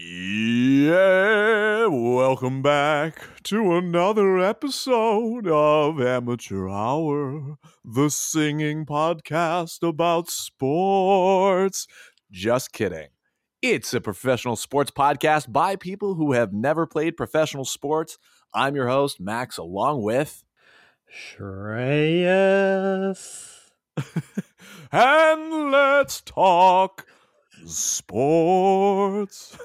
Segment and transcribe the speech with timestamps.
[0.00, 11.88] Yeah, welcome back to another episode of Amateur Hour, the singing podcast about sports.
[12.30, 13.08] Just kidding.
[13.60, 18.18] It's a professional sports podcast by people who have never played professional sports.
[18.54, 20.44] I'm your host, Max, along with.
[21.12, 22.52] Shreyas.
[24.92, 27.04] and let's talk
[27.66, 29.56] sports.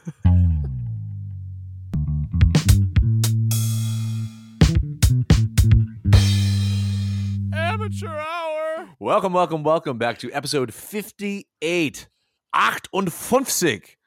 [7.54, 8.90] Amateur Hour.
[9.00, 12.08] Welcome, welcome, welcome back to episode 58.
[13.10, 13.98] 58.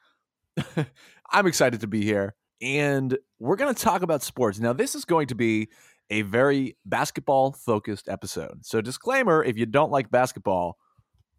[1.31, 2.35] I'm excited to be here.
[2.61, 4.59] And we're going to talk about sports.
[4.59, 5.69] Now, this is going to be
[6.09, 8.65] a very basketball focused episode.
[8.65, 10.77] So, disclaimer if you don't like basketball,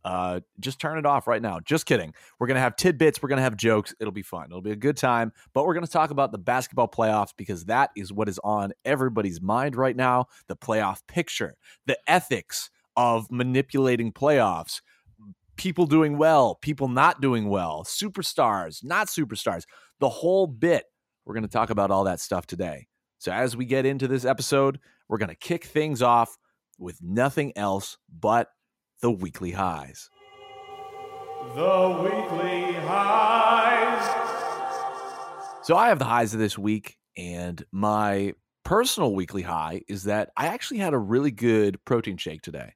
[0.08, 1.60] uh, just turn it off right now.
[1.60, 2.14] Just kidding.
[2.38, 3.22] We're going to have tidbits.
[3.22, 3.94] We're going to have jokes.
[4.00, 4.46] It'll be fun.
[4.46, 5.34] It'll be a good time.
[5.52, 8.72] But we're going to talk about the basketball playoffs because that is what is on
[8.86, 14.80] everybody's mind right now the playoff picture, the ethics of manipulating playoffs,
[15.58, 19.64] people doing well, people not doing well, superstars, not superstars,
[20.00, 20.84] the whole bit.
[21.26, 22.86] We're going to talk about all that stuff today.
[23.18, 26.38] So, as we get into this episode, we're going to kick things off
[26.78, 28.48] with nothing else but
[29.00, 30.10] the weekly highs.
[31.54, 34.04] The weekly highs.
[35.62, 40.30] So I have the highs of this week, and my personal weekly high is that
[40.36, 42.74] I actually had a really good protein shake today.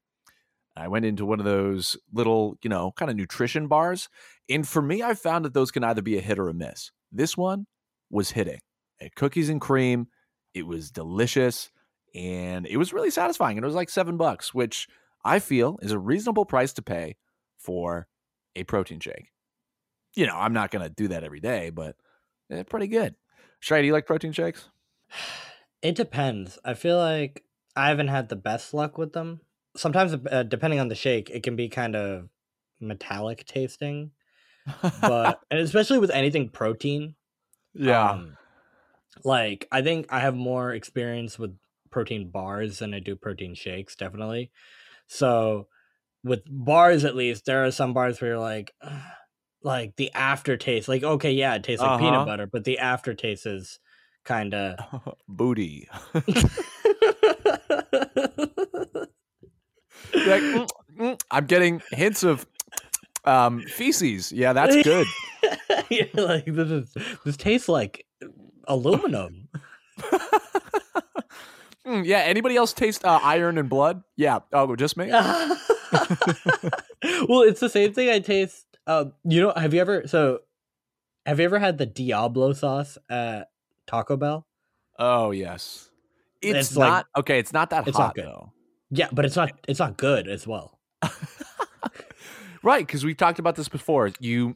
[0.76, 4.08] I went into one of those little, you know, kind of nutrition bars.
[4.48, 6.90] And for me, I found that those can either be a hit or a miss.
[7.10, 7.66] This one
[8.10, 8.60] was hitting.
[8.98, 10.06] It had cookies and cream.
[10.54, 11.70] It was delicious
[12.14, 13.58] and it was really satisfying.
[13.58, 14.88] And it was like seven bucks, which
[15.24, 17.16] I feel is a reasonable price to pay
[17.58, 18.08] for
[18.56, 19.30] a protein shake.
[20.14, 21.96] You know, I'm not going to do that every day, but
[22.50, 23.14] it's pretty good.
[23.60, 24.68] Shay, do you like protein shakes?
[25.82, 26.60] It depends.
[26.64, 27.42] I feel like
[27.74, 29.40] I haven't had the best luck with them.
[29.76, 32.28] Sometimes, uh, depending on the shake, it can be kind of
[32.80, 34.12] metallic tasting.
[35.00, 37.16] But and especially with anything protein,
[37.74, 38.10] yeah.
[38.10, 38.36] um,
[39.24, 41.56] like I think I have more experience with
[41.90, 43.96] protein bars than I do protein shakes.
[43.96, 44.52] Definitely.
[45.06, 45.68] So
[46.24, 48.92] with bars, at least, there are some bars where you're like, "Ugh,"
[49.62, 51.98] like the aftertaste, like okay, yeah, it tastes like Uh-huh.
[51.98, 53.78] peanut butter, but the aftertaste is
[54.24, 54.78] kind of.
[55.28, 55.88] Booty.
[60.24, 60.68] like, "Mm,
[60.98, 62.46] mm, I'm getting hints of
[63.24, 64.32] um, feces.
[64.32, 65.06] Yeah, that's good.
[65.90, 68.06] You're like this is this tastes like
[68.68, 69.48] aluminum.
[71.86, 72.18] Mm, yeah.
[72.18, 74.02] Anybody else taste uh, iron and blood?
[74.16, 74.40] Yeah.
[74.52, 75.10] Oh, just me.
[75.10, 75.58] well,
[77.42, 78.66] it's the same thing I taste.
[78.86, 80.40] Um, you know, have you ever so
[81.26, 83.48] have you ever had the Diablo sauce at
[83.86, 84.46] Taco Bell?
[84.98, 85.88] Oh yes.
[86.40, 87.38] It's, It's like- not okay.
[87.38, 88.24] It's not that it's not hot good.
[88.24, 88.52] though.
[88.90, 90.78] Yeah, but it's not it's not good as well.
[92.64, 94.12] Right, because we've talked about this before.
[94.20, 94.54] You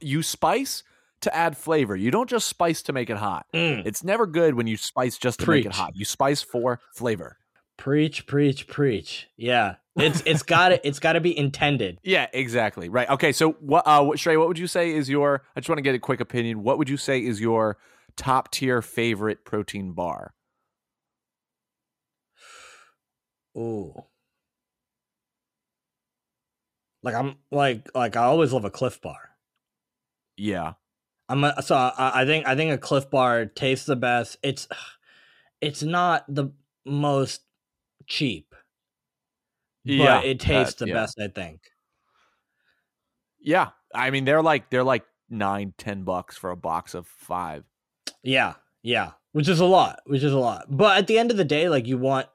[0.00, 0.84] you spice
[1.22, 1.96] to add flavor.
[1.96, 3.46] You don't just spice to make it hot.
[3.54, 3.86] Mm.
[3.86, 5.96] It's never good when you spice just to make it hot.
[5.96, 7.38] You spice for flavor.
[7.78, 9.28] Preach, preach, preach.
[9.36, 11.98] Yeah, it's it's got to it's got to be intended.
[12.04, 12.88] Yeah, exactly.
[12.88, 13.08] Right.
[13.10, 13.32] Okay.
[13.32, 13.86] So what?
[13.86, 15.42] Uh, what, Shrey, what would you say is your?
[15.56, 16.62] I just want to get a quick opinion.
[16.62, 17.78] What would you say is your
[18.16, 20.34] top tier favorite protein bar?
[23.56, 24.04] Ooh.
[27.02, 29.30] Like I'm like like I always love a Clif Bar.
[30.36, 30.74] Yeah.
[31.28, 34.36] I'm a, so I, I think I think a Clif Bar tastes the best.
[34.42, 34.68] It's
[35.60, 36.50] it's not the
[36.84, 37.42] most
[38.06, 38.54] cheap,
[39.84, 40.22] but yeah.
[40.22, 40.94] it tastes uh, the yeah.
[40.94, 41.20] best.
[41.20, 41.60] I think.
[43.40, 43.70] Yeah.
[43.94, 47.64] I mean, they're like they're like nine, ten bucks for a box of five.
[48.22, 50.66] Yeah, yeah, which is a lot, which is a lot.
[50.70, 52.28] But at the end of the day, like you want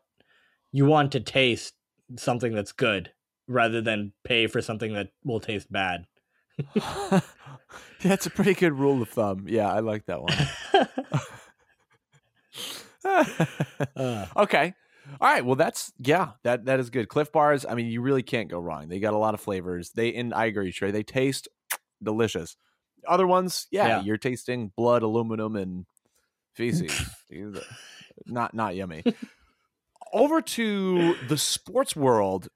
[0.72, 1.74] you want to taste
[2.18, 3.12] something that's good
[3.48, 6.06] rather than pay for something that will taste bad.
[8.02, 9.46] That's a pretty good rule of thumb.
[9.48, 10.34] Yeah, I like that one.
[14.38, 14.74] Okay.
[15.22, 15.46] All right.
[15.46, 16.32] Well, that's yeah.
[16.44, 17.08] That that is good.
[17.08, 17.66] Clif bars.
[17.66, 18.90] I mean, you really can't go wrong.
[18.90, 19.92] They got a lot of flavors.
[19.92, 20.92] They and I agree, Trey.
[20.92, 21.48] They taste
[22.04, 22.58] delicious.
[23.08, 24.02] Other ones, yeah, Yeah.
[24.02, 25.86] you're tasting blood, aluminum, and
[26.56, 26.92] feces.
[28.26, 29.04] Not not yummy.
[30.12, 32.50] Over to the sports world.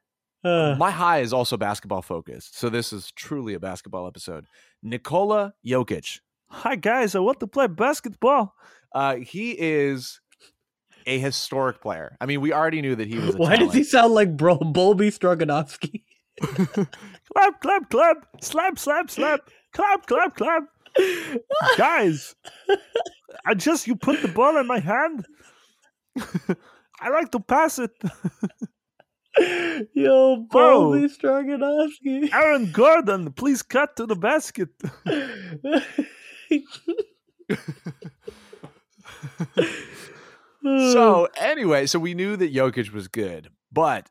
[0.44, 4.46] Uh, My high is also basketball focused, so this is truly a basketball episode.
[4.82, 6.20] Nikola Jokic.
[6.50, 8.56] Hi guys, I want to play basketball.
[8.94, 10.20] Uh, he is
[11.06, 12.18] a historic player.
[12.20, 13.30] I mean, we already knew that he was.
[13.30, 13.40] A player.
[13.50, 16.04] why does he sound like Bro Bolby Stroganoffsky?
[16.42, 19.42] clap, clap, clap, slap, slap, slap,
[19.74, 20.64] clap, clap, clap.
[21.78, 22.36] Guys,
[23.46, 25.26] I just you put the ball in my hand.
[27.00, 27.92] I like to pass it.
[29.94, 32.33] Yo, Bobby Stroganoski.
[32.33, 34.69] Aaron Gordon, please cut to the basket.
[40.63, 41.28] so oh.
[41.39, 44.10] anyway, so we knew that Jokic was good, but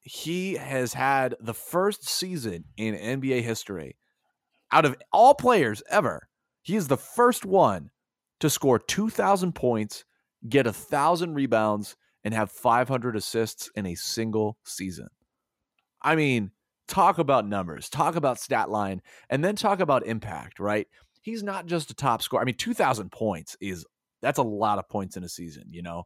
[0.00, 3.96] he has had the first season in NBA history
[4.72, 6.28] out of all players ever.
[6.62, 7.90] He is the first one
[8.40, 10.04] to score 2,000 points,
[10.48, 15.08] get a thousand rebounds, and have 500 assists in a single season.
[16.02, 16.50] I mean,
[16.86, 20.86] talk about numbers, talk about stat line, and then talk about impact, right?
[21.20, 22.42] He's not just a top scorer.
[22.42, 23.84] I mean, 2,000 points is
[24.22, 26.04] that's a lot of points in a season, you know?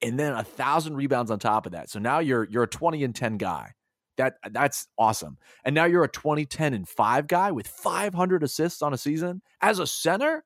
[0.00, 1.90] And then a thousand rebounds on top of that.
[1.90, 3.72] So now you're you're a 20 and 10 guy.
[4.16, 5.38] That that's awesome.
[5.64, 9.42] And now you're a 20, 10, and 5 guy with 500 assists on a season
[9.60, 10.44] as a center.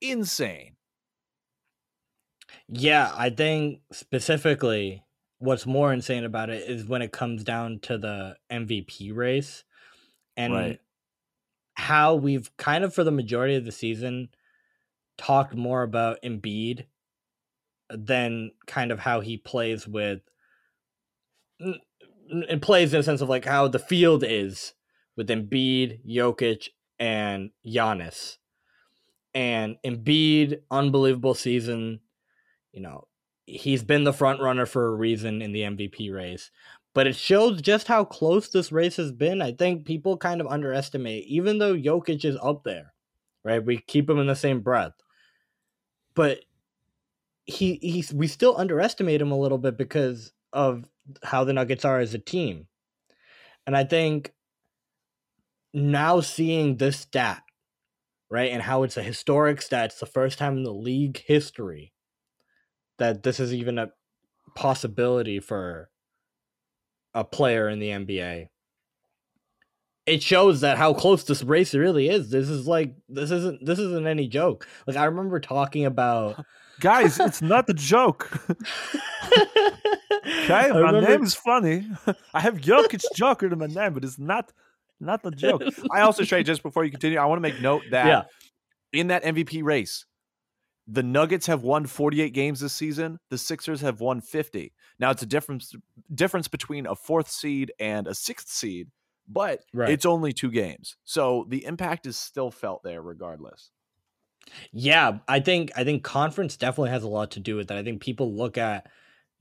[0.00, 0.77] Insane.
[2.68, 5.04] Yeah, I think specifically
[5.38, 9.64] what's more insane about it is when it comes down to the MVP race
[10.36, 10.80] and Right.
[11.74, 14.30] how we've kind of for the majority of the season
[15.16, 16.86] talked more about Embiid
[17.90, 20.20] than kind of how he plays with
[21.60, 24.74] it plays in a sense of like how the field is
[25.16, 26.68] with Embiid, Jokic,
[26.98, 28.36] and Giannis.
[29.34, 32.00] And Embiid, unbelievable season.
[32.72, 33.08] You know,
[33.48, 36.50] he's been the front runner for a reason in the MVP race.
[36.94, 39.40] But it shows just how close this race has been.
[39.40, 42.92] I think people kind of underestimate, even though Jokic is up there,
[43.44, 43.64] right?
[43.64, 44.92] We keep him in the same breath.
[46.14, 46.40] But
[47.44, 50.84] he he's we still underestimate him a little bit because of
[51.22, 52.66] how the Nuggets are as a team.
[53.66, 54.32] And I think
[55.72, 57.42] now seeing this stat,
[58.30, 61.92] right, and how it's a historic stat, it's the first time in the league history
[62.98, 63.90] that this is even a
[64.54, 65.88] possibility for
[67.14, 68.48] a player in the NBA.
[70.06, 72.30] It shows that how close this race really is.
[72.30, 74.66] This is like this isn't this isn't any joke.
[74.86, 76.44] Like I remember talking about
[76.80, 78.30] Guys, it's not a joke.
[80.44, 81.88] Okay, my remember- name is funny.
[82.34, 84.52] I have Jokic Joker in my name, but it's not
[85.00, 85.62] not a joke.
[85.92, 88.22] I also Trey, just before you continue, I want to make note that Yeah.
[88.98, 90.04] in that MVP race,
[90.90, 93.18] the Nuggets have won 48 games this season.
[93.28, 94.72] The Sixers have won 50.
[94.98, 95.74] Now it's a difference
[96.14, 98.88] difference between a fourth seed and a sixth seed,
[99.28, 99.90] but Right.
[99.90, 100.96] it's only two games.
[101.04, 103.70] So the impact is still felt there regardless.
[104.72, 107.76] Yeah, I think I think conference definitely has a lot to do with that.
[107.78, 108.90] I think people look at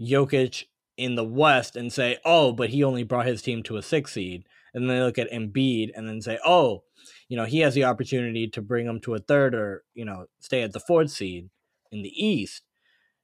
[0.02, 0.66] Jokic
[0.98, 4.12] in the West and say, "Oh, but he only brought his team to a six
[4.14, 4.44] seed,"
[4.74, 6.84] and then they look at Embiid and then say, "Oh,
[7.30, 10.26] you know, he has the opportunity to bring them to a third or you know
[10.40, 11.50] stay at the fourth seed
[11.92, 12.64] in the East,"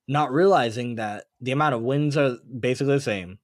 [0.08, 3.40] not realizing that the amount of wins are basically the same.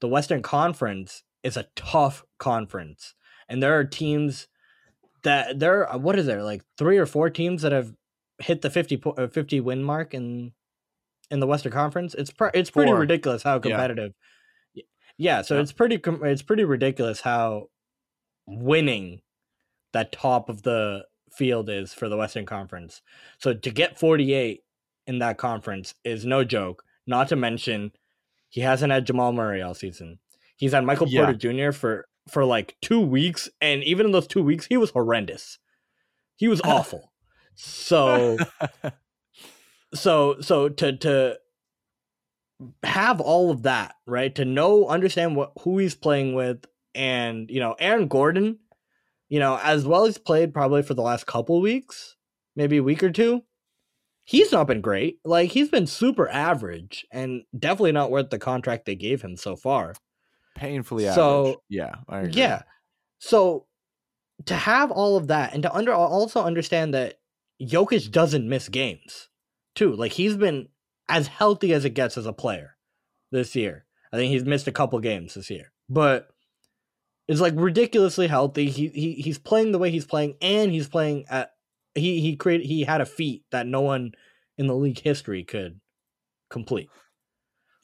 [0.00, 3.14] The Western Conference is a tough conference,
[3.48, 4.48] and there are teams
[5.24, 7.92] that there are what is there like three or four teams that have
[8.38, 10.52] hit the 50 po- uh, 50 win mark in
[11.30, 12.14] in the Western Conference.
[12.14, 12.98] It's pr- it's pretty Four.
[13.00, 14.12] ridiculous how competitive.
[14.74, 14.82] Y-
[15.16, 15.60] Yeah, so Yeah.
[15.62, 17.68] it's pretty com- it's pretty ridiculous how
[18.46, 19.20] winning
[19.92, 23.02] that top of the field is for the Western Conference.
[23.38, 24.62] So to get 48
[25.06, 26.84] in that conference is no joke.
[27.06, 27.92] Not to mention
[28.48, 30.18] he hasn't had Jamal Murray all season.
[30.56, 31.24] He's had Michael Yeah.
[31.24, 31.72] Porter Jr.
[31.72, 35.58] for for like 2 weeks and even in those 2 weeks he was horrendous.
[36.36, 37.12] He was awful.
[37.54, 38.36] So
[39.94, 41.38] so so to to
[42.84, 47.58] have all of that right to know understand what who he's playing with and you
[47.58, 48.58] know aaron gordon
[49.32, 52.16] you know as well as played probably for the last couple weeks
[52.54, 53.42] maybe a week or two
[54.24, 58.84] he's not been great like he's been super average and definitely not worth the contract
[58.84, 59.94] they gave him so far
[60.54, 61.14] Painfully average.
[61.14, 62.32] So, yeah, I agree.
[62.34, 62.62] yeah.
[63.18, 63.66] So
[64.46, 67.18] to have all of that and to under also understand that
[67.60, 69.28] Jokic doesn't miss games
[69.74, 69.94] too.
[69.94, 70.68] Like he's been
[71.08, 72.76] as healthy as it gets as a player
[73.30, 73.84] this year.
[74.12, 75.72] I think he's missed a couple games this year.
[75.88, 76.28] But
[77.28, 78.68] it's like ridiculously healthy.
[78.70, 81.52] He he he's playing the way he's playing and he's playing at
[81.94, 84.12] he he created he had a feat that no one
[84.58, 85.80] in the league history could
[86.50, 86.88] complete.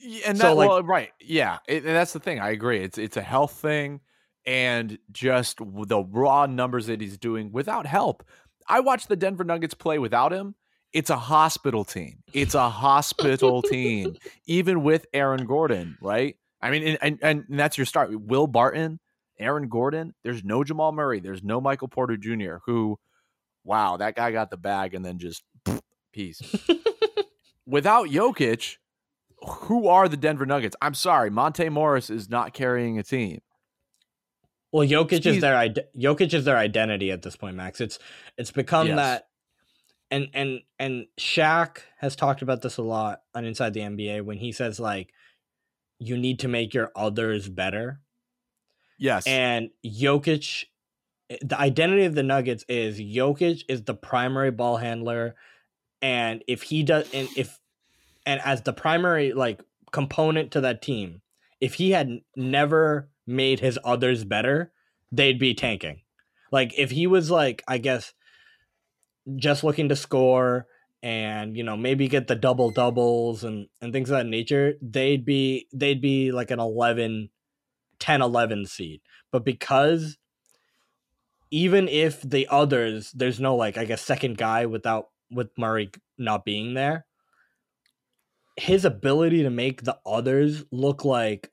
[0.01, 2.41] Yeah, and So, that like- well, right, yeah, it, and that's the thing.
[2.41, 2.83] I agree.
[2.83, 4.01] It's it's a health thing,
[4.47, 8.25] and just the raw numbers that he's doing without help.
[8.69, 10.55] I watched the Denver Nuggets play without him.
[10.93, 12.23] It's a hospital team.
[12.33, 14.17] It's a hospital team,
[14.47, 16.37] even with Aaron Gordon, right?
[16.63, 18.11] I mean, and, and and that's your start.
[18.21, 19.01] Will Barton,
[19.39, 20.15] Aaron Gordon.
[20.25, 21.21] There's no Jamal Murray.
[21.21, 22.57] There's no Michael Porter Jr.
[22.67, 22.99] Who
[23.65, 25.43] wow, that guy got the bag and then just
[26.13, 26.41] peace.
[27.67, 28.77] Without Jokic,
[29.43, 30.75] who are the Denver Nuggets?
[30.81, 33.41] I'm sorry, Monte Morris is not carrying a team.
[34.73, 35.55] Well, Jokic is their
[35.97, 37.81] Jokic is their identity at this point, Max.
[37.81, 37.99] It's
[38.37, 38.97] it's become Yes.
[38.97, 39.29] that,
[40.11, 44.39] and and and Shaq has talked about this a lot on Inside the NBA when
[44.39, 45.13] he says like,
[45.99, 48.01] you need to make your others better,
[48.99, 49.27] Yes.
[49.27, 50.65] and Jokic,
[51.41, 55.37] the identity of the Nuggets is Jokic is the primary ball handler,
[56.03, 57.61] and if he does, and if,
[58.27, 59.61] and as the primary like
[59.93, 61.23] component to that team,
[61.61, 64.73] if he had never made his others better,
[65.13, 66.01] they'd be tanking.
[66.51, 68.13] Like if he was like, I guess,
[69.37, 70.67] just looking to score
[71.01, 75.25] and you know maybe get the double doubles and and things of that nature, they'd
[75.25, 77.31] be they'd be like an 11
[78.01, 79.01] 10 11 seed.
[79.31, 80.19] But because
[81.51, 86.45] even if the others there's no like I guess second guy without with Murray not
[86.45, 87.07] being there,
[88.57, 91.51] his ability to make the others look like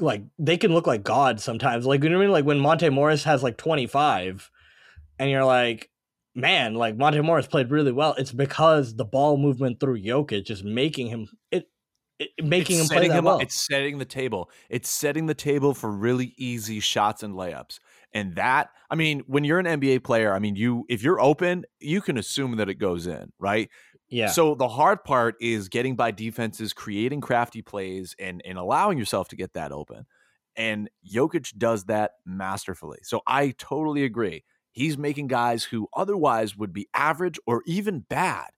[0.00, 1.86] like they can look like gods sometimes.
[1.86, 2.32] Like you know what I mean?
[2.32, 4.50] Like when Monte Morris has like 25
[5.18, 5.90] and you're like,
[6.34, 8.14] man, like Monte Morris played really well.
[8.18, 11.68] It's because the ball movement through Jokic is making him it,
[12.18, 13.40] it making It's him play setting that him well.
[13.40, 13.42] up.
[13.42, 14.50] It's setting the table.
[14.70, 17.78] It's setting the table for really easy shots and layups.
[18.12, 21.64] And that, I mean, when you're an NBA player, I mean, you if you're open,
[21.80, 23.70] you can assume that it goes in, right?
[24.08, 24.26] yeah.
[24.26, 29.28] So the hard part is getting by defenses, creating crafty plays, and and allowing yourself
[29.28, 30.06] to get that open.
[30.56, 32.98] And Jokic does that masterfully.
[33.02, 34.44] So I totally agree.
[34.72, 38.50] He's making guys who otherwise would be average or even bad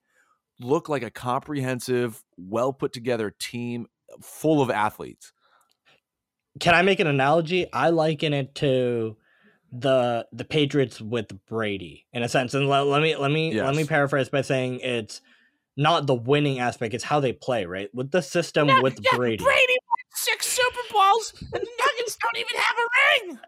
[0.61, 5.33] look like a comprehensive, well put together team uh, full of athletes.
[6.61, 7.73] Can I make an analogy?
[7.73, 9.17] I liken it to
[9.71, 12.55] the the Patriots with Brady in a sense.
[12.55, 15.21] And let, let me let me let me paraphrase by saying it's
[15.77, 17.88] not the winning aspect, it's how they play, right?
[17.95, 19.43] With the system with Brady.
[19.43, 22.88] Brady won six Super Bowls, and the Nuggets don't even have a
[23.27, 23.38] ring.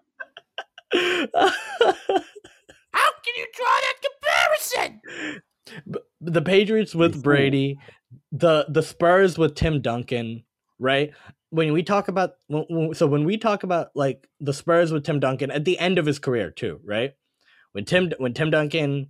[2.92, 5.00] How can you draw that comparison?
[6.20, 7.22] The Patriots with.
[7.22, 7.78] Brady,
[8.32, 10.44] the the Spurs with Tim Duncan,
[10.78, 11.12] right?
[11.50, 12.34] When we talk about
[12.92, 16.06] so when we talk about like the Spurs with Tim Duncan at the end of
[16.06, 17.12] his career too, right?
[17.72, 19.08] When Tim when Tim Duncan,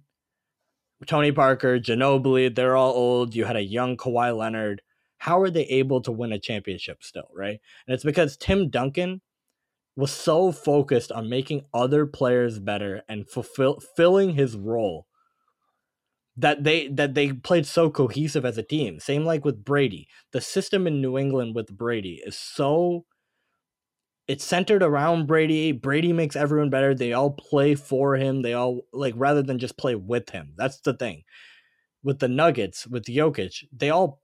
[1.06, 3.34] Tony Parker, Ginobili, they're all old.
[3.34, 4.82] You had a young Kawhi Leonard.
[5.18, 7.60] How are they able to win a championship still, right?
[7.86, 9.20] And it's because Tim Duncan
[9.96, 15.06] was so focused on making other players better and fulfilling his role
[16.40, 18.98] that they that they played so cohesive as a team.
[19.00, 20.08] Same like with Brady.
[20.32, 23.04] The system in New England with Brady is so
[24.26, 25.72] it's centered around Brady.
[25.72, 26.94] Brady makes everyone better.
[26.94, 28.42] They all play for him.
[28.42, 30.54] They all like rather than just play with him.
[30.56, 31.24] That's the thing.
[32.02, 34.22] With the Nuggets, with Jokic, they all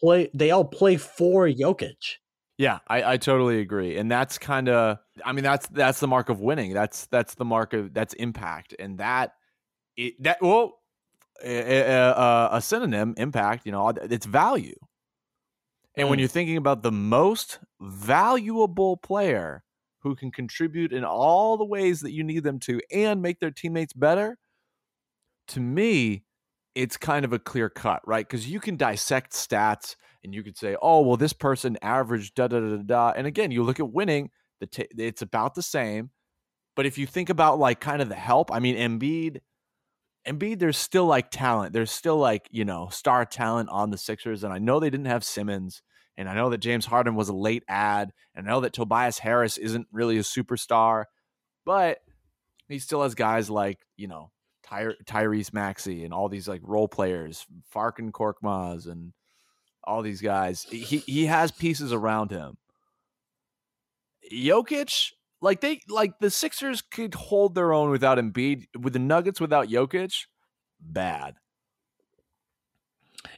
[0.00, 2.18] play they all play for Jokic.
[2.56, 6.28] Yeah, I, I totally agree, and that's kind of, I mean, that's that's the mark
[6.28, 6.72] of winning.
[6.72, 9.32] That's that's the mark of that's impact, and that
[9.96, 10.78] it, that well,
[11.42, 13.66] a, a, synonym impact.
[13.66, 14.76] You know, it's value.
[15.96, 16.22] And when Mm.
[16.22, 19.62] you're thinking about the most valuable player
[20.00, 23.50] who can contribute in all the ways that you need them to and make their
[23.50, 24.38] teammates better,
[25.48, 26.24] to me,
[26.74, 28.26] it's kind of a clear cut, right?
[28.26, 32.48] Because you can dissect stats and you could say, oh, well, this person averaged da
[32.48, 33.12] da da da da.
[33.16, 36.10] And again, you look at winning, the t- it's about the same.
[36.74, 39.38] But if you think about like kind of the help, I mean, Embiid,
[40.26, 41.72] Embiid, there's still like talent.
[41.72, 44.44] There's still like, you know, star talent on the Sixers.
[44.44, 45.82] And I know they didn't have Simmons.
[46.16, 48.12] And I know that James Harden was a late ad.
[48.34, 51.04] And I know that Tobias Harris isn't really a superstar.
[51.66, 51.98] But
[52.68, 54.30] he still has guys like, you know,
[54.64, 59.12] Ty- Tyrese Maxey and all these like role players, Furkan Korkmaz and
[59.82, 60.62] all these guys.
[60.62, 62.56] He he has pieces around him.
[64.32, 68.66] Jokic, like they like the Sixers could hold their own without Embiid.
[68.80, 70.26] With the Nuggets without Jokic,
[70.80, 71.34] bad.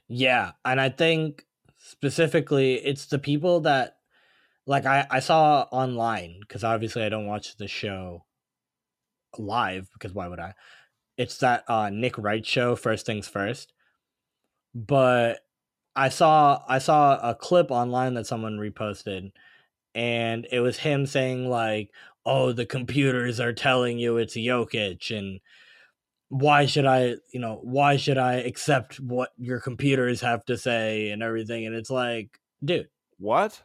[0.09, 1.45] Yeah, and I think
[1.79, 3.97] specifically it's the people that
[4.67, 8.25] like I I saw online because obviously I don't watch the show
[9.39, 10.55] live because why would I?
[11.17, 13.73] It's that uh Nick Wright show First Things First.
[14.75, 15.41] But
[15.95, 19.33] I saw I saw a clip online that someone reposted
[19.97, 21.91] and it was him saying like,
[22.25, 25.41] "Oh, the computers are telling you it's Jokic and
[26.29, 31.11] why should I, you know, why should I accept what your computers have to say
[31.11, 32.89] and everything?" And it's like, dude,
[33.19, 33.63] What?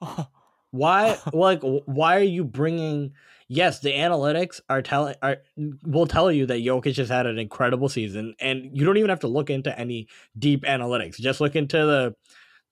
[0.70, 3.12] why like why are you bringing
[3.48, 5.38] yes, the analytics are telling are
[5.84, 9.20] will tell you that Jokic has had an incredible season, and you don't even have
[9.20, 10.08] to look into any
[10.38, 11.16] deep analytics.
[11.16, 12.14] Just look into the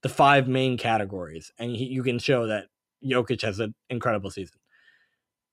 [0.02, 2.66] the five main categories, and he, you can show that
[3.04, 4.58] Jokic has an incredible season.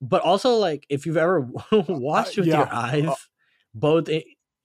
[0.02, 2.60] But also, like if you've ever watched with yeah.
[2.60, 3.16] your eyes, Uh,
[3.74, 4.10] both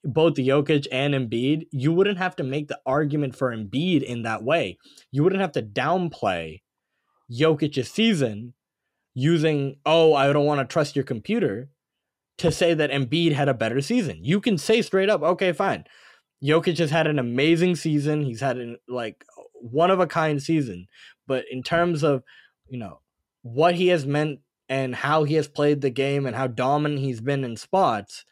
[0.04, 4.42] both Jokic and Embiid, you wouldn't have to make the argument for Embiid in that
[4.42, 4.78] way.
[5.11, 6.62] You wouldn't have to downplay
[7.30, 8.54] Jokic's season
[9.14, 11.68] using, oh, I don't want to trust your computer
[12.38, 14.20] to say that Embiid had a better season.
[14.23, 15.85] You can say straight up, okay, fine.
[16.42, 18.23] Jokic has had an amazing season.
[18.23, 20.87] He's had an like one of a kind season.
[21.26, 22.23] But in terms of,
[22.68, 23.00] you know,
[23.42, 27.20] what he has meant and how he has played the game and how dominant he's
[27.20, 28.25] been in spots,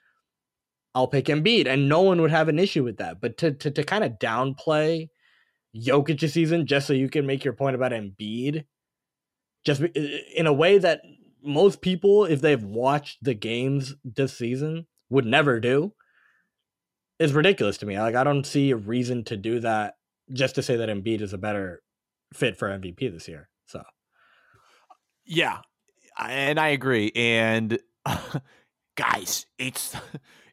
[0.94, 1.66] I'll pick Embiid.
[1.66, 3.20] And no one would have an issue with that.
[3.20, 5.08] But to to, to kind of downplay
[5.76, 8.64] Jokic's season just so you can make your point about Embiid,
[9.64, 11.02] just in a way that
[11.42, 15.92] most people, if they've watched the games this season, would never do,
[17.18, 17.98] is ridiculous to me.
[17.98, 19.94] Like I don't see a reason to do that
[20.32, 21.82] just to say that Embiid is a better
[22.34, 23.48] fit for MVP this year.
[23.66, 23.82] So
[25.26, 25.58] Yeah,
[26.18, 27.12] and I agree.
[27.14, 27.78] And
[28.96, 29.96] guys, it's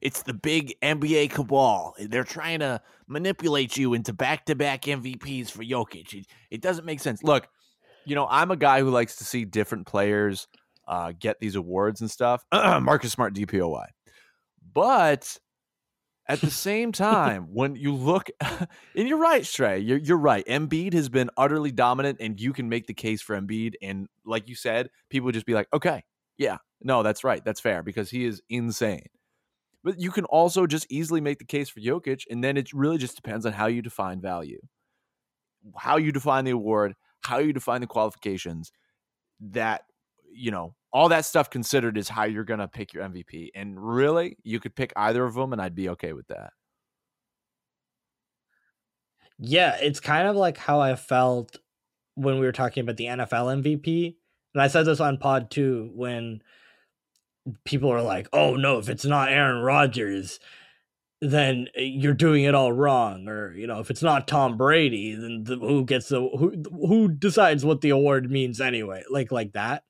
[0.01, 1.95] it's the big NBA cabal.
[1.99, 6.13] They're trying to manipulate you into back-to-back MVPs for Jokic.
[6.13, 7.23] It, it doesn't make sense.
[7.23, 7.47] Look,
[8.05, 10.47] you know, I'm a guy who likes to see different players
[10.87, 12.43] uh, get these awards and stuff.
[12.53, 13.85] Marcus Smart DPOY,
[14.73, 15.37] but
[16.27, 20.45] at the same time, when you look, and you're right, Stray, you're, you're right.
[20.45, 23.73] Embiid has been utterly dominant, and you can make the case for Embiid.
[23.81, 26.03] And like you said, people would just be like, okay,
[26.37, 27.43] yeah, no, that's right.
[27.43, 29.07] That's fair because he is insane.
[29.83, 32.97] But you can also just easily make the case for Jokic, and then it really
[32.97, 34.59] just depends on how you define value,
[35.77, 38.71] how you define the award, how you define the qualifications.
[39.41, 39.81] That,
[40.33, 43.49] you know, all that stuff considered is how you're going to pick your MVP.
[43.55, 46.53] And really, you could pick either of them, and I'd be okay with that.
[49.39, 51.57] yeah, it's kind of like how I felt
[52.15, 54.15] when we were talking about the NFL MVP.
[54.53, 56.41] And I said this on pod two when
[57.65, 60.39] people are like, oh no, if it's not Aaron Rodgers,
[61.21, 63.27] then eh, you're doing it all wrong.
[63.27, 67.09] Or, you know, if it's not Tom Brady, then the, who gets the who who
[67.09, 69.03] decides what the award means anyway?
[69.09, 69.83] Like like that.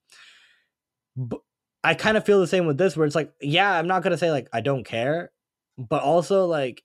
[1.16, 1.42] But
[1.84, 4.18] I kind of feel the same with this where it's like, yeah, I'm not gonna
[4.18, 5.32] say like I don't care,
[5.78, 6.84] but also like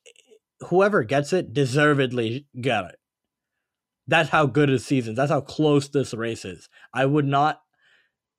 [0.68, 2.96] whoever gets it deservedly got it.
[4.06, 5.14] That's how good his season.
[5.14, 6.68] That's how close this race is.
[6.92, 7.60] I would not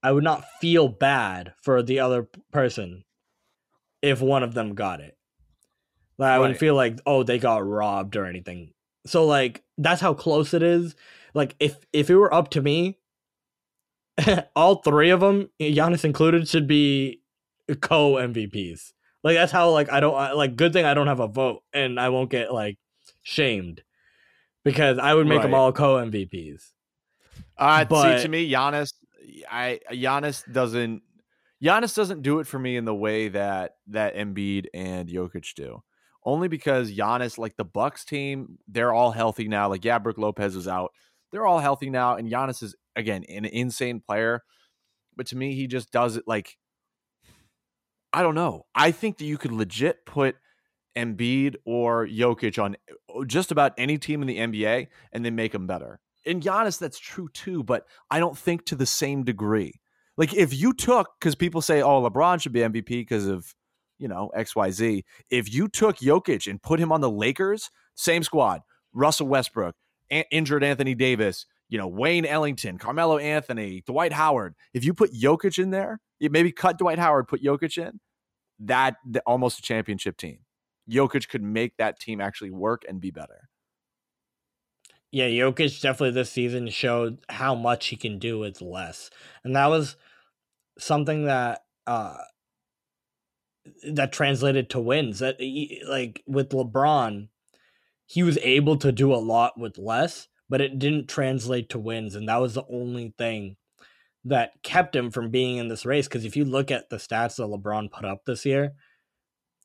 [0.02, 3.04] I would not feel bad for the other person
[4.02, 5.18] if one of them got it.
[6.18, 8.74] Like, I wouldn't feel like oh they got robbed or anything.
[9.06, 10.96] So like that's how close it is.
[11.34, 12.98] Like if if it were up to me,
[14.56, 17.22] all three of them, Giannis included, should be
[17.82, 18.94] co MVPs.
[19.24, 21.64] Like that's how like I don't I- like good thing I don't have a vote
[21.74, 22.78] and I won't get like
[23.24, 23.84] shamed
[24.64, 26.72] because I would make them all co MVPs.
[27.58, 28.94] Uh, But- see, to me, Giannis,
[29.52, 31.04] I Giannis doesn't
[31.62, 35.84] Giannis doesn't do it for me in the way that that Embiid and Jokic do.
[36.24, 39.68] Only because Giannis, like the Bucks team, they're all healthy now.
[39.70, 40.92] Like yeah, Brook Lopez is out.
[41.32, 44.44] They're all healthy now, and Giannis is again an insane player.
[45.16, 46.58] But to me, he just does it like
[48.12, 48.66] I don't know.
[48.74, 50.36] I think that you could legit put
[50.98, 55.52] Embiid or Jokic on uh, just about any team in the NBA and they make
[55.52, 56.00] them better.
[56.26, 59.80] And Giannis, that's true too, but I don't think to the same degree.
[60.18, 63.54] Like if you took, because people say, oh, LeBron should be MVP because of,
[64.00, 65.04] you know, XYZ.
[65.30, 68.62] If you took Jokic and put him on the Lakers, same squad,
[68.94, 69.76] Russell Westbrook,
[70.32, 74.56] injured Anthony Davis, you know, Wayne Ellington, Carmelo Anthony, Dwight Howard.
[74.74, 78.00] If you put Jokic in there, maybe cut Dwight Howard, put Jokic in,
[78.60, 80.40] that th- almost a championship team.
[80.90, 83.50] Jokic could make that team actually work and be better.
[85.12, 89.10] Yeah, Jokic definitely this season showed how much he can do with less.
[89.44, 89.96] And that was
[90.78, 92.18] something that uh
[93.92, 95.20] that translated to wins.
[95.20, 95.38] That
[95.88, 97.30] like with LeBron,
[98.06, 102.16] he was able to do a lot with less, but it didn't translate to wins
[102.16, 103.56] and that was the only thing
[104.26, 107.38] that kept him from being in this race because if you look at the stats
[107.38, 108.74] that LeBron put up this year,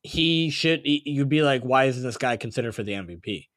[0.03, 3.49] he should, you'd be like why isn't this guy considered for the MVP?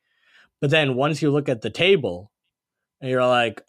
[0.60, 2.32] But then once you look at the table,
[3.02, 3.62] you're like,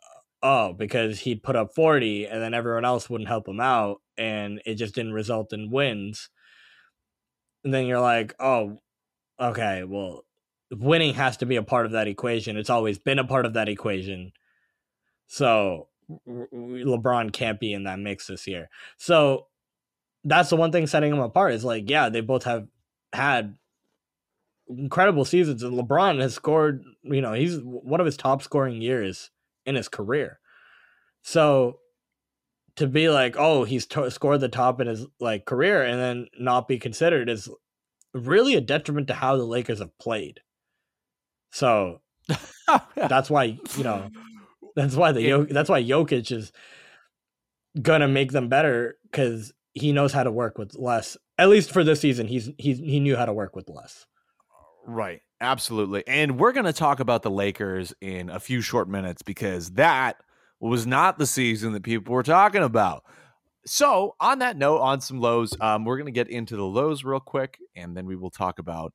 [0.42, 4.62] oh, because he'd put up 40 and then everyone else wouldn't help him out and
[4.64, 6.30] it just didn't result in wins.
[7.64, 8.78] And then you're like, oh,
[9.40, 10.24] okay, well,
[10.70, 12.56] winning has to be a part of that equation.
[12.56, 14.32] It's always been a part of that equation.
[15.26, 15.88] So
[16.26, 18.68] LeBron can't be in that mix this year.
[18.96, 19.46] So
[20.24, 22.66] that's the one thing setting them apart is like, yeah, they both have
[23.12, 23.56] had
[24.68, 26.84] incredible seasons, and LeBron has scored.
[27.02, 29.30] You know, he's one of his top scoring years
[29.64, 30.40] in his career.
[31.22, 31.78] So
[32.76, 36.68] to be like, oh, he's scored the top in his like career, and then not
[36.68, 37.48] be considered is
[38.12, 40.40] really a detriment to how the Lakers have played.
[41.50, 42.00] So
[42.94, 44.10] that's why you know
[44.76, 46.52] that's why the Jok- that's why Jokic is
[47.80, 51.16] gonna make them better because he knows how to work with less.
[51.38, 54.06] At least for this season, he's he's he knew how to work with less.
[54.86, 55.20] Right.
[55.40, 56.02] Absolutely.
[56.08, 60.16] And we're going to talk about the Lakers in a few short minutes because that
[60.60, 63.04] was not the season that people were talking about.
[63.66, 67.04] So, on that note, on some lows, um, we're going to get into the lows
[67.04, 68.92] real quick and then we will talk about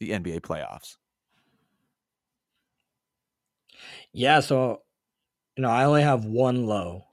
[0.00, 0.96] the NBA playoffs.
[4.12, 4.82] Yeah, so
[5.56, 7.04] you know, I only have one low,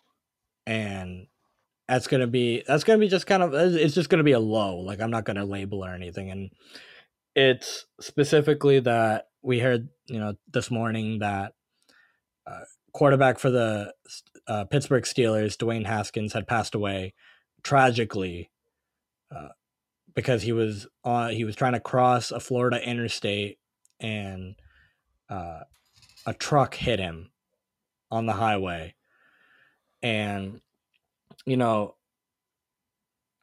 [0.66, 1.28] and
[1.88, 4.78] that's gonna be that's gonna be just kind of it's just gonna be a low.
[4.78, 6.50] Like I'm not gonna label or anything, and
[7.36, 11.54] it's specifically that we heard you know this morning that
[12.48, 12.62] uh,
[12.94, 13.94] quarterback for the
[14.48, 17.14] uh, Pittsburgh Steelers, Dwayne Haskins, had passed away
[17.64, 18.52] tragically
[19.34, 19.50] uh,
[20.16, 23.58] because he was on he was trying to cross a Florida interstate
[24.00, 24.56] and
[25.30, 25.62] uh,
[26.26, 27.32] a truck hit him
[28.12, 28.96] on the highway.
[30.02, 30.62] And,
[31.46, 31.96] you know,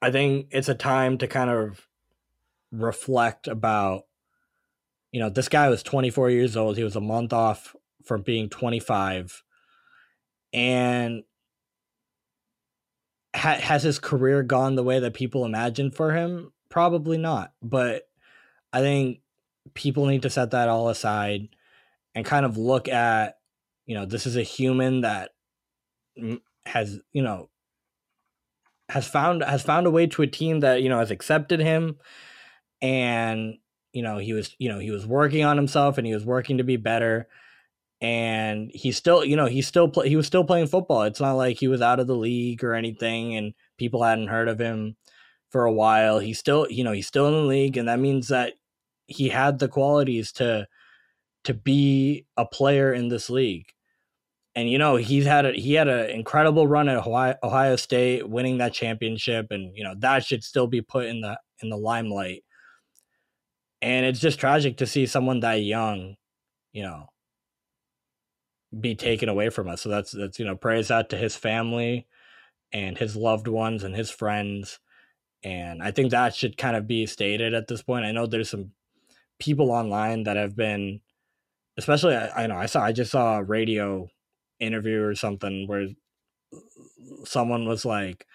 [0.02, 1.86] I think it's a time to kind of
[2.72, 4.04] reflect about,
[5.12, 6.76] you know, this guy was 24 years old.
[6.76, 9.42] He was a month off from being 25.
[10.52, 11.24] And
[13.34, 16.52] ha- has his career gone the way that people imagined for him?
[16.68, 17.52] Probably not.
[17.62, 18.08] But
[18.72, 19.20] I think
[19.74, 21.48] people need to set that all aside
[22.14, 23.36] and kind of look at
[23.86, 25.30] you know this is a human that
[26.66, 27.48] has you know
[28.90, 31.96] has found has found a way to a team that you know has accepted him.
[32.82, 33.54] And
[33.92, 36.58] you know he was you know he was working on himself and he was working
[36.58, 37.28] to be better.
[38.02, 41.02] And he still you know he still play, he was still playing football.
[41.02, 44.48] It's not like he was out of the league or anything and people hadn't heard
[44.48, 44.96] of him
[45.50, 46.18] for a while.
[46.18, 47.76] He's still you know he's still in the league.
[47.76, 48.54] And that means that
[49.06, 50.66] he had the qualities to
[51.44, 53.66] to be a player in this league.
[54.54, 58.28] And you know he's had a he had an incredible run at Ohio, Ohio State,
[58.28, 61.76] winning that championship, and you know that should still be put in the in the
[61.76, 62.42] limelight.
[63.80, 66.16] And it's just tragic to see someone that young,
[66.72, 67.06] you know,
[68.78, 69.82] be taken away from us.
[69.82, 72.06] So that's that's you know praise out to his family
[72.72, 74.78] and his loved ones and his friends.
[75.42, 78.04] And I think that should kind of be stated at this point.
[78.04, 78.72] I know there's some
[79.38, 81.00] people online that have been
[81.76, 84.08] especially I, I know I saw I just saw a radio
[84.58, 85.88] interview or something where
[87.24, 88.26] someone was like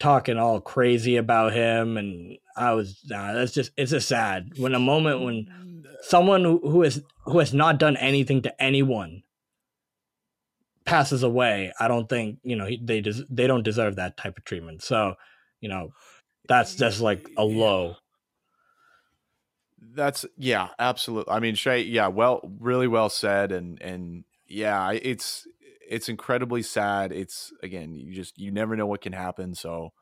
[0.00, 4.50] talking all crazy about him and I was uh, that's just it's just sad.
[4.56, 9.22] When a moment when someone who, who has who has not done anything to anyone
[10.84, 14.44] passes away I don't think you know they des- they don't deserve that type of
[14.44, 14.82] treatment.
[14.82, 15.14] So
[15.60, 15.90] you know
[16.48, 17.96] that's just like a low
[19.94, 21.32] that's yeah, absolutely.
[21.32, 25.46] I mean, Shay, yeah, well, really well said, and and yeah, it's
[25.88, 27.12] it's incredibly sad.
[27.12, 29.92] It's again, you just you never know what can happen, so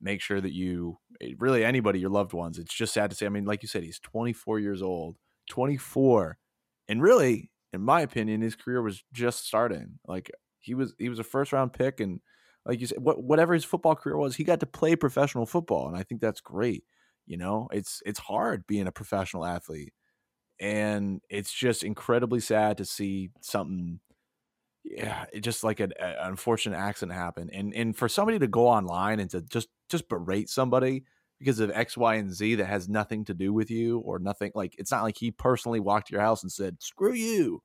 [0.00, 2.58] make sure that you eh, really anybody your loved ones.
[2.58, 3.26] It's just sad to say.
[3.26, 5.16] I mean, like you said, he's 24 years old,
[5.50, 6.38] 24,
[6.88, 9.98] and really, in my opinion, his career was just starting.
[10.06, 12.20] Like he was he was a first round pick, and
[12.64, 15.88] like you said, what, whatever his football career was, he got to play professional football,
[15.88, 16.84] and I think that's great.
[17.26, 19.92] You know, it's it's hard being a professional athlete,
[20.60, 24.00] and it's just incredibly sad to see something.
[24.84, 28.68] Yeah, it just like an, an unfortunate accident happen, and and for somebody to go
[28.68, 31.04] online and to just just berate somebody
[31.38, 34.52] because of X, Y, and Z that has nothing to do with you or nothing.
[34.54, 37.62] Like it's not like he personally walked to your house and said "screw you,"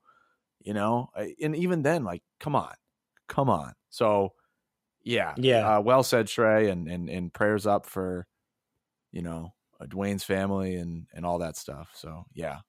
[0.62, 1.10] you know.
[1.42, 2.74] And even then, like, come on,
[3.28, 3.74] come on.
[3.90, 4.34] So,
[5.04, 5.78] yeah, yeah.
[5.78, 8.28] Uh, well said, Trey, and and and prayers up for
[9.12, 11.92] you know, uh, Dwayne's family and and all that stuff.
[11.96, 12.60] So yeah.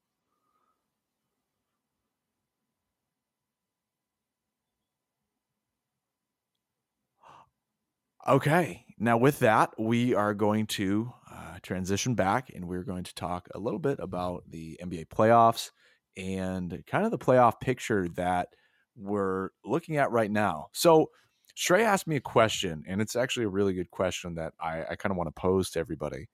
[8.28, 13.14] Okay, now with that, we are going to uh, transition back and we're going to
[13.14, 15.70] talk a little bit about the NBA playoffs
[16.16, 18.48] and kind of the playoff picture that
[18.94, 20.68] we're looking at right now.
[20.72, 21.10] So,
[21.56, 24.96] Shrey asked me a question, and it's actually a really good question that I, I
[24.96, 26.28] kind of want to pose to everybody.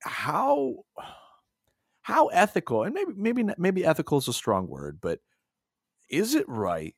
[0.00, 0.84] How
[2.02, 5.20] how ethical, and maybe maybe maybe ethical is a strong word, but
[6.10, 6.94] is it right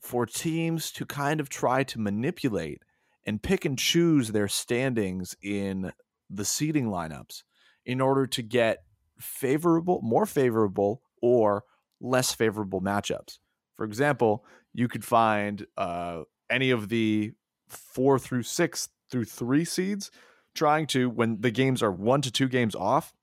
[0.00, 2.82] for teams to kind of try to manipulate
[3.26, 5.92] and pick and choose their standings in
[6.28, 7.42] the seating lineups
[7.84, 8.78] in order to get
[9.18, 11.64] favorable, more favorable, or
[12.00, 13.38] less favorable matchups.
[13.76, 17.32] For example, you could find uh, any of the
[17.68, 20.10] four through six through three seeds
[20.54, 23.14] trying to, when the games are one to two games off,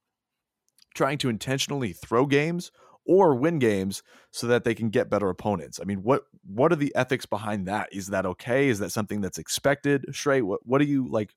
[0.95, 2.71] trying to intentionally throw games
[3.05, 5.79] or win games so that they can get better opponents.
[5.81, 7.89] I mean, what what are the ethics behind that?
[7.91, 8.67] Is that okay?
[8.69, 10.05] Is that something that's expected?
[10.11, 11.33] Shrey, what what do you like?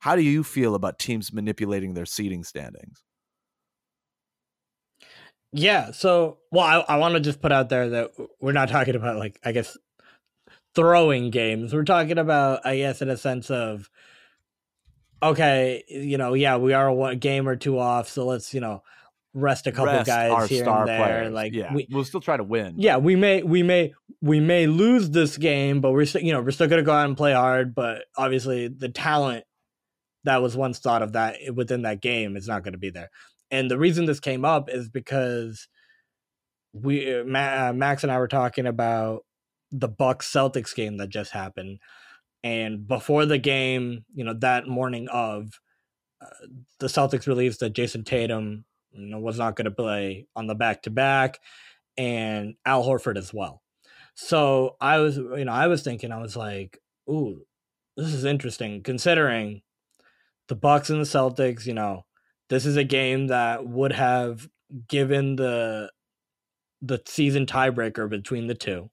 [0.00, 3.02] How do you feel about teams manipulating their seating standings?
[5.52, 5.90] Yeah.
[5.90, 9.16] So, well, I, I want to just put out there that we're not talking about
[9.16, 9.76] like I guess
[10.74, 11.72] throwing games.
[11.74, 13.90] We're talking about I guess in a sense of
[15.22, 18.82] okay, you know, yeah, we are a game or two off, so let's you know
[19.32, 20.98] rest a couple Rest guys our here star and there.
[20.98, 21.32] players.
[21.32, 22.74] Like yeah, we, we'll still try to win.
[22.78, 26.40] yeah, we may we may we may lose this game, but we're still you know
[26.42, 27.74] we're still gonna go out and play hard.
[27.74, 29.44] But obviously, the talent
[30.24, 33.10] that was once thought of that within that game is not going to be there.
[33.50, 35.66] And the reason this came up is because
[36.72, 39.24] we Ma- uh, Max and I were talking about
[39.70, 41.78] the Bucks Celtics game that just happened,
[42.42, 45.60] and before the game, you know, that morning of
[46.20, 46.46] uh,
[46.78, 50.54] the Celtics released that Jayson Tatum you know was not going to play on the
[50.54, 51.38] back to back
[51.96, 53.62] and Al Horford as well.
[54.14, 56.78] So I was, you know, I was thinking, I was like,
[57.08, 57.46] ooh,
[57.96, 59.62] this is interesting considering
[60.48, 62.04] the Bucks and the Celtics, you know,
[62.48, 64.48] this is a game that would have
[64.88, 65.90] given the
[66.82, 68.90] the season tiebreaker between the two.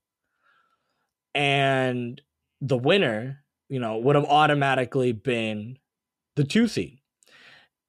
[1.34, 2.22] And
[2.62, 5.78] the winner, you know, would have automatically been
[6.36, 7.00] the two seed.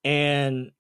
[0.05, 0.73] And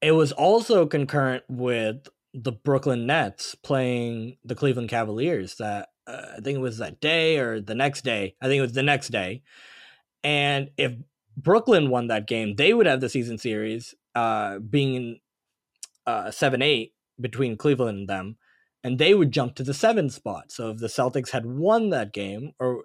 [0.00, 6.40] it was also concurrent with the Brooklyn Nets playing the Cleveland Cavaliers that uh, I
[6.40, 8.34] think it was that day or the next day.
[8.40, 9.42] I think it was the next day.
[10.22, 10.92] And if
[11.36, 15.20] Brooklyn won that game, they would have the season series uh, being
[16.06, 18.36] uh, 7 8 between Cleveland and them,
[18.84, 20.52] and they would jump to the seventh spot.
[20.52, 22.84] So if the Celtics had won that game, or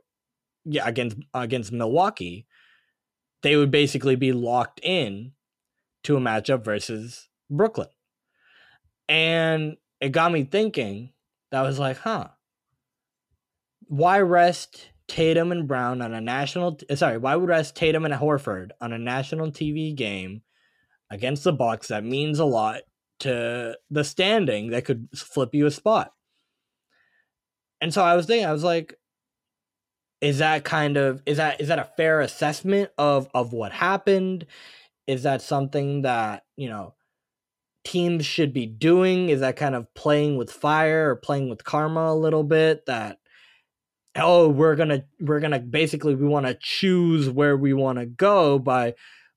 [0.63, 2.47] yeah, against against Milwaukee,
[3.43, 5.33] they would basically be locked in
[6.05, 7.89] to a matchup versus Brooklyn.
[9.09, 11.11] And it got me thinking,
[11.51, 12.29] that was like, huh,
[13.87, 18.69] why rest Tatum and Brown on a national, sorry, why would rest Tatum and Horford
[18.79, 20.43] on a national TV game
[21.09, 22.81] against the Bucks that means a lot
[23.19, 26.13] to the standing that could flip you a spot?
[27.81, 28.95] And so I was thinking, I was like,
[30.21, 34.45] is that kind of is that is that a fair assessment of of what happened?
[35.07, 36.93] Is that something that, you know,
[37.85, 39.29] teams should be doing?
[39.29, 43.19] Is that kind of playing with fire or playing with karma a little bit that
[44.15, 48.59] oh, we're to we're to basically we want to choose where we want to go
[48.59, 48.93] by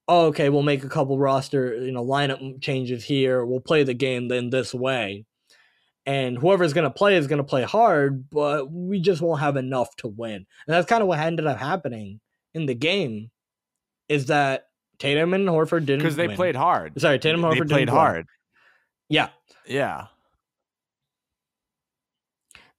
[0.08, 3.44] oh, okay, we'll make a couple roster, you know, lineup changes here.
[3.44, 5.24] We'll play the game then this way.
[6.04, 9.56] And whoever's going to play is going to play hard, but we just won't have
[9.56, 10.34] enough to win.
[10.34, 12.20] And that's kind of what ended up happening
[12.54, 13.30] in the game
[14.08, 14.66] is that
[14.98, 16.36] Tatum and Horford didn't because they win.
[16.36, 17.00] played hard.
[17.00, 17.98] Sorry, Tatum and Horford played didn't play.
[17.98, 18.26] hard.
[19.08, 19.28] Yeah,
[19.66, 20.06] Yeah,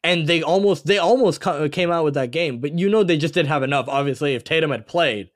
[0.03, 3.17] and they almost they almost uh, came out with that game, but you know they
[3.17, 3.88] just didn't have enough.
[3.88, 5.29] Obviously, if Tatum had played,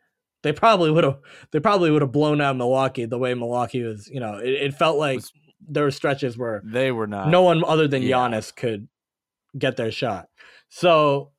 [0.44, 1.18] they probably would have
[1.52, 4.08] they probably would have blown out Milwaukee the way Milwaukee was.
[4.08, 5.32] You know, it, it felt like Was-
[5.68, 7.30] there were stretches where they were not.
[7.30, 8.16] no one other than yeah.
[8.18, 8.88] Giannis could
[9.58, 10.28] get their shot.
[10.70, 11.32] So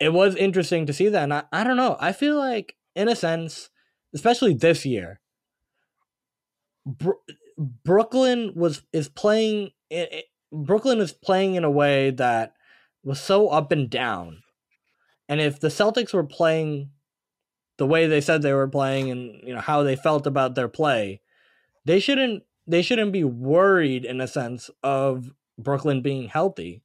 [0.00, 1.22] it was interesting to see that.
[1.24, 1.96] And I, I don't know.
[2.00, 3.70] I feel like, in a sense,
[4.14, 5.20] especially this year,
[6.86, 7.20] Bro-
[7.56, 9.70] Brooklyn was is playing.
[9.90, 12.54] It, it- Brooklyn is playing in a way that
[13.04, 14.42] was so up and down.
[15.28, 16.88] And if the Celtics were playing
[17.78, 20.68] the way they said they were playing, and you know how they felt about their
[20.68, 21.20] play,
[21.84, 26.82] they shouldn't they shouldn't be worried in a sense of Brooklyn being healthy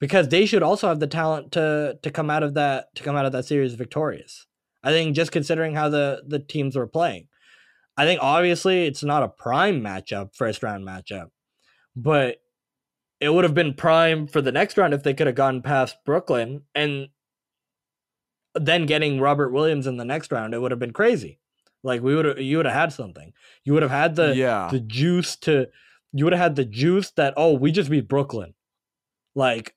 [0.00, 3.16] because they should also have the talent to to come out of that to come
[3.16, 4.46] out of that series victorious.
[4.82, 7.28] I think just considering how the the teams were playing.
[7.96, 11.30] I think obviously it's not a prime matchup, first round matchup,
[11.94, 12.38] but
[13.20, 15.96] it would have been prime for the next round if they could have gone past
[16.04, 17.08] Brooklyn and
[18.60, 21.38] then getting Robert Williams in the next round, it would have been crazy.
[21.82, 23.32] Like we would have you would have had something.
[23.64, 25.66] You would have had the yeah, the juice to
[26.12, 28.54] you would have had the juice that oh we just beat Brooklyn.
[29.34, 29.74] Like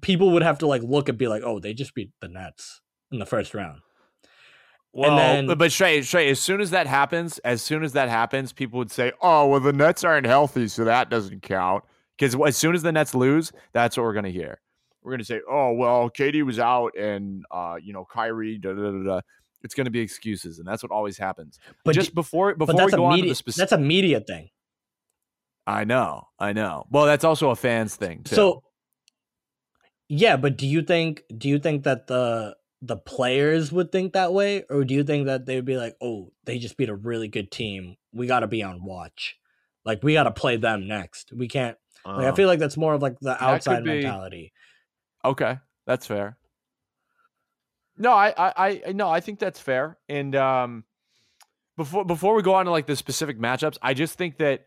[0.00, 2.80] people would have to like look and be like oh they just beat the Nets
[3.10, 3.80] in the first round.
[4.94, 8.52] Well, then- but Shay, Shay, as soon as that happens, as soon as that happens,
[8.52, 11.82] people would say, "Oh, well, the Nets aren't healthy, so that doesn't count."
[12.18, 14.60] Because as soon as the Nets lose, that's what we're gonna hear.
[15.02, 18.58] We're gonna say, oh well, KD was out and uh, you know Kyrie.
[18.58, 19.20] Da, da, da, da.
[19.64, 21.58] It's gonna be excuses, and that's what always happens.
[21.84, 23.72] But just d- before before we that's go a on to media the specific, that's
[23.72, 24.50] a media thing.
[25.66, 26.86] I know, I know.
[26.90, 28.24] Well, that's also a fans thing.
[28.24, 28.34] Too.
[28.34, 28.62] So
[30.08, 34.32] yeah, but do you think do you think that the the players would think that
[34.32, 37.28] way, or do you think that they'd be like, "Oh, they just beat a really
[37.28, 37.96] good team.
[38.12, 39.36] We got to be on watch.
[39.84, 41.32] Like we got to play them next.
[41.32, 44.52] We can't." Like, I Uh, feel like that's more of like the outside be.
[45.24, 46.36] Okay, that's fair.
[47.96, 49.98] No, I, I, I, no, I think that's fair.
[50.08, 50.84] And um,
[51.76, 54.66] before before we go on to like the specific matchups, I just think that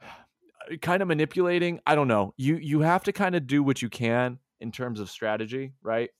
[0.80, 1.80] kind of manipulating.
[1.86, 2.34] I don't know.
[2.36, 6.10] You you have to kind of do what you can in terms of strategy, right?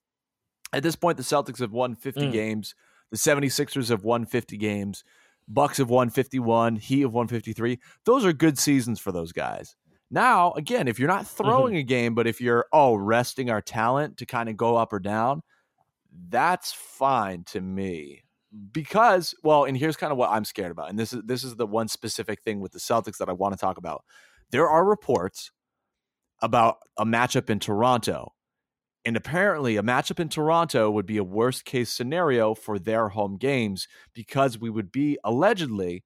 [0.72, 2.32] At this point, the Celtics have won 50 Mm.
[2.32, 2.74] games.
[3.12, 5.04] The 76ers have won 50 games.
[5.48, 6.74] Bucks have won 51.
[6.76, 7.78] Heat have won 53.
[8.04, 9.76] Those are good seasons for those guys.
[10.10, 11.44] Now, again, if you're not mm-hmm.
[11.44, 14.92] throwing a game, but if you're, oh, resting our talent to kind of go up
[14.92, 15.42] or down,
[16.28, 18.22] that's fine to me.
[18.72, 20.88] Because, well, and here's kind of what I'm scared about.
[20.88, 23.52] And this is this is the one specific thing with the Celtics that I want
[23.54, 24.04] to talk about.
[24.50, 25.50] There are reports
[26.40, 28.32] about a matchup in Toronto.
[29.04, 33.36] And apparently, a matchup in Toronto would be a worst case scenario for their home
[33.36, 36.02] games because we would be allegedly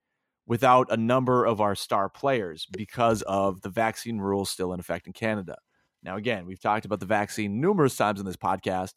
[0.51, 5.07] without a number of our star players because of the vaccine rules still in effect
[5.07, 5.57] in Canada.
[6.03, 8.95] Now, again, we've talked about the vaccine numerous times in this podcast.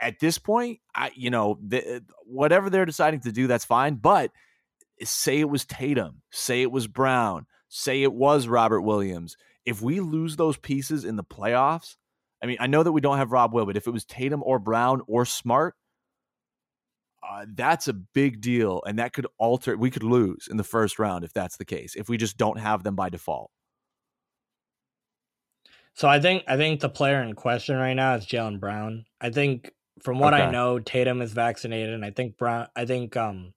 [0.00, 3.96] At this point, I, you know, the, eh, whatever they're deciding to do, that's fine.
[3.96, 4.30] But
[5.02, 9.36] say it was Tatum, say it was Brown, say it was Robert Williams.
[9.64, 11.96] If we lose those pieces in the playoffs,
[12.40, 14.44] I mean, I know that we don't have Rob Will, but if it was Tatum
[14.44, 15.74] or Brown or Smart,
[17.22, 19.76] uh, that's a big deal, and that could alter.
[19.76, 21.94] We could lose in the first round if that's the case.
[21.96, 23.50] If we just don't have them by default.
[25.94, 29.04] So I think I think the player in question right now is Jaylen Brown.
[29.20, 32.68] I think from what I know, Tatum is vaccinated, and I think Brown.
[32.76, 33.52] I think um,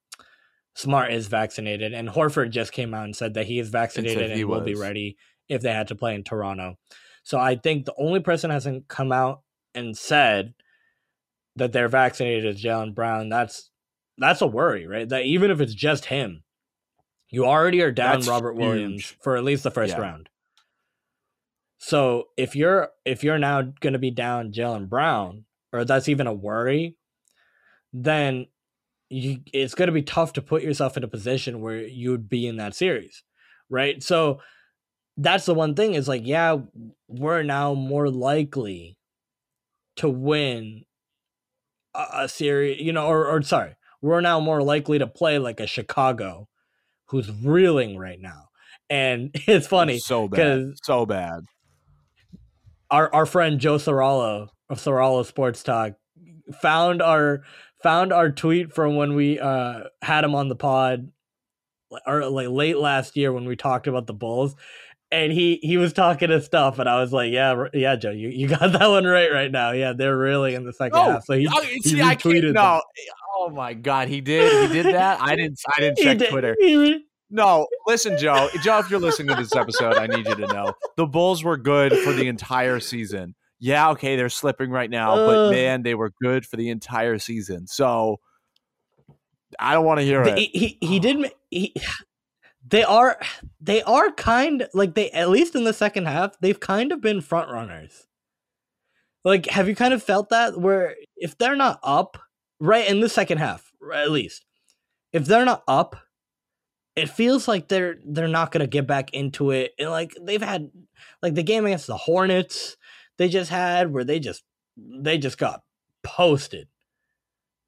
[0.74, 4.34] Smart is vaccinated, and Horford just came out and said that he is vaccinated and,
[4.34, 5.17] he will be ready
[5.50, 6.78] if they had to play in Toronto.
[7.24, 9.41] So I think the only person hasn't come out
[9.76, 10.54] and said
[11.56, 13.30] that they're vaccinated is Jaylen Brown.
[13.30, 13.70] That's
[14.18, 15.08] that's a worry, right?
[15.08, 16.44] That even if it's just him,
[17.30, 20.02] you already are down That's Robert Williams for at least the first Yeah.
[20.02, 20.30] round.
[21.78, 26.28] So if you're if you're now going to be down Jaylen Brown, or that's even
[26.28, 26.96] a worry,
[27.92, 28.46] then
[29.10, 32.30] you it's going to be tough to put yourself in a position where you would
[32.30, 33.24] be in that series,
[33.70, 34.02] right?
[34.04, 34.40] So
[35.18, 36.58] that's the one thing is like, yeah,
[37.08, 38.98] we're now more likely
[39.98, 40.84] to win
[41.94, 45.60] a, a series, you know, or, or sorry, we're now more likely to play like
[45.60, 46.48] a Chicago
[47.06, 48.50] who's reeling right now.
[48.90, 50.74] And it's funny so bad.
[50.84, 51.42] so bad.
[52.90, 55.94] our our friend Joe Sorallo of Sorallo Sports Talk
[56.62, 57.42] found our
[57.84, 61.12] found our tweet from when we uh had him on the pod
[62.06, 64.56] or like late last year when we talked about the Bulls.
[65.13, 68.30] And he he was talking his stuff, and I was like, "Yeah, yeah, Joe, you,
[68.30, 69.71] you got that one right right now.
[69.71, 72.54] Yeah, they're really in the second No, half." So he, Oh, he see, I retweeted
[72.54, 72.62] No.
[72.76, 72.82] them.
[72.97, 74.69] Eh, oh my God, he did.
[74.71, 75.21] He did that.
[75.21, 75.60] I didn't.
[75.76, 76.56] I didn't check did- Twitter.
[76.60, 78.47] re- No, listen, Joe.
[78.63, 81.58] Joe, if you're listening to this episode, I need you to know the Bulls were
[81.58, 83.36] good for the entire season.
[83.60, 85.52] Yeah, okay, they're slipping right now, but uh.
[85.52, 87.67] man, they were good for the entire season.
[87.67, 88.19] So
[89.60, 90.38] I don't want to hear The- it.
[90.39, 91.74] he, he he did he,
[92.72, 93.20] they are
[93.60, 97.22] they are kind like they at least in the second half they've kind of been
[97.22, 98.08] front runners.
[99.24, 102.18] Like have you kind of felt that where if they're not up
[102.60, 104.46] right in the second half at least
[105.14, 105.96] if they're not up
[106.96, 109.72] it feels like they're they're not gonna get back into it.
[109.80, 110.72] And like they've had
[111.22, 112.78] like the game against the hornets
[113.18, 114.44] they just had where they just
[114.78, 115.62] they just got
[116.04, 116.68] posted.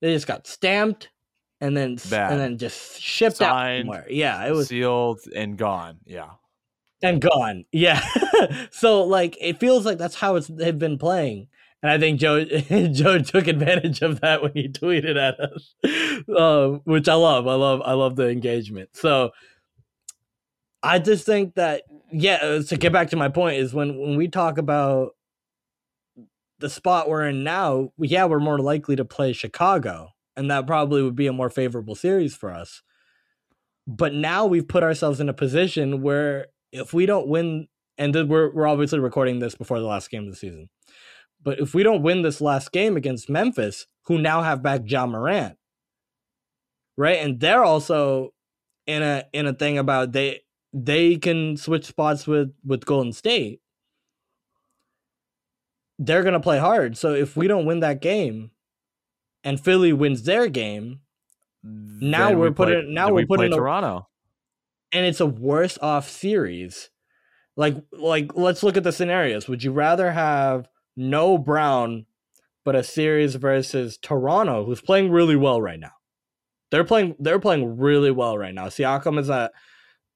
[0.02, 1.10] They just got stamped
[1.64, 4.06] and then and then just shipped Signed, out somewhere.
[4.10, 6.00] Yeah, it was sealed and gone.
[6.06, 6.32] Yeah.
[7.02, 7.64] and gone.
[7.72, 8.06] Yeah.
[8.72, 11.48] so like it feels like that's how it's they've been playing.
[11.82, 12.44] And I think Joe
[12.92, 15.74] Joe took advantage of that when he tweeted at us.
[16.38, 17.48] Um, which I love.
[17.48, 18.90] I love I love the engagement.
[18.94, 19.32] So
[20.82, 24.16] I just think that yeah, uh, to get back to my point is when when
[24.16, 25.16] we talk about
[26.60, 31.02] the spot we're in now, yeah, we're more likely to play Chicago, and that probably
[31.02, 32.82] would be a more favorable series for us.
[33.88, 37.68] But now we've put ourselves in a position where if we don't win,
[37.98, 40.70] and we're we're obviously recording this before the last game of the season,
[41.42, 45.06] but if we don't win this last game against Memphis, who now have back Ja
[45.06, 45.58] Morant,
[46.98, 48.34] right, and they're also
[48.88, 50.42] in a in a thing about they
[50.74, 53.60] they can switch spots with with Golden State.
[56.00, 56.98] they're gonna play hard.
[56.98, 58.52] So if we don't win that game,
[59.44, 61.02] and Philly wins their game,
[61.66, 64.08] Now Then we're we play- putting- now we're we play putting a- Toronto.
[64.92, 66.90] and it's a worse off series.
[67.56, 69.48] Like like let's look at the scenarios.
[69.48, 70.68] Would you rather have
[70.98, 72.06] no Brown
[72.66, 75.92] but a series versus Toronto who's playing really well right now?
[76.72, 78.66] They're playing they're playing really well right now.
[78.68, 79.52] Siakam is a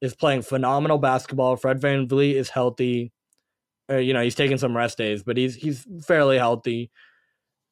[0.01, 1.55] is playing phenomenal basketball.
[1.55, 3.11] Fred VanVleet is healthy.
[3.89, 6.91] Uh, you know, he's taking some rest days, but he's he's fairly healthy.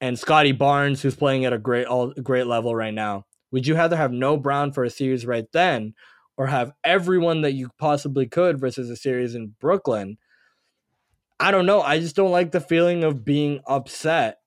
[0.02, 3.26] And Scottie Barnes who's playing at a great all great level right now.
[3.52, 5.94] Would you rather have no Brown for a series right then
[6.38, 10.18] or have everyone that you possibly could versus a series in Brooklyn.
[11.40, 11.82] I don't know.
[11.82, 14.38] I just don't like the feeling of being upset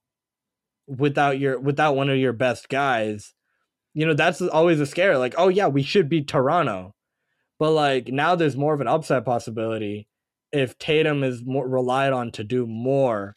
[0.86, 3.34] without your without one of your best guys.
[3.94, 5.18] You know, that's always a scare.
[5.18, 6.94] Like, oh yeah, we should beat Toronto.
[7.59, 10.09] But like now there's more of an upset possibility
[10.53, 13.36] if Tatum is more relied on to do more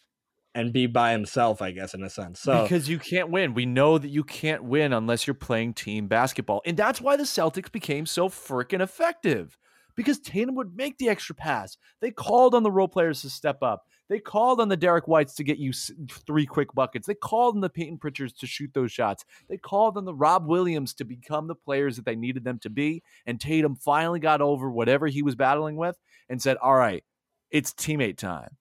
[0.53, 2.39] and be by himself, I guess, in a sense.
[2.39, 3.53] So because you can't win.
[3.53, 6.61] We know that you can't win unless you're playing team basketball.
[6.65, 9.57] And that's why the Celtics became so freaking effective.
[9.95, 11.77] Because Tatum would make the extra pass.
[11.99, 13.85] They called on the role players to step up.
[14.07, 17.07] They called on the Derrick Whites to get you three quick buckets.
[17.07, 19.25] They called on the Payton Pritchards to shoot those shots.
[19.49, 22.69] They called on the Rob Williams to become the players that they needed them to
[22.69, 23.03] be.
[23.25, 25.97] And Tatum finally got over whatever he was battling with
[26.29, 27.03] and said, All right,
[27.51, 28.57] it's teammate time.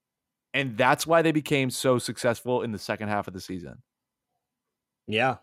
[0.52, 3.82] And that's why they became so successful in the second half of the season.
[5.06, 5.36] yeah.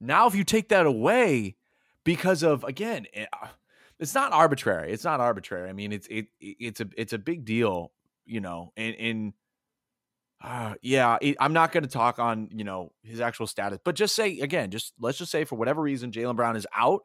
[0.00, 1.56] Now, if you take that away
[2.04, 3.48] because of again, it- uh,
[4.00, 4.90] it's not arbitrary.
[4.92, 5.68] It's not arbitrary.
[5.68, 7.92] I mean, it's it it's a it's a big deal,
[8.26, 8.72] you know.
[8.76, 9.32] And and
[10.42, 13.94] uh, yeah, it, I'm not going to talk on you know his actual status, but
[13.94, 17.02] just say again, just let's just say for whatever reason Jaylen Brown is out.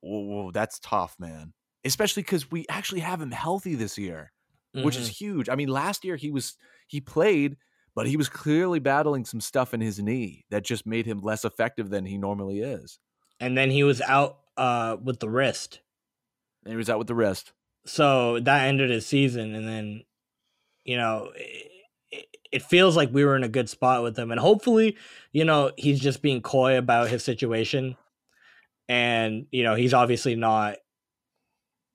[0.00, 1.52] Whoa, whoa, that's tough, man.
[1.84, 4.32] Especially because we actually have him healthy this year
[4.74, 5.12] which is Mhm.
[5.12, 5.48] huge.
[5.50, 6.56] I mean, last year he was
[6.92, 7.56] he played,
[7.96, 11.44] but he was clearly battling some stuff in his knee that just made him less
[11.44, 13.00] effective than he normally is.
[13.40, 15.80] and then he was out uh with the wrist.
[16.64, 17.52] And he was out with the wrist.
[17.84, 20.04] so that ended his season and then
[20.84, 21.32] you know
[22.10, 24.96] it, it feels like we were in a good spot with him and hopefully
[25.32, 27.96] you know he's just being coy about his situation
[28.88, 30.76] and you know he's obviously not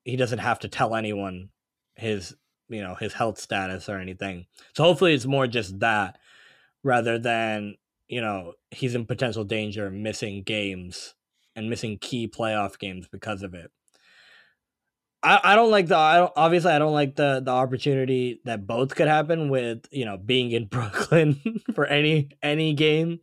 [0.04, 1.48] he doesn't have to tell anyone
[1.94, 2.34] his
[2.68, 6.18] you know his health status or anything so hopefully it's more just that
[6.82, 7.74] rather than
[8.08, 11.14] you know he's in potential danger missing games
[11.56, 13.70] and missing key playoff games because of it
[15.22, 18.66] I, I don't like the I don't, obviously I don't like the the opportunity that
[18.66, 21.40] both could happen with you know being in Brooklyn
[21.74, 23.20] for any any game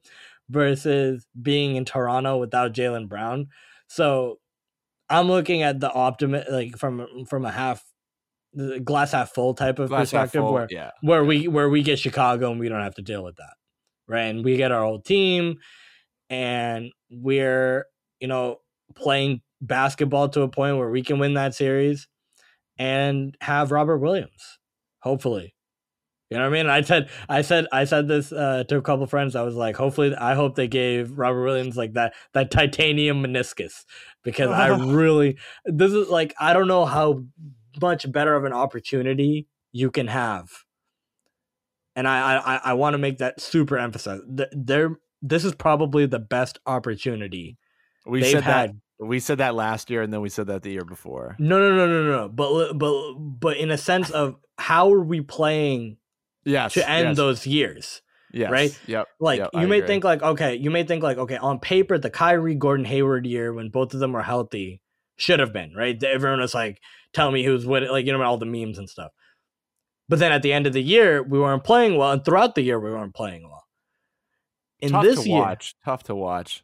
[0.49, 3.47] versus being in Toronto without Jaylen Brown.
[3.87, 4.39] So
[5.09, 7.83] I'm looking at the optimist like from from a half
[8.55, 10.91] the glass half full type of Glass perspective full, where yeah.
[11.01, 13.53] where we where we get Chicago and we don't have to deal with that,
[14.07, 14.23] right?
[14.23, 15.57] And we get our old team,
[16.29, 17.85] and we're
[18.19, 18.57] you know
[18.95, 22.07] playing basketball to a point where we can win that series,
[22.77, 24.59] and have Robert Williams,
[24.99, 25.53] hopefully.
[26.31, 26.69] You know what I mean?
[26.71, 29.35] I said, I said, I said this uh, to a couple friends.
[29.35, 33.85] I was like, hopefully, I hope they gave Robert Williams like that that titanium meniscus
[34.23, 37.23] because I really this is like I don't know how
[37.81, 40.49] much better of an opportunity you can have,
[41.95, 44.21] and I I, I want to make that super emphasize.
[44.35, 47.57] Th- There, this is probably the best opportunity
[48.05, 48.69] We said had.
[48.71, 51.35] that we said that last year and then we said that the year before.
[51.39, 52.29] No, no, no, no, no.
[52.29, 55.97] But but but in a sense of how are we playing
[56.45, 56.73] Yes.
[56.75, 58.01] to end yes, those years?
[58.31, 58.79] yes, right?
[58.87, 59.07] Yep.
[59.19, 59.87] Like yep, you I may agree.
[59.87, 63.51] think like okay, you may think like okay, on paper the Kyrie Gordon Hayward year
[63.53, 64.81] when both of them were healthy
[65.17, 66.01] should have been right.
[66.03, 66.79] Everyone was like,
[67.15, 69.11] "Tell me who's winning," like you know all the memes and stuff.
[70.07, 72.61] But then at the end of the year, we weren't playing well, and throughout the
[72.61, 73.63] year, we weren't playing well.
[74.79, 75.73] In tough this to year, watch.
[75.83, 76.63] Tough to watch.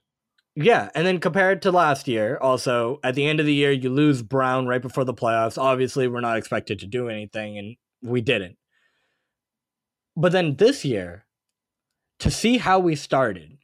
[0.56, 3.90] yeah, and then compared to last year, also at the end of the year, you
[3.90, 5.58] lose Brown right before the playoffs.
[5.58, 8.58] Obviously, we're not expected to do anything, and we didn't.
[10.16, 11.26] But then this year,
[12.20, 13.58] to see how we started,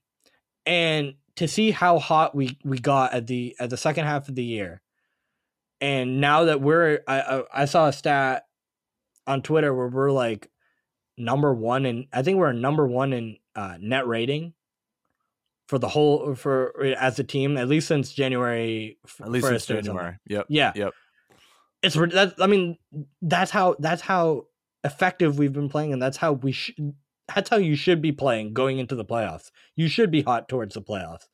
[0.66, 4.36] and to see how hot we we got at the at the second half of
[4.36, 4.82] the year,
[5.82, 8.46] and now that we're, I I, I saw a stat
[9.26, 10.50] on Twitter where we're like
[11.18, 14.54] number one in, I think we're number one in uh, net rating
[15.68, 19.66] for the whole for as a team at least since January At least since 1st
[19.66, 19.86] or something.
[19.86, 20.18] January.
[20.28, 20.46] Yep.
[20.50, 20.72] Yeah.
[20.76, 20.94] Yep.
[21.84, 22.78] It's that I mean
[23.22, 24.46] that's how that's how
[24.84, 26.94] effective we've been playing and that's how we should
[27.34, 29.52] that's how you should be playing going into the playoffs.
[29.76, 31.28] You should be hot towards the playoffs.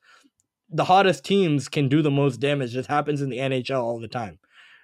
[0.70, 2.74] The hottest teams can do the most damage.
[2.74, 4.38] This happens in the NHL all the time,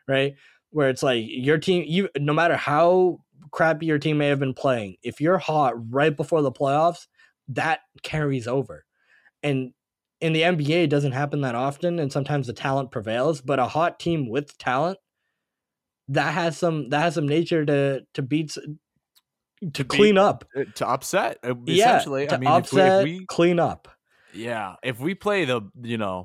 [0.07, 0.35] right?
[0.70, 3.20] Where it's like your team, you no matter how
[3.51, 7.07] crappy your team may have been playing, if you're hot right before the playoffs,
[7.49, 8.85] that carries over.
[9.43, 9.72] And
[10.20, 13.41] in the NBA, it doesn't happen that often, and sometimes the talent prevails.
[13.41, 14.99] But a hot team with talent
[16.09, 20.45] that has some that has some nature to to beat to beat- clean up.
[20.57, 21.39] Uh, to upset.
[21.43, 21.53] Yeah,
[21.97, 23.89] Essentially, to I mean, if we, upset, if we clean up.
[24.33, 26.24] Yeah, if we play the, you know,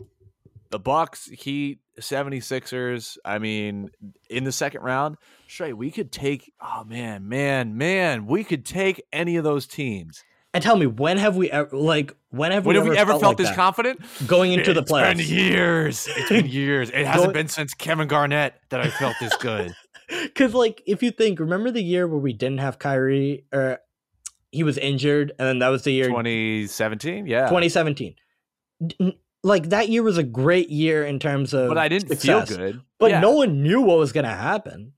[0.70, 3.90] the Bucks, Heat, 76ers, I mean,
[4.30, 9.04] in the second round, straight, we could take oh man, man, man, we could take
[9.14, 10.24] any of those teams.
[10.54, 13.12] And tell me, when have we ever like when have When we have we ever
[13.12, 13.56] felt, like this that?
[13.56, 14.00] confident?
[14.26, 15.20] going into the playoffs?
[15.20, 16.08] It's been years.
[16.16, 16.90] It's been years.
[16.92, 19.74] It hasn't been since Kevin Garnett that I felt this good.
[20.08, 23.80] Because like if you think, remember the year where we didn't have Kyrie or
[24.56, 27.48] he was injured, and then that was the year 2017, yeah.
[27.48, 28.16] 2017.
[29.44, 32.58] Like that year was a great year in terms of but I didn't success, feel
[32.58, 32.82] good.
[33.00, 33.20] But Yeah.
[33.20, 34.94] no one knew what was going to happen.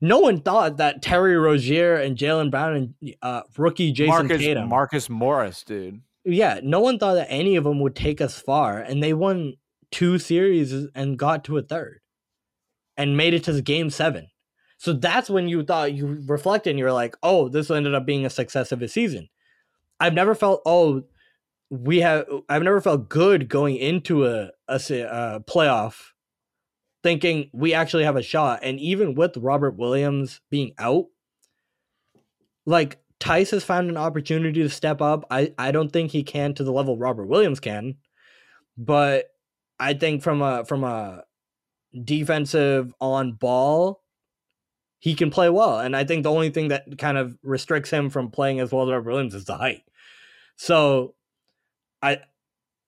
[0.00, 4.68] No one thought that Terry Rozier and Jaylen Brown and uh, rookie Jayson Marcus, Tatum.
[4.68, 6.00] Marcus Morris, dude.
[6.24, 9.54] yeah, no one thought that any of them would take us far, and they won
[9.90, 12.00] two series and got to a third,
[12.96, 14.28] and made it to the game seven.
[14.84, 18.04] So that's when you thought you reflected and you were like, "Oh, this ended up
[18.04, 19.30] being a success of a season."
[19.98, 21.04] I've never felt oh,
[21.70, 22.26] we have.
[22.50, 26.10] I've never felt good going into a a, a playoff,
[27.02, 28.60] thinking we actually have a shot.
[28.62, 31.06] And even with Robert Williams being out,
[32.66, 35.24] like Theis has found an opportunity to step up.
[35.30, 37.94] I, I don't think he can to the level Robert Williams can,
[38.76, 39.30] but
[39.80, 41.24] I think from a from a
[42.04, 44.03] defensive on ball,
[45.04, 45.80] he can play well.
[45.80, 48.84] And I think the only thing that kind of restricts him from playing as well
[48.84, 49.82] as Robert Williams is the height.
[50.56, 51.14] So
[52.00, 52.20] I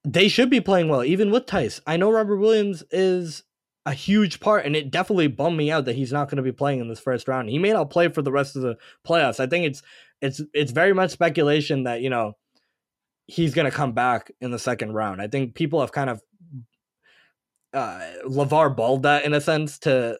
[0.02, 1.82] they should be playing well, even with Theis.
[1.86, 3.42] I know Robert Williams is
[3.84, 6.52] a huge part, and it definitely bummed me out that he's not going to be
[6.52, 7.50] playing in this first round.
[7.50, 9.38] He may not play for the rest of the playoffs.
[9.38, 9.82] I think it's
[10.22, 12.32] it's it's very much speculation that you know
[13.26, 15.20] he's going to come back in the second round.
[15.20, 16.22] I think people have kind of
[17.74, 20.18] uh Lavar balled that in a sense to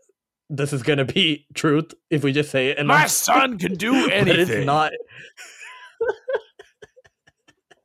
[0.49, 2.79] this is going to be truth if we just say it.
[2.79, 4.59] And My son can do anything.
[4.59, 4.93] it's not.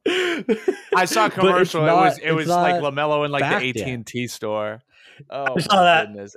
[0.95, 1.87] I saw a commercial.
[1.87, 3.69] it was it was like not Lamelo in like the.
[3.81, 4.81] AT and T store.
[5.29, 6.07] Oh, I saw my that.
[6.07, 6.35] goodness.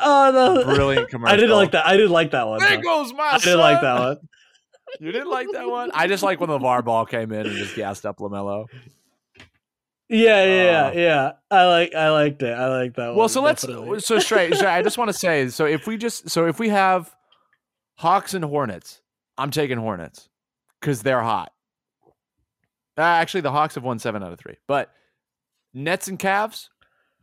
[0.00, 0.64] Oh no!
[0.74, 1.32] Brilliant commercial.
[1.34, 1.86] I didn't like that.
[1.86, 2.58] I didn't like that one.
[2.58, 2.82] There though.
[2.82, 4.16] goes my I didn't like that one.
[5.00, 5.90] You didn't like that one?
[5.94, 8.66] I just like when LaVar Ball came in and just gassed up Lamelo.
[10.08, 11.32] Yeah, yeah, Uh, yeah, yeah.
[11.50, 12.52] I like, I liked it.
[12.52, 13.16] I like that one.
[13.16, 14.54] Well, so let's so straight.
[14.54, 17.14] straight I just want to say so if we just so if we have
[17.96, 19.00] Hawks and Hornets,
[19.36, 20.28] I'm taking Hornets
[20.80, 21.52] because they're hot.
[22.98, 24.90] Uh, actually, the Hawks have won seven out of three, but
[25.74, 26.68] Nets and Cavs,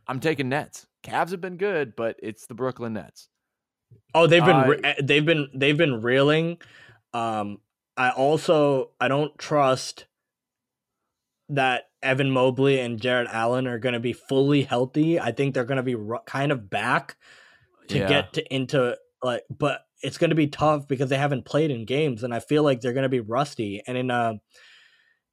[0.06, 0.86] I'm taking Nets.
[1.02, 3.28] Cavs have been good, but it's the Brooklyn Nets.
[4.14, 6.58] Oh, they've been Uh, re- they've been they've been reeling.
[7.12, 7.60] Um,
[7.96, 10.06] I also I don't trust
[11.48, 15.18] that Evan Mobley and Jarrett Allen are going to be fully healthy.
[15.18, 17.16] I think they're going to be ru- kind of back
[17.88, 18.08] to Yeah.
[18.08, 21.86] get to into like, but it's going to be tough because they haven't played in
[21.86, 23.82] games, and I feel like they're going to be rusty.
[23.86, 24.34] And in a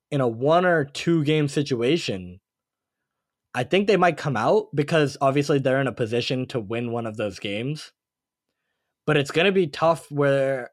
[0.09, 2.39] in a one or two game situation,
[3.53, 7.05] I think they might come out because obviously they're in a position to win one
[7.05, 7.91] of those games.
[9.05, 10.71] But it's going to be tough where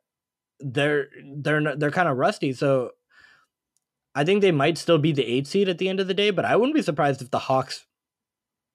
[0.60, 2.52] they're they're they're kind of rusty.
[2.52, 2.90] So
[4.18, 6.30] I think they might still be the eight seed at the end of the day.
[6.30, 7.86] But I wouldn't be surprised if the Hawks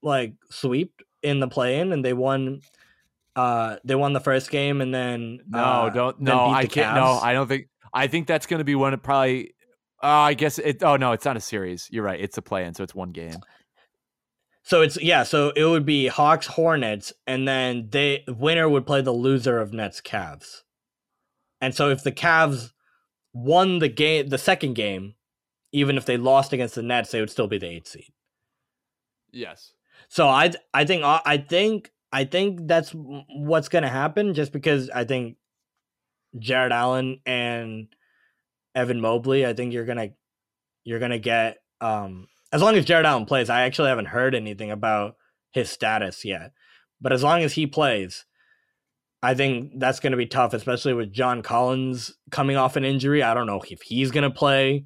[0.01, 2.61] like sweep in the play in and they won.
[3.35, 6.21] Uh, they won the first game and then No, uh, don't.
[6.21, 6.95] No, I can't.
[6.95, 7.67] No, I don't think.
[7.93, 8.93] I think that's going to be one.
[8.93, 9.53] Of probably.
[10.01, 10.81] Uh, I guess it.
[10.81, 11.89] Oh no, it's not a series.
[11.91, 12.21] You're right.
[12.21, 13.35] It's a play-in, so it's one game.
[14.63, 19.01] So it's yeah, so it would be Hawks Hornets, and then they winner would play
[19.01, 20.61] the loser of Nets Cavs.
[21.59, 22.71] And so if the Cavs
[23.33, 25.15] won the game, the second game,
[25.73, 28.13] even if they lost against the Nets, they would still be the eighth seed.
[29.31, 29.73] Yes.
[30.07, 35.03] So I I think I think I think that's what's gonna happen, just because I
[35.03, 35.37] think
[36.37, 37.87] Jarrett Allen and
[38.75, 39.45] Evan Mobley.
[39.45, 40.09] I think you're gonna
[40.83, 43.49] you're gonna get um as long as Jarrett Allen plays.
[43.49, 45.15] I actually haven't heard anything about
[45.51, 46.51] his status yet,
[47.01, 48.25] but as long as he plays,
[49.23, 53.23] I think that's gonna be tough, especially with John Collins coming off an injury.
[53.23, 54.85] I don't know if he's gonna play,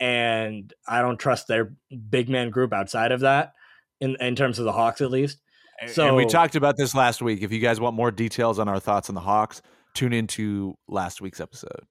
[0.00, 1.74] and I don't trust their
[2.10, 3.54] big man group outside of that
[4.00, 5.40] in in terms of the Hawks at least.
[5.86, 7.42] So- and we talked about this last week.
[7.42, 9.60] If you guys want more details on our thoughts on the Hawks,
[9.94, 11.84] tune into last week's episode.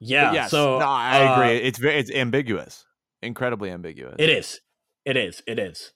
[0.00, 0.32] Yeah.
[0.32, 1.56] yes, so no, I uh, agree.
[1.58, 2.84] It's very, it's ambiguous,
[3.22, 4.16] incredibly ambiguous.
[4.18, 4.60] It is.
[5.04, 5.42] It is.
[5.46, 5.92] It is.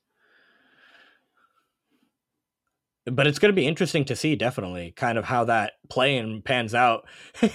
[3.07, 6.75] but it's going to be interesting to see definitely kind of how that play-in pans
[6.75, 7.07] out.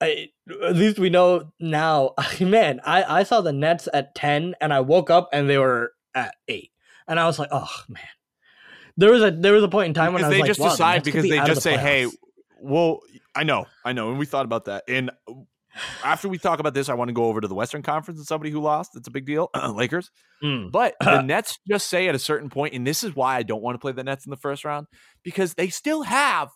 [0.00, 0.30] I,
[0.64, 2.14] at least we know now.
[2.40, 5.92] Man, I I saw the Nets at ten, and I woke up and they were
[6.14, 6.70] at eight,
[7.06, 8.02] and I was like, oh man.
[8.96, 10.48] There was a there was a point in time when I because was they like,
[10.48, 12.06] just wow, decide because be they just the say, "Hey,
[12.60, 13.00] well,
[13.34, 14.84] I know, I know," and we thought about that.
[14.88, 15.10] And
[16.04, 18.26] after we talk about this, I want to go over to the Western Conference and
[18.26, 18.96] somebody who lost.
[18.96, 20.10] It's a big deal, Lakers.
[20.42, 20.70] Mm.
[20.70, 23.62] But the Nets just say at a certain point, and this is why I don't
[23.62, 24.86] want to play the Nets in the first round
[25.22, 26.50] because they still have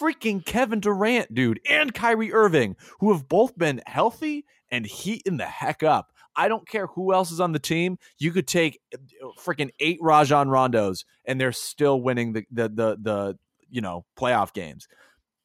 [0.00, 5.46] freaking Kevin Durant, dude, and Kyrie Irving, who have both been healthy and heating the
[5.46, 6.12] heck up.
[6.36, 7.98] I don't care who else is on the team.
[8.18, 8.98] You could take uh,
[9.40, 14.52] freaking eight Rajon Rondos, and they're still winning the the the, the you know playoff
[14.52, 14.86] games.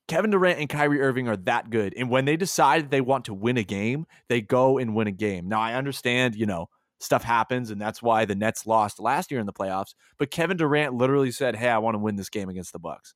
[0.08, 1.94] Kevin Durant and Kyrie Irving are that good.
[1.98, 5.12] And when they decide they want to win a game, they go and win a
[5.12, 5.48] game.
[5.48, 6.68] Now, I understand, you know,
[7.00, 9.94] stuff happens, and that's why the Nets lost last year in the playoffs.
[10.18, 13.14] But Kevin Durant literally said, Hey, I want to win this game against the Bucks.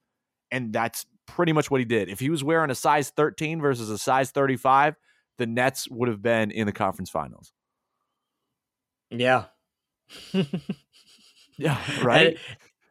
[0.50, 2.10] And that's pretty much what he did.
[2.10, 4.96] If he was wearing a size 13 versus a size 35,
[5.38, 7.54] the Nets would have been in the conference finals.
[9.12, 9.46] Yeah.
[11.58, 12.38] Yeah, And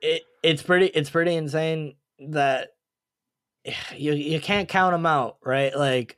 [0.01, 2.70] It, it's pretty it's pretty insane that
[3.97, 5.74] you you can't count them out, right?
[5.76, 6.16] Like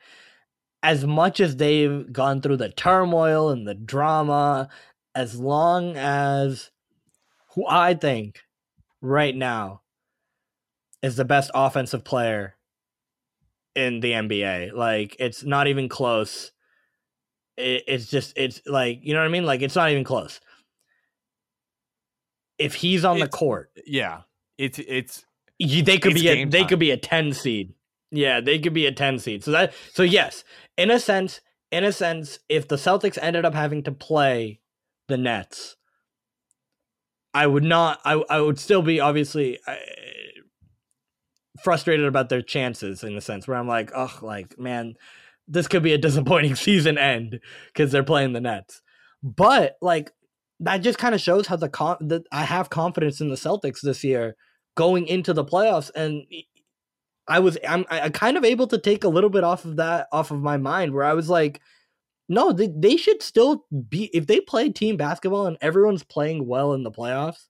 [0.83, 4.69] as much as they've gone through the turmoil and the drama,
[5.15, 6.71] as long as
[7.55, 8.41] who I think
[9.01, 9.83] right now
[11.03, 12.57] is the best offensive player
[13.75, 14.73] in the NBA.
[14.73, 16.53] Like it's not even close.
[17.57, 19.47] It, it's just it's like you know what I mean.
[19.47, 20.41] Like it's not even close.
[22.59, 24.23] If he's on the court, yeah.
[24.59, 25.25] It's it's
[25.59, 27.75] you, they could It's be a they could be a 10 seed
[28.11, 30.45] yeah they could be a 10 seed so that so yes
[30.77, 31.41] in a sense
[31.71, 34.61] in a sense if the celtics ended up having to play
[35.09, 35.77] the nets
[37.35, 39.75] i would not i, I would still be obviously uh,
[41.63, 44.95] frustrated about their chances in a sense where i'm like oh like man
[45.49, 48.83] this could be a disappointing season end because they're playing the nets.
[49.23, 50.13] But like
[50.61, 53.81] that just kind of shows how the con that i have confidence in the celtics
[53.81, 54.37] this year
[54.75, 56.25] going into the playoffs and
[57.27, 60.09] i was i'm I, kind of able to take a little bit off of that
[60.13, 61.61] off of my mind where i was like
[62.29, 66.75] no they, they should still be if they play team basketball and everyone's playing well
[66.75, 67.47] in the playoffs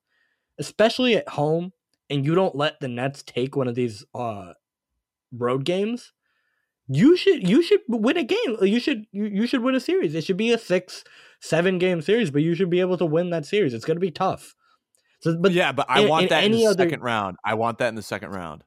[0.59, 1.71] especially at home
[2.09, 4.53] and you don't let the nets take one of these uh
[5.31, 6.11] road games
[6.87, 10.15] you should you should win a game you should you, you should win a series
[10.15, 11.03] it should be a six
[11.39, 14.01] seven game series but you should be able to win that series it's going to
[14.01, 14.55] be tough
[15.21, 17.35] so but yeah, but I in- want in that in any the other- second round.
[17.43, 18.63] I want that in the second round.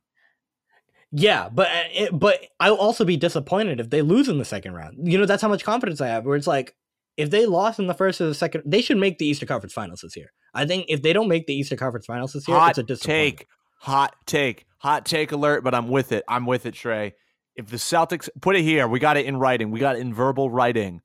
[1.11, 1.69] Yeah, but
[1.99, 4.99] uh, but I'll also be disappointed if they lose in the second round.
[5.11, 6.27] You know, that's how much confidence I have.
[6.27, 6.75] Where it's like,
[7.17, 9.73] if they lost in the first or the second, they should make the Eastern Conference
[9.73, 10.31] Finals this year.
[10.55, 12.83] I think if they don't make the Eastern Conference Finals this year, hot it's a
[12.83, 13.39] disappointment.
[13.39, 13.49] take,
[13.79, 15.65] hot take, hot take alert.
[15.65, 16.25] But I'm with it.
[16.29, 17.15] I'm with it, Trey.
[17.57, 19.71] If the Celtics put it here, we got it in writing.
[19.71, 21.03] We got it in verbal writing.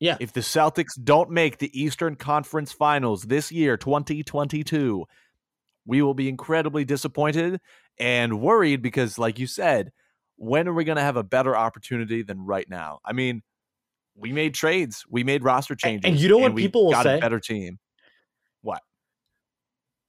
[0.00, 0.16] Yeah.
[0.20, 5.06] If the Celtics don't make the Eastern Conference Finals this year, 2022,
[5.86, 7.60] we will be incredibly disappointed
[7.98, 9.90] and worried because, like you said,
[10.36, 13.00] when are we going to have a better opportunity than right now?
[13.04, 13.42] I mean,
[14.14, 17.16] we made trades, we made roster changes, and you know what people will got say?
[17.16, 17.78] a better team.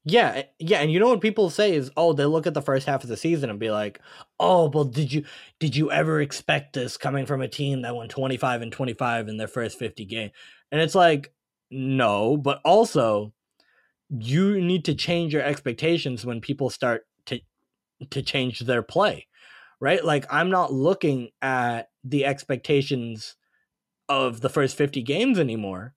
[0.09, 2.61] Yeah, eh, yeah, and you know what people say is, oh, they look at the
[2.61, 3.99] first half of the season and be like,
[4.39, 5.25] oh, well, did you
[5.59, 8.93] did you ever expect this coming from a team that won twenty five and twenty
[8.93, 10.31] five in their first fifty game?
[10.71, 11.33] And it's like,
[11.69, 13.33] no, but also,
[14.09, 17.41] you need to change your expectations when people start to
[18.11, 19.27] to change their play,
[19.81, 20.03] right?
[20.03, 23.35] Like, I'm not looking at the expectations
[24.09, 25.95] of the first fifty games anymore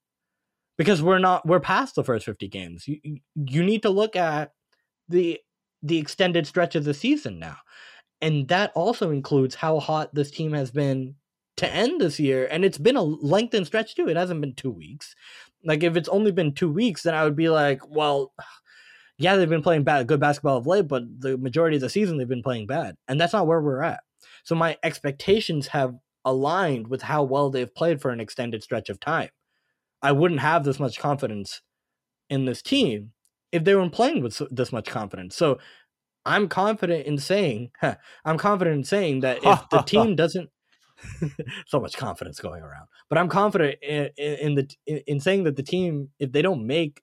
[0.79, 2.87] because we're not we're past the first 50 games.
[2.89, 3.01] You
[3.35, 4.53] you- need to look at
[5.09, 5.41] the
[5.83, 7.57] the extended stretch of the season now.
[8.21, 11.17] And that also includes how hot this team has been
[11.57, 12.49] to end this year.
[12.51, 14.09] And it's been a lengthened stretch too.
[14.09, 15.15] It hasn't been 2 weeks.
[15.65, 18.33] Like if it's only been 2 weeks then i would be like well
[19.19, 22.17] yeah they've been playing bad good basketball of late but the majority of the season
[22.19, 22.97] they've been playing bad.
[23.09, 24.01] And that's not where we're at.
[24.45, 25.95] So my expectations have
[26.25, 29.31] aligned with how well they've played for an extended stretch of time
[30.03, 31.63] I wouldn't have this much confidence
[32.29, 33.13] in this team
[33.53, 35.37] if they weren't playing with this much confidence.
[35.37, 35.59] So
[36.25, 37.71] I'm confident in saying,
[38.25, 40.51] I'm confident in saying that if the team doesn't,
[41.67, 45.57] so much confidence going around, but I'm confident in, in, the in, in saying that
[45.57, 47.03] the team, if they don't make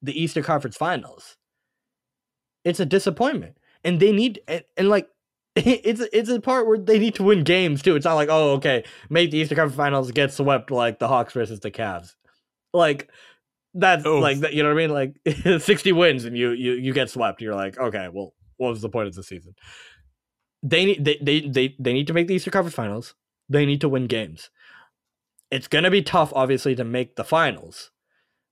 [0.00, 1.36] the Eastern Conference Finals,
[2.64, 5.08] it's a disappointment, and they need and, and like.
[5.64, 7.94] It's it's a part where they need to win games too.
[7.96, 11.32] It's not like oh okay, make the Eastern Conference Finals, get swept like the Hawks
[11.32, 12.14] versus the Cavs.
[12.72, 13.08] Like
[13.74, 14.22] That's Oof.
[14.22, 14.54] like that.
[14.54, 14.90] You know what I mean?
[14.90, 17.40] Like sixty wins and you you you get swept.
[17.40, 19.54] You're like, okay, well, what was the point of the season?
[20.62, 23.14] They need they they they, they need to make the Eastern Conference Finals.
[23.48, 24.50] They need to win games.
[25.50, 27.90] It's gonna be tough, obviously, to make the finals,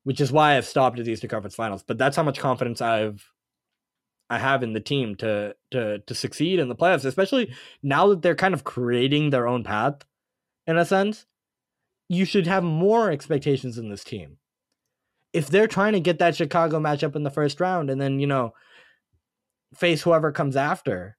[0.05, 1.82] which is why I've stopped at the Eastern Conference Finals.
[1.82, 3.31] But that's how much confidence I've
[4.32, 8.22] I have in the team to to to succeed in the playoffs, especially now that
[8.22, 10.06] they're kind of creating their own path
[10.66, 11.26] in a sense.
[12.08, 14.38] You should have more expectations in this team.
[15.34, 18.26] If they're trying to get that Chicago matchup in the first round and then, you
[18.26, 18.54] know,
[19.74, 21.16] face whoever comes after,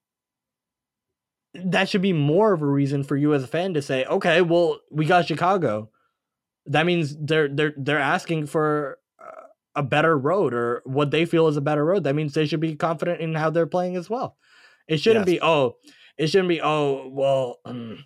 [1.54, 4.42] that should be more of a reason for you as a fan to say, okay,
[4.42, 5.90] well, we got Chicago.
[6.66, 8.98] That means they're they're they're asking for
[9.76, 12.04] a better road or what they feel is a better road.
[12.04, 14.38] That means they should be confident in how they're playing as well.
[14.88, 15.36] It shouldn't Yes.
[15.36, 15.78] be oh,
[16.18, 17.60] it shouldn't be oh well.
[17.66, 18.04] um,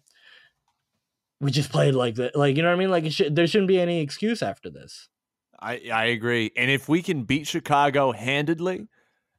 [1.39, 2.89] we just played like that, like you know what I mean.
[2.91, 5.07] Like should, there shouldn't be any excuse after this.
[5.59, 6.51] I I agree.
[6.55, 8.87] And if we can beat Chicago handedly,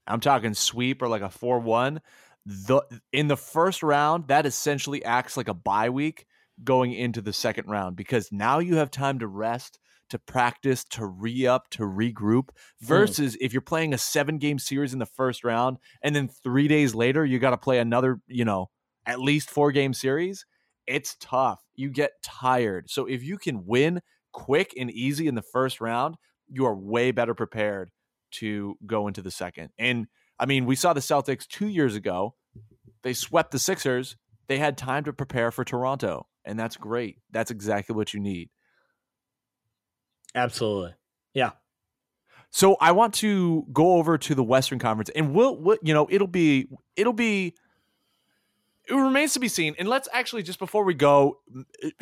[0.06, 1.98] I'm talking sweep or like a 4-1,
[2.46, 6.26] the in the first round that essentially acts like a bye week
[6.64, 9.78] going into the second round because now you have time to rest,
[10.10, 12.48] to practice, to re-up, to regroup
[12.80, 12.86] hmm.
[12.86, 16.68] versus if you're playing a 7 game series in the first round and then 3
[16.68, 18.70] days later you got to play another, you know,
[19.06, 20.44] at least 4 game series,
[20.86, 21.60] it's tough.
[21.76, 22.90] You get tired.
[22.90, 24.00] So if you can win
[24.32, 26.16] quick and easy in the first round,
[26.48, 27.90] you are way better prepared
[28.30, 29.70] to go into the second.
[29.78, 30.06] And
[30.38, 32.34] I mean, we saw the Celtics two years ago.
[33.02, 34.16] They swept the Sixers.
[34.48, 37.18] They had time to prepare for Toronto, and that's great.
[37.30, 38.50] That's exactly what you need.
[40.38, 40.94] Absolutely,
[41.34, 41.50] yeah.
[42.50, 46.06] So I want to go over to the Western Conference, and we'll, we'll you know,
[46.10, 47.54] it'll be, it'll be,
[48.88, 49.74] it remains to be seen.
[49.78, 51.40] And let's actually just before we go,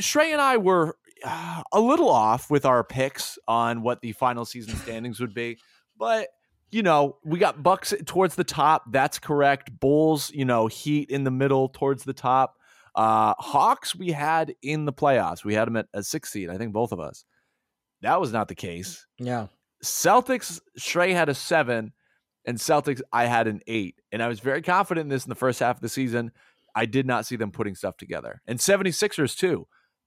[0.01, 4.45] Shrey and I were uh, a little off with our picks on what the final
[4.45, 5.59] season standings would be,
[5.99, 6.29] but
[6.71, 8.91] you know, we got Bucks towards the top.
[8.91, 9.79] That's correct.
[9.79, 12.57] Bulls, you know, Heat in the middle towards the top.
[12.95, 15.45] Uh, Hawks, we had in the playoffs.
[15.45, 16.51] We had them at a six seed.
[16.51, 17.25] I think both of us.
[18.07, 19.05] That was not the case.
[19.19, 19.49] Yeah.
[19.83, 21.93] Celtics, Shrey had a seven,
[22.47, 23.97] and Celtics, I had an eight.
[24.13, 26.31] And I was very confident in this in the first half of the season.
[26.73, 28.43] I did not see them putting stuff together.
[28.47, 29.67] And 76ers, too,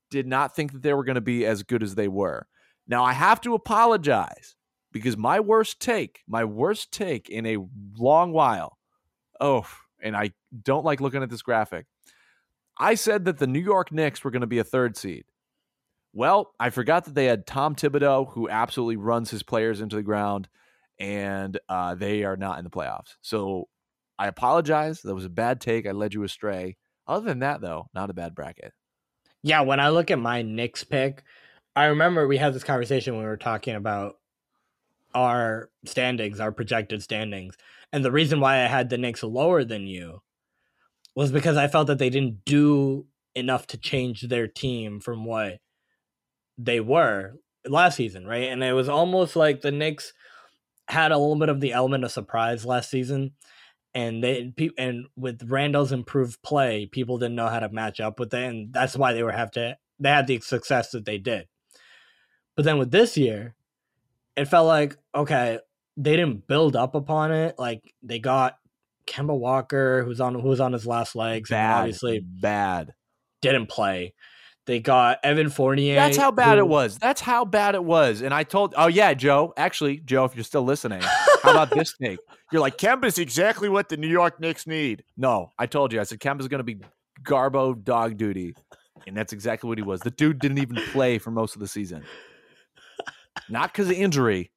[0.10, 2.48] did not think that they were going to be as good as they were.
[2.88, 4.56] Now, I have to apologize
[4.94, 7.58] because my worst take, my worst take in a
[7.98, 8.78] long while,
[9.42, 9.68] oh,
[10.02, 10.32] and I
[10.64, 11.86] don't like looking at this graphic.
[12.78, 15.26] I said that the New York Knicks were going to be a third seed.
[16.14, 20.04] Well, I forgot that they had Tom Thibodeau, who absolutely runs his players into the
[20.04, 20.50] ground,
[21.00, 23.16] and uh, they are not in the playoffs.
[23.22, 23.68] So
[24.18, 25.02] I apologize.
[25.02, 25.88] That was a bad take.
[25.88, 26.78] I led you astray.
[27.08, 28.74] Other than that, though, not a bad bracket.
[29.42, 31.24] Yeah, when I look at my Knicks pick,
[31.76, 34.18] I remember we had this conversation when we were talking about
[35.16, 37.56] our standings, our projected standings.
[37.94, 40.22] And the reason why I had the Knicks lower than you
[41.16, 43.06] was because I felt that they didn't do
[43.36, 45.60] enough to change their team from what
[46.60, 47.34] they were
[47.66, 48.50] last season, right?
[48.50, 50.14] And it was almost like the Knicks
[50.88, 53.32] had a little bit of the element of surprise last season.
[53.96, 58.32] And they and with Randle's improved play, people didn't know how to match up with
[58.36, 61.48] it, and that's why they were have to they had the success that they did.
[62.56, 63.56] But then with this year,
[64.36, 65.60] it felt like okay,
[65.98, 67.56] they didn't build up upon it.
[67.58, 68.58] Like they got
[69.08, 72.94] Kemba Walker, who's on who was on his last legs, Bad, obviously bad.
[73.42, 74.14] didn't play.
[74.70, 75.96] They got Evan Fournier.
[75.96, 77.00] That's how bad it was.
[77.00, 78.22] That's how bad it was.
[78.22, 79.52] And I told, oh yeah, Joe.
[79.58, 81.02] Actually, Joe, if you're still listening,
[81.42, 82.20] how about this take?
[82.52, 85.04] You're like Kemba's exactly what the New York Knicks need.
[85.18, 86.00] No, I told you.
[86.00, 86.82] I said Kemba's going to be
[87.24, 88.54] Garbo dog duty,
[89.08, 90.02] and that's exactly what he was.
[90.02, 92.04] The dude didn't even play for most of the season,
[93.50, 94.52] not because of injury,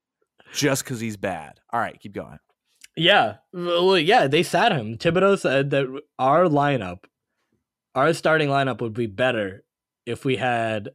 [0.53, 1.59] just because he's bad.
[1.73, 2.39] All right, keep going.
[2.99, 4.99] Yeah, well, yeah, they sat him.
[4.99, 5.87] Thibodeau said that
[6.19, 7.05] our lineup,
[7.95, 9.65] our starting lineup would be better
[10.07, 10.91] if we had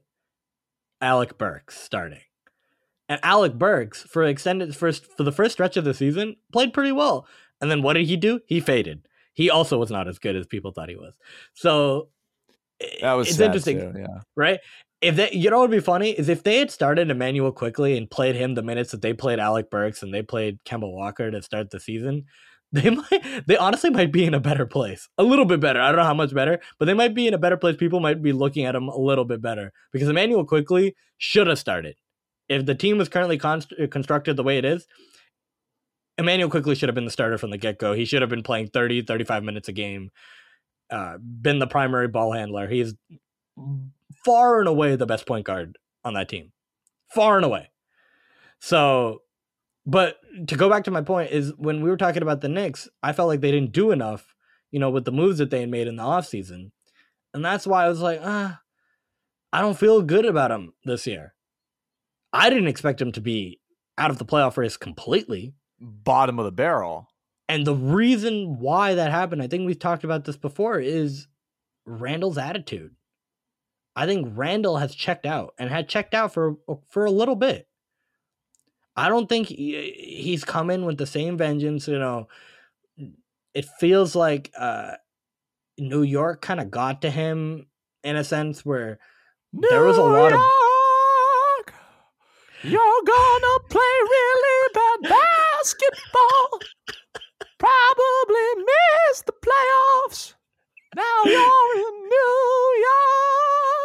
[1.02, 2.22] Alec Burks starting.
[3.10, 6.92] And Alec Burks, for extended first for the first stretch of the season, played pretty
[6.92, 7.28] well.
[7.62, 8.42] And then what did he do?
[8.48, 9.08] He faded.
[9.34, 11.14] He also was not as good as people thought he was.
[11.54, 12.10] So
[13.02, 14.60] That was it's interesting too, Yeah, right?
[15.00, 17.98] If they, you know, what would be funny is if they had started Immanuel Quickley
[17.98, 21.30] and played him the minutes that they played Alec Burks and they played Kemba Walker
[21.30, 22.26] to start the season,
[22.72, 25.82] they might, they honestly might be in a better place, a little bit better.
[25.82, 27.76] I don't know how much better, but they might be in a better place.
[27.76, 31.60] People might be looking at him a little bit better because Immanuel Quickley should have
[31.60, 31.96] started.
[32.50, 34.88] If the team was currently const- constructed the way it is,
[36.18, 37.94] Immanuel Quickley should have been the starter from the get go.
[37.94, 40.10] He should have been playing 30, 35 minutes a game,
[40.90, 42.68] uh, been the primary ball handler.
[42.68, 42.96] He's
[44.26, 46.52] far and away the best point guard on that team.
[47.14, 47.70] Far and away.
[48.60, 49.22] So,
[49.88, 50.18] but
[50.48, 53.14] to go back to my point is when we were talking about the Knicks, I
[53.14, 54.36] felt like they didn't do enough,
[54.70, 56.72] you know, with the moves that they had made in the offseason.
[57.34, 58.60] And that's why I was like, ah,
[59.54, 61.36] I don't feel good about them this year.
[62.34, 63.62] I didn't expect them to be
[63.98, 65.54] out of the playoff race completely.
[65.80, 67.08] Bottom of the barrel.
[67.48, 71.28] And the reason why that happened, I think we've talked about this before, is
[71.86, 72.92] Randle's attitude.
[73.96, 76.58] I think Randle has checked out and had checked out for
[76.90, 77.67] for a little bit.
[78.98, 81.88] I don't think he, he's coming with the same vengeance.
[81.88, 82.28] You know,
[83.54, 84.96] it feels like uh,
[85.78, 87.68] New York kind of got to him
[88.04, 89.00] in a sense where
[89.54, 90.40] there was a lot of
[92.64, 96.60] You're gonna play really bad basketball.
[97.60, 100.34] Probably miss the playoffs.
[100.96, 103.77] Now you're in New York.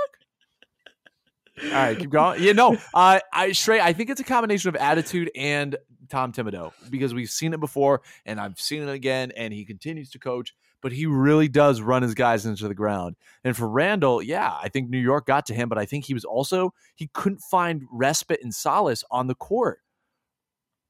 [1.62, 2.42] All right, keep going.
[2.42, 5.76] You know, uh, I Shrey, I think it's a combination of attitude and
[6.08, 10.10] Tom Thibodeau because we've seen it before and I've seen it again, and he continues
[10.10, 13.16] to coach, but he really does run his guys into the ground.
[13.44, 16.14] And for Randle, yeah, I think New York got to him, but I think he
[16.14, 19.80] was also he couldn't find respite and solace on the court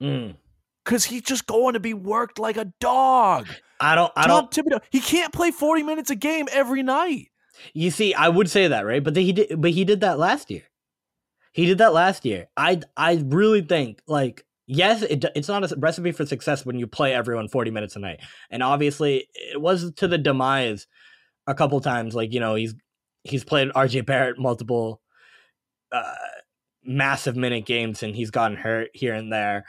[0.00, 0.34] Mm.
[0.84, 3.48] because he's just going to be worked like a dog.
[3.80, 7.28] I don't I Tom don't Thibodeau, he can't play 40 minutes a game every night.
[7.72, 9.02] You see, I would say that, right?
[9.02, 10.62] But he did, but he did that last year.
[11.52, 12.48] He did that last year.
[12.56, 16.86] I, I really think, like, yes, it, it's not a recipe for success when you
[16.86, 20.86] play everyone forty minutes a night, and obviously, it was to the demise
[21.46, 22.14] a couple times.
[22.14, 22.74] Like, you know, he's
[23.24, 25.00] he's played RJ Barrett multiple
[25.90, 26.14] uh,
[26.84, 29.66] massive minute games, and he's gotten hurt here and there,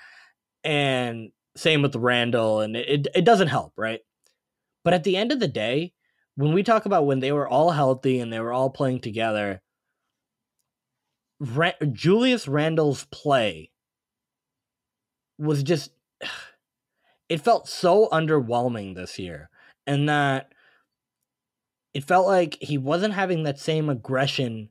[0.63, 3.99] and same with Randle, and it, it doesn't help, right?
[4.83, 5.93] But at the end of the day,
[6.35, 9.61] when we talk about when they were all healthy and they were all playing together,
[11.39, 13.71] Ra- Julius Randle's play
[15.37, 15.91] was just
[17.29, 19.49] it felt so underwhelming this year
[19.87, 20.53] and that
[21.93, 24.69] it felt like he wasn't having that same aggression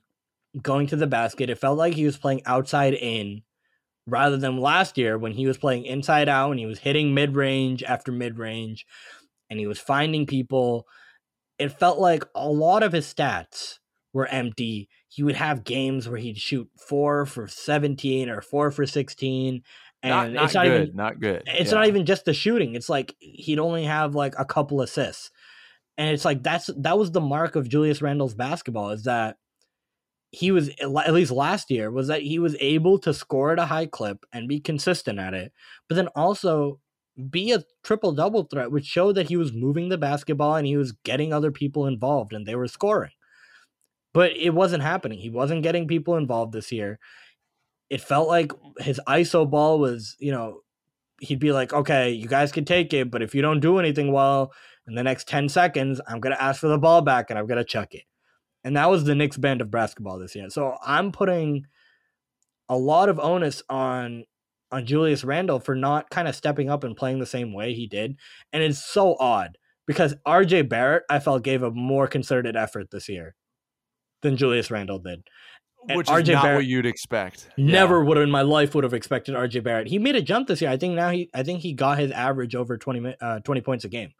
[0.60, 1.50] going to the basket.
[1.50, 3.42] It felt like he was playing outside in
[4.06, 7.36] rather than last year when he was playing inside out and he was hitting mid
[7.36, 8.84] range after mid range
[9.48, 10.86] and he was finding people
[11.58, 13.78] it felt like a lot of his stats
[14.12, 14.88] were empty.
[15.08, 19.62] He would have games where he'd shoot four for 17 or four for 16.
[20.04, 20.82] And not, not it's not good.
[20.82, 21.42] even not good.
[21.46, 21.78] it's Yeah.
[21.78, 22.74] not even just the shooting.
[22.74, 25.30] It's like he'd only have like a couple assists.
[25.98, 29.36] And it's like that's that was the mark of Julius Randle's basketball is that
[30.30, 33.66] he was at least last year was that he was able to score at a
[33.66, 35.52] high clip and be consistent at it,
[35.88, 36.80] but then also
[37.30, 40.76] be a triple double threat, which showed that he was moving the basketball and he
[40.76, 43.12] was getting other people involved and they were scoring.
[44.14, 45.18] But it wasn't happening.
[45.18, 46.98] He wasn't getting people involved this year.
[47.90, 50.60] It felt like his ISO ball was, you know,
[51.20, 54.12] he'd be like, okay, you guys can take it, but if you don't do anything
[54.12, 54.52] well
[54.86, 57.46] in the next 10 seconds, I'm going to ask for the ball back and I'm
[57.46, 58.02] going to chuck it.
[58.64, 60.50] And that was the Knicks band of basketball this year.
[60.50, 61.66] So I'm putting
[62.68, 64.24] a lot of onus on
[64.72, 67.86] on Julius Randle for not kind of stepping up and playing the same way he
[67.86, 68.16] did.
[68.52, 73.08] And it's so odd because RJ Barrett, I felt, gave a more concerted effort this
[73.08, 73.34] year
[74.22, 75.22] than Julius Randle did.
[75.88, 77.50] and which is RJ not Barrett- what you'd expect.
[77.56, 79.88] Never would have in my life would have expected RJ Barrett.
[79.88, 80.70] He made a jump this year.
[80.70, 83.84] I think now he I think he got his average over 20 uh, 20 points
[83.84, 84.12] a game.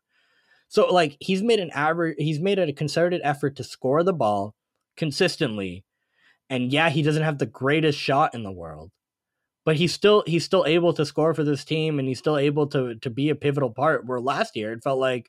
[0.69, 4.55] So like he's made an average he's made a concerted effort to score the ball
[4.97, 5.85] consistently.
[6.51, 8.91] And yeah, he doesn't have the greatest shot in the world.
[9.65, 12.67] But he's still he's still able to score for this team and he's still able
[12.69, 15.29] to to be a pivotal part where last year it felt like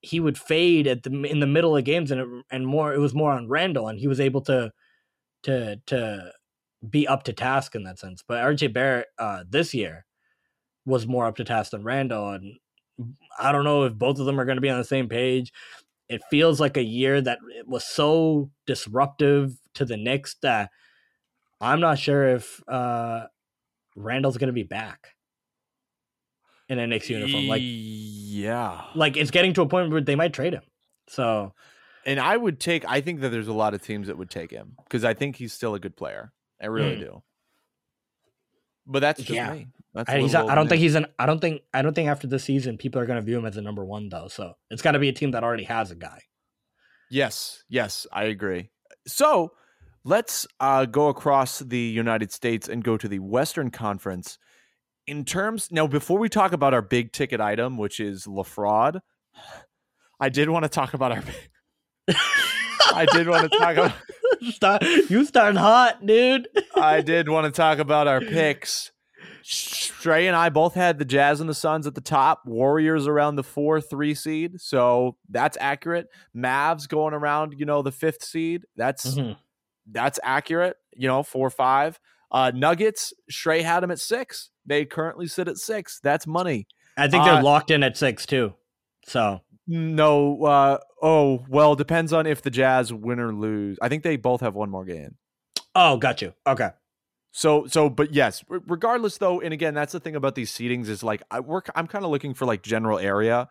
[0.00, 2.98] he would fade at the in the middle of games and it, and more it
[2.98, 4.72] was more on Randle and he was able to
[5.44, 6.32] to to
[6.88, 8.22] be up to task in that sense.
[8.26, 10.04] But RJ Barrett uh, this year
[10.84, 12.54] was more up to task than Randle, and
[13.38, 15.52] I don't know if both of them are going to be on the same page.
[16.08, 20.70] It feels like a year that was so disruptive to the Knicks that
[21.60, 23.24] I'm not sure if uh,
[23.96, 25.08] Randle's going to be back
[26.68, 27.48] in a Knicks uniform.
[27.48, 28.82] Like, yeah.
[28.94, 30.62] like it's getting to a point where they might trade him.
[31.08, 31.52] So
[32.04, 32.84] And I would take.
[32.86, 35.36] I think that there's a lot of teams that would take him because I think
[35.36, 36.32] he's still a good player.
[36.60, 37.00] I really Mm.
[37.00, 37.22] do.
[38.86, 39.52] But that's just Yeah.
[39.52, 39.66] me.
[39.94, 41.06] That's I, a he's, little I don't think he's an.
[41.18, 41.62] I don't think.
[41.72, 43.84] I don't think after this season people are going to view him as a number
[43.84, 44.28] one though.
[44.28, 46.20] So it's got to be a team that already has a guy.
[47.10, 48.70] Yes, yes, I agree.
[49.06, 49.52] So
[50.06, 54.38] let's uh, go across the United States and go to the Western Conference.
[55.06, 59.00] In terms now, before we talk about our big ticket item, which is LaFraud,
[60.18, 61.22] I did want to talk about our.
[62.94, 63.92] I did want to talk about.
[64.50, 66.48] Start, you starting hot, dude.
[66.74, 68.92] I did want to talk about our picks
[69.46, 73.36] Shrey and I both had the Jazz and the Suns at the top, Warriors around
[73.36, 74.60] the four, three seed.
[74.60, 76.08] So that's accurate.
[76.36, 78.64] Mavs going around, you know, the fifth seed.
[78.76, 79.36] That's Mhm.
[79.90, 80.76] That's accurate.
[80.94, 81.98] You know, four, or five.
[82.30, 84.50] Uh, Nuggets, Shrey had them at six.
[84.66, 86.00] They currently sit at six.
[86.02, 86.66] That's money.
[86.96, 88.54] I think they're Uh, locked in at six too.
[89.06, 93.78] So No, uh, oh well, depends on if the Jazz win or lose.
[93.80, 95.16] I think they both have one more game.
[95.74, 96.32] oh, got you.
[96.46, 96.70] Okay.
[97.32, 101.02] So, so, but yes, regardless though, and again, that's the thing about these seedings is
[101.02, 101.70] like I work.
[101.74, 103.48] I'm kind of looking for like general area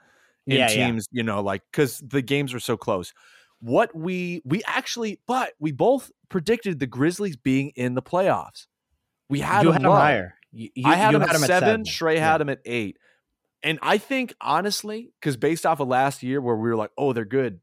[0.48, 0.88] in Yeah, yeah.
[0.88, 3.14] teams, you know, like because the games are so close.
[3.60, 8.68] What we we actually, but we both predicted the Grizzlies being in the playoffs.
[9.30, 10.36] We had you them had them higher.
[10.52, 11.84] You, you- I had them at them seven.
[11.86, 12.32] Trey Yeah.
[12.32, 12.98] had them at eight.
[13.64, 17.14] And I think honestly, because based off of last year where we were like, oh,
[17.14, 17.62] they're good,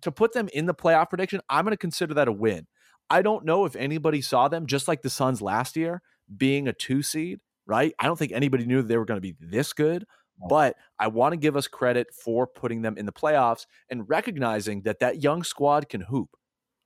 [0.00, 2.66] to put them in the playoff prediction, I'm going to consider that a win.
[3.08, 6.02] I don't know if anybody saw them, just like the Suns last year,
[6.36, 7.94] being a two seed, right?
[8.00, 10.04] I don't think anybody knew they were going to be this good.
[10.48, 14.82] But I want to give us credit for putting them in the playoffs and recognizing
[14.82, 16.36] that that young squad can hoop.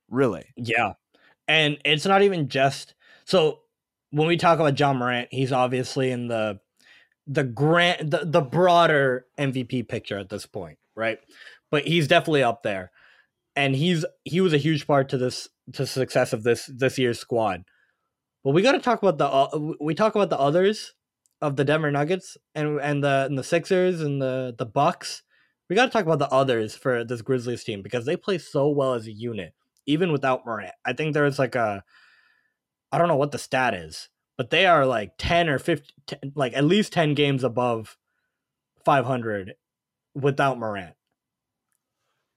[0.09, 0.45] Really.
[0.55, 0.93] Yeah.
[1.47, 2.95] And it's not even just
[3.25, 3.59] so
[4.11, 6.59] when we talk about Ja Morant, he's obviously in the
[7.27, 11.19] the grand the, the broader MVP picture at this point, right?
[11.69, 12.91] But he's definitely up there.
[13.55, 17.19] And he's he was a huge part to this to success of this this year's
[17.19, 17.63] squad.
[18.43, 20.93] But we got to talk about the uh, we talk about the others
[21.41, 25.23] of the Denver Nuggets and and the and the Sixers and the the Bucks.
[25.69, 28.67] We got to talk about the others for this Grizzlies team because they play so
[28.69, 29.53] well as a unit
[29.87, 30.73] even without Morant.
[30.85, 31.83] I think there's like a
[32.91, 36.19] I don't know what the stat is, but they are like 10 or 50 10
[36.35, 37.97] like at least 10 games above
[38.85, 39.53] 500
[40.13, 40.95] without Morant.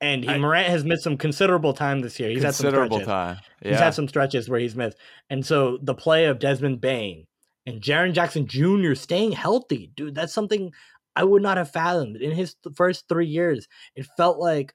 [0.01, 2.29] And he, I- Morant has missed some considerable time this year.
[2.29, 3.07] He's had some Considerable stretches.
[3.07, 3.37] time.
[3.61, 4.97] He's had some stretches where he's missed.
[5.29, 7.27] And so the play of Desmond Bane
[7.65, 8.95] and Jaren Jackson Jr.
[8.95, 10.71] staying healthy, dude, that's something
[11.15, 13.67] I would not have fathomed in his th- first three years.
[13.95, 14.73] It felt like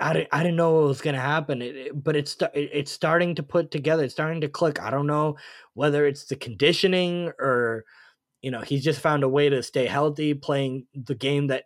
[0.00, 2.92] I didn't, I didn't know what was going to happen, it, it- but it's it's
[2.92, 4.04] starting to put together.
[4.04, 4.80] It's starting to click.
[4.80, 5.36] I don't know
[5.74, 7.84] whether it's the conditioning or
[8.42, 11.64] you know he's just found a way to stay healthy, playing the game that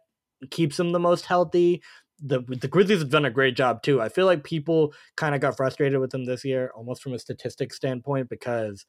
[0.51, 1.83] keeps him the most healthy.
[2.21, 4.01] The the Grizzlies have done a great job too.
[4.01, 7.19] I feel like people kind of got frustrated with him this year, almost from a
[7.21, 8.87] statistics standpoint, because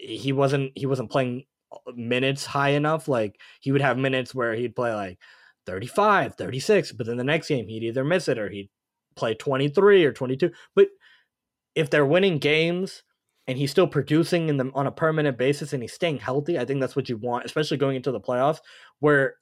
[0.00, 3.08] he wasn't he wasn't playing uh, minutes high enough.
[3.08, 5.18] Like he would have minutes where he'd play like
[5.66, 8.70] 35, 36, but then the next game he'd either miss it or he'd
[9.16, 10.50] play 23 or 22.
[10.74, 10.88] But
[11.74, 13.02] if they're winning games
[13.46, 16.64] and he's still producing in them on a permanent basis and he's staying healthy, I
[16.64, 18.60] think that's what you want, especially going into the playoffs
[19.00, 19.34] where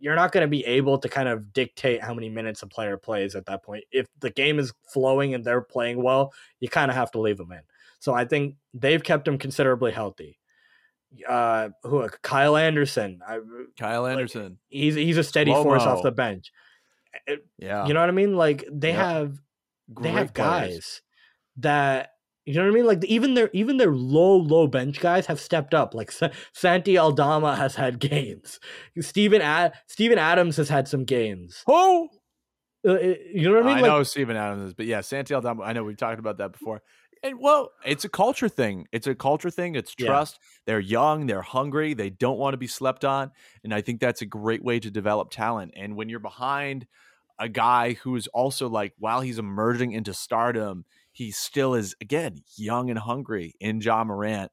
[0.00, 2.96] you're not going to be able to kind of dictate how many minutes a player
[2.96, 3.84] plays at that point.
[3.90, 7.36] If the game is flowing and they're playing well, you kind of have to leave
[7.36, 7.60] them in.
[8.00, 10.38] So I think they've kept him considerably healthy.
[11.26, 13.20] Uh, who Kyle Anderson?
[13.26, 13.38] I,
[13.78, 14.58] Kyle Anderson.
[14.68, 16.52] he's he's a steady force off the bench.
[17.26, 17.86] It- yeah.
[17.86, 18.36] You know what I mean?
[18.36, 18.96] Like they Yep.
[18.98, 19.32] have
[19.88, 20.74] they Great have players.
[20.74, 21.02] guys
[21.56, 22.10] that
[22.44, 22.86] you know what I mean.
[22.86, 25.94] Like even their even their low low bench guys have stepped up.
[25.94, 28.60] Like Sa- Santi Aldama has had games.
[29.00, 31.62] Steven Ad- Steven Adams has had some games.
[31.66, 32.08] Oh,
[32.86, 32.98] Uh, uh,
[33.34, 33.82] you know what I I, mean?
[33.82, 35.62] Like know Steven Adams is, but yeah, Santi Aldama.
[35.62, 36.82] I know we've talked about that before.
[37.22, 38.86] And well, it's a culture thing.
[38.92, 39.74] It's a culture thing.
[39.74, 40.06] It's Yeah.
[40.06, 40.38] trust.
[40.66, 41.26] They're young.
[41.26, 41.94] They're hungry.
[41.94, 43.32] They don't want to be slept on.
[43.64, 45.72] And I think that's a great way to develop talent.
[45.76, 46.86] And when you're behind
[47.38, 52.38] a guy who is also like, while he's emerging into stardom, he still is again
[52.56, 54.52] young and hungry in Ja Morant.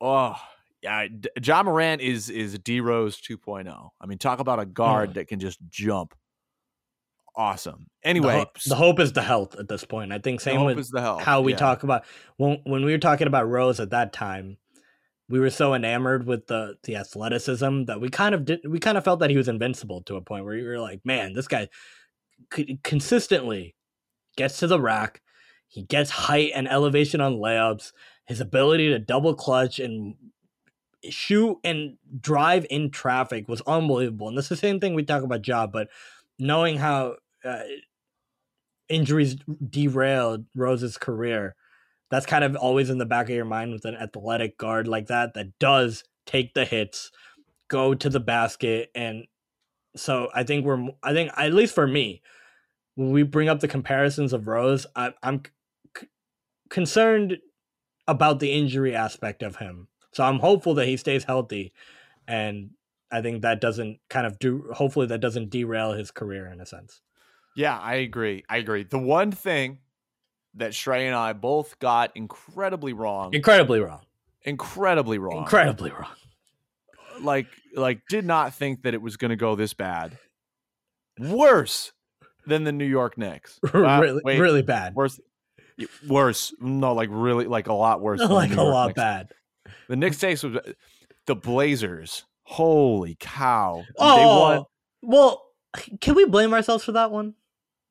[0.00, 0.36] Oh,
[0.82, 1.06] yeah,
[1.42, 3.90] Ja Morant is is D Rose 2.0.
[4.00, 5.14] I mean, talk about a guard Mm.
[5.14, 6.14] that can just jump.
[7.34, 7.86] Awesome.
[8.02, 10.12] the, Anyway, the hope is the health at this point.
[10.12, 11.22] I think same hope with is the health.
[11.22, 11.58] how we Yeah.
[11.58, 12.04] talk about
[12.36, 14.58] when when we were talking about Rose at that time.
[15.28, 18.60] We were so enamored with the the athleticism that we kind of did.
[18.68, 21.00] We kind of felt that he was invincible to a point where you were like,
[21.06, 21.68] man, this guy
[22.52, 23.74] c- consistently
[24.36, 25.22] gets to the rack.
[25.68, 27.92] He gets height and elevation on layups.
[28.26, 30.16] His ability to double clutch and
[31.08, 34.28] shoot and drive in traffic was unbelievable.
[34.28, 35.88] And that's the same thing we talk about Job, but
[36.38, 37.62] knowing how uh,
[38.88, 39.36] injuries
[39.68, 41.54] derailed Rose's career,
[42.10, 45.06] that's kind of always in the back of your mind with an athletic guard like
[45.06, 47.10] that that does take the hits,
[47.68, 49.24] go to the basket, and
[49.96, 52.22] so I think we're I think at least for me,
[52.94, 55.42] when we bring up the comparisons of Rose, I, I'm
[55.96, 56.08] c-
[56.70, 57.38] concerned
[58.06, 59.88] about the injury aspect of him.
[60.12, 61.72] So I'm hopeful that he stays healthy,
[62.28, 62.70] and
[63.10, 64.70] I think that doesn't kind of do.
[64.72, 67.00] Hopefully, that doesn't derail his career in a sense.
[67.54, 68.44] Yeah, I agree.
[68.48, 68.84] I agree.
[68.84, 69.78] The one thing
[70.54, 74.00] that Shrey and I both got incredibly wrong Incredibly wrong.
[74.42, 75.38] incredibly wrong.
[75.38, 76.14] Incredibly wrong.
[77.20, 80.18] like like did not think that it was going to go this bad.
[81.18, 81.92] Worse
[82.46, 83.60] than the New York Knicks.
[83.62, 83.68] Uh,
[84.00, 84.94] really, wait, really bad.
[84.94, 85.20] worse.
[86.08, 86.54] Worse.
[86.60, 88.20] No, like really, like a lot worse.
[88.20, 88.96] than the like a lot Knicks.
[88.96, 89.28] bad.
[89.88, 90.56] The Knicks case was
[91.26, 92.24] the Blazers.
[92.44, 93.82] Holy cow!
[93.86, 94.64] they Oh, won.
[95.02, 95.42] well,
[96.00, 97.34] can we blame ourselves for that one?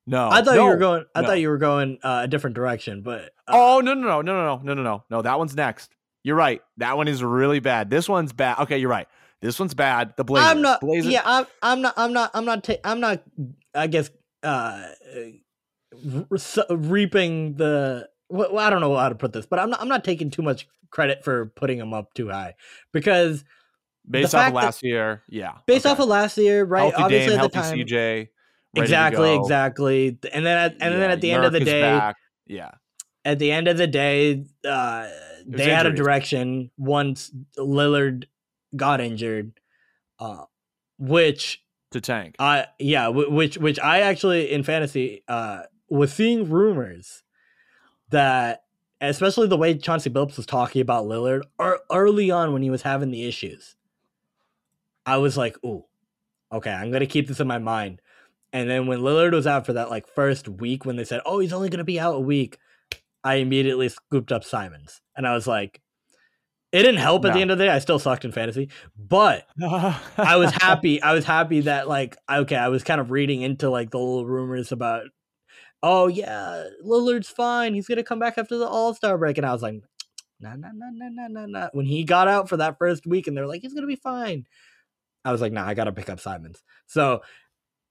[0.08, 1.06] No, I thought you were going.
[1.14, 1.28] I no.
[1.28, 4.34] thought you were going uh, a different direction, but uh, Oh no no no no
[4.34, 5.22] no no no no no no!
[5.22, 5.91] That one's next.
[6.24, 6.62] You're right.
[6.78, 7.89] That one is really bad.
[7.89, 8.60] This one's bad.
[8.60, 9.08] Okay, you're right.
[9.41, 10.14] This one's bad.
[10.18, 10.49] The Blazers.
[10.49, 10.82] I'm not.
[10.82, 11.12] Blazers.
[11.12, 11.45] Yeah, I'm.
[11.62, 11.93] I'm not.
[11.97, 12.32] I'm not.
[12.34, 12.64] I'm not.
[12.64, 13.24] Ta- I'm not.
[13.74, 14.10] I guess.
[14.43, 14.88] Uh,
[16.04, 18.08] re- reaping the.
[18.30, 19.82] Well, I don't know how to put this, but I'm not.
[19.82, 22.56] I'm not taking too much credit for putting them up too high
[22.91, 23.43] because
[24.10, 25.58] Based off of that- last year, yeah.
[25.68, 25.93] based okay.
[25.93, 26.82] off of last year, right?
[26.82, 28.30] healthy Obviously, Dame, healthy time, CJ.
[28.76, 30.18] Exactly, exactly.
[30.32, 32.16] And then, at, and then at the end of the day, back.
[32.48, 32.72] yeah,
[33.26, 35.08] at the end of the day, uh,
[35.46, 38.26] they had a direction once Lillard
[38.76, 39.54] got injured,
[40.20, 40.46] uh,
[40.98, 42.36] which to tank.
[42.40, 47.24] I yeah, which which I actually in fantasy uh, was seeing rumors
[48.10, 48.64] that,
[49.00, 52.82] especially the way Chauncey Billups was talking about Lillard or early on when he was
[52.82, 53.76] having the issues,
[55.06, 55.86] I was like, ooh,
[56.52, 58.02] okay, I'm gonna keep this in my mind.
[58.54, 61.39] And then when Lillard was out for that like first week, when they said, "Oh,
[61.39, 62.58] he's only gonna be out a week,"
[63.24, 65.82] I immediately scooped up Simons, and I was like,
[66.72, 67.70] it didn't help at the end of the day.
[67.70, 71.02] I still sucked in fantasy, but I was happy.
[71.02, 74.26] I was happy that like okay, I was kind of reading into like the little
[74.26, 75.04] rumors about,
[75.84, 77.74] oh yeah, Lillard's fine.
[77.74, 79.76] He's gonna come back after the All Star break, and I was like,
[80.39, 81.70] nah, nah, nah, nah, nah, nah, nah.
[81.74, 84.45] When he got out for that first week, and they're like, he's gonna be fine.
[85.26, 86.64] I was like, nah, I gotta pick up Simons.
[86.88, 87.22] So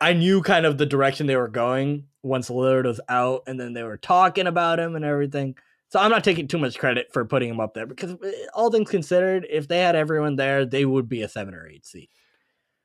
[0.00, 3.72] I knew kind of the direction they were going once Lillard was out, and then
[3.72, 5.56] they were talking about him and everything.
[5.88, 8.70] So I'm not taking too much credit for putting him up there because eh, all
[8.70, 12.08] things considered, if they had everyone there, they would be a seven or eight seed.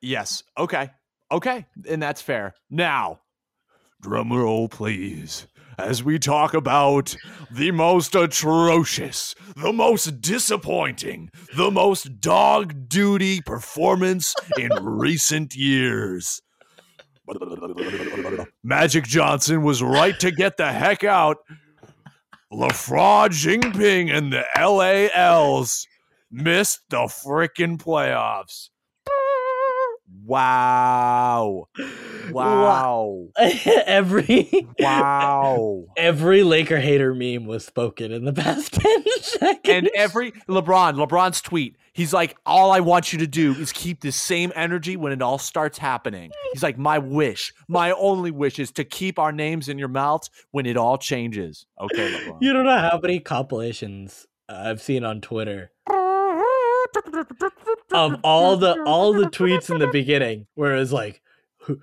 [0.01, 0.43] yes.
[0.57, 0.89] Okay.
[1.31, 1.65] Okay.
[1.87, 2.53] And that's fair.
[2.69, 3.21] Now,
[4.01, 5.47] drum roll, please,
[5.77, 7.15] as we talk about
[7.51, 16.41] the most atrocious, the most disappointing, the most dog duty performance in recent years.
[18.63, 21.37] Magic Johnson was right to get the heck out.
[22.51, 25.87] LaFraud Jingping and the LALs
[26.31, 28.69] missed the freaking playoffs.
[30.25, 31.67] Wow.
[32.31, 33.27] Wow.
[33.37, 35.85] every Wow.
[35.97, 39.59] every Laker hater meme was spoken in the past ten seconds.
[39.65, 44.01] and every LeBron, LeBron's tweet, he's like, all I want you to do is keep
[44.01, 46.31] the same energy when it all starts happening.
[46.53, 50.29] He's like, my wish, my only wish is to keep our names in your mouths
[50.51, 51.65] when it all changes.
[51.79, 52.37] Okay, LeBron.
[52.41, 55.71] you don't know how many compilations I've seen on Twitter
[57.91, 61.21] of all the all the tweets in the beginning where it's like
[61.59, 61.79] who,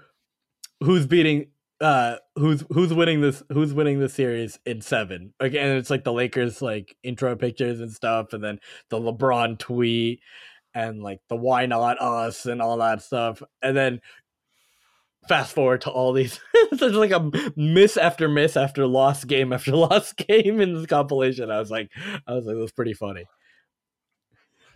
[0.80, 1.46] who's beating
[1.80, 5.34] uh who's who's winning this who's winning this series in seven?
[5.40, 10.20] Again it's like the lakers like intro pictures and stuff and then the lebron tweet
[10.74, 12.46] and like the why not us?
[12.46, 13.42] and all that stuff.
[13.62, 14.00] And then
[15.28, 16.40] fast forward to all these
[16.72, 21.50] there's like a miss after miss after lost game after lost game in this compilation.
[21.50, 21.90] I was like
[22.26, 23.24] i was like that's pretty funny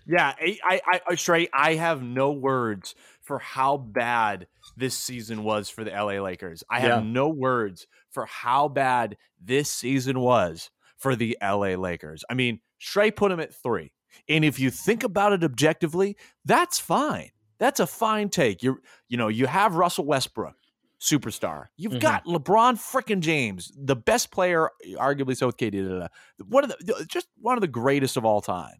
[0.06, 4.46] Yeah, I, I, I, Trey, I have no words for how bad
[4.76, 6.62] this season was for the LA Lakers.
[6.70, 7.10] I have Yeah.
[7.10, 12.22] no words for how bad this season was for the LA Lakers.
[12.30, 13.92] I mean, Trey put him at three,
[14.28, 17.30] and if you think about it objectively, that's fine.
[17.58, 18.62] That's a fine take.
[18.62, 18.78] You,
[19.08, 20.54] you know, you have Russell Westbrook,
[21.00, 21.66] superstar.
[21.76, 22.00] You've Mhm.
[22.00, 26.08] got LeBron frickin' James, the best player, arguably so with KD.
[26.46, 28.76] One of the, just one of the greatest of all time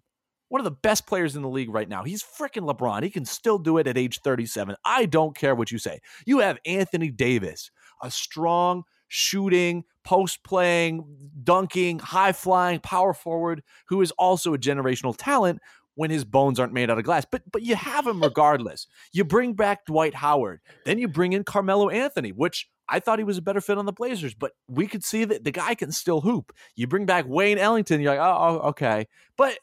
[0.48, 2.04] one of the best players in the league right now.
[2.04, 3.02] He's freaking LeBron.
[3.02, 4.76] He can still do it at age 37.
[4.84, 6.00] I don't care what you say.
[6.24, 7.70] You have Anthony Davis,
[8.02, 11.04] a strong, shooting, post playing,
[11.42, 15.60] dunking, high flying power forward who is also a generational talent
[15.94, 17.26] when his bones aren't made out of glass.
[17.30, 18.86] But but you have him regardless.
[19.12, 23.24] You bring back Dwight Howard, then you bring in Carmelo Anthony, which I thought he
[23.24, 25.90] was a better fit on the Blazers, but we could see that the guy can
[25.90, 26.52] still hoop.
[26.76, 29.08] You bring back Wayne Ellington, you're like, oh, oh okay.
[29.36, 29.58] But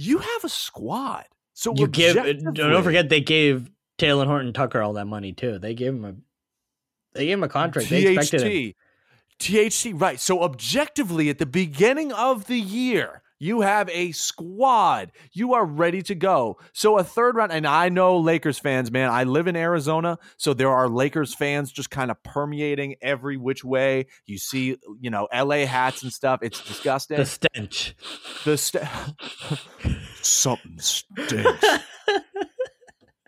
[0.00, 1.24] you have a squad.
[1.52, 5.58] So you give uh, don't forget they gave Talen Horton Tucker all that money too.
[5.58, 6.14] They gave him a
[7.12, 7.90] they gave him a contract.
[7.90, 8.72] They expected him.
[8.72, 8.76] THT.
[9.40, 10.20] THT, right.
[10.20, 15.12] So objectively, at the beginning of the year, You have a squad.
[15.32, 16.58] You are ready to go.
[16.74, 19.08] So a third round, and I know Lakers fans, man.
[19.08, 23.64] I live in Arizona, so there are Lakers fans just kind of permeating every which
[23.64, 24.08] way.
[24.26, 26.40] You see, you know, LA hats and stuff.
[26.42, 27.16] It's disgusting.
[27.16, 27.96] The stench.
[28.44, 28.84] The st-
[30.22, 31.64] something stinks.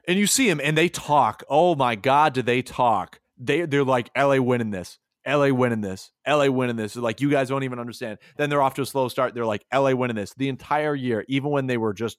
[0.07, 1.43] and you see them, and they talk.
[1.49, 3.19] Oh my God, do they talk?
[3.39, 4.99] They they're like LA winning this.
[5.27, 6.11] LA winning this.
[6.27, 6.97] LA winning this.
[6.97, 8.19] Like you guys don't even understand.
[8.37, 9.35] Then they're off to a slow start.
[9.35, 12.19] They're like LA winning this the entire year, even when they were just.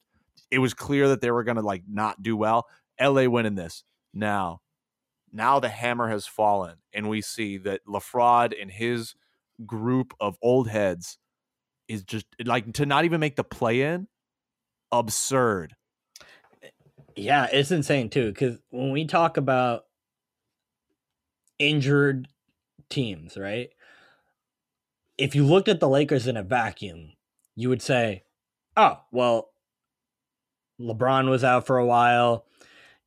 [0.49, 2.67] It was clear that they were going to like not do well.
[3.01, 4.61] LA winning this now.
[5.31, 9.15] Now the hammer has fallen, and we see that Lafraud and his
[9.65, 11.17] group of old heads
[11.87, 14.07] is just like to not even make the play in.
[14.91, 15.75] Absurd.
[17.15, 18.27] Yeah, it's insane too.
[18.27, 19.85] Because when we talk about
[21.59, 22.27] injured
[22.89, 23.69] teams, right?
[25.17, 27.13] If you looked at the Lakers in a vacuum,
[27.55, 28.23] you would say,
[28.75, 29.49] oh, well,
[30.79, 32.45] LeBron was out for a while,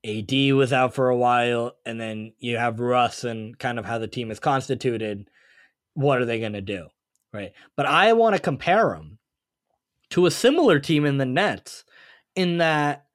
[0.04, 3.98] AD was out for a while, and then you have Russ and kind of how
[3.98, 5.28] the team is constituted.
[5.94, 6.88] What are they going to do?
[7.32, 7.52] Right.
[7.76, 9.18] But I want to compare them
[10.10, 11.84] to a similar team in the Nets
[12.34, 13.06] in that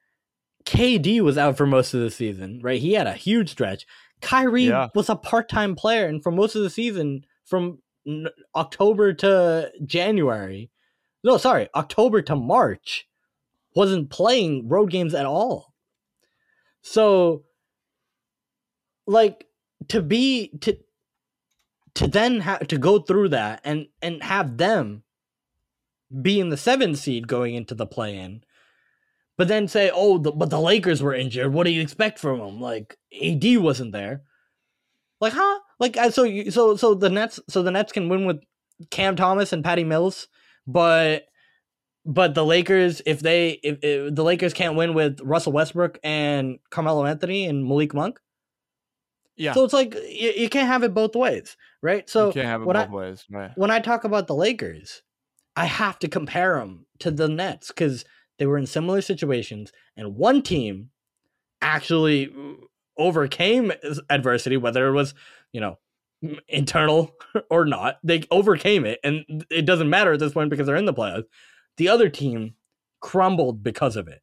[0.65, 2.81] KD was out for most of the season, right?
[2.81, 3.85] He had a huge stretch.
[4.21, 4.89] Kyrie Yeah.
[4.95, 7.81] was a part-time player, and for most of the season, from
[8.55, 10.69] October to January,
[11.23, 13.07] no, sorry, October to March,
[13.75, 15.73] wasn't playing road games at all.
[16.81, 17.45] So,
[19.05, 19.47] like,
[19.89, 20.77] to be to
[21.95, 25.03] to then have to go through that and and have them
[26.21, 28.43] be in the seventh seed going into the play-in
[29.41, 31.51] but then say, "Oh, the, but the Lakers were injured.
[31.51, 32.61] What do you expect from them?
[32.61, 34.21] Like AD wasn't there.
[35.19, 35.59] Like, huh?
[35.79, 38.39] Like, so you, so so the Nets, so the Nets can win with
[38.91, 40.27] Cam Thomas and Patty Mills,
[40.67, 41.23] but
[42.05, 46.59] but the Lakers, if they if, if the Lakers can't win with Russell Westbrook and
[46.69, 48.19] Carmelo Anthony and Malik Monk,
[49.37, 49.53] Yeah.
[49.53, 52.07] so it's like you, you can't have it both ways, right?
[52.07, 53.25] So you can't have it both I- ways.
[53.27, 53.51] Right.
[53.55, 55.01] when I talk about the Lakers,
[55.55, 58.05] I have to compare them to the Nets because
[58.41, 60.89] they were in similar situations, and one team
[61.61, 62.53] actually uh,
[62.97, 63.71] overcame
[64.09, 65.13] adversity, whether it was
[65.53, 65.77] you know
[66.47, 67.11] internal
[67.51, 67.99] or not.
[68.03, 71.25] They overcame it, and it doesn't matter at this point because they're in the playoffs.
[71.77, 72.55] The other team
[72.99, 74.21] crumbled because of it,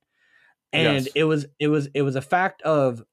[0.73, 1.09] and Yes.
[1.15, 3.05] it was it was it was a fact of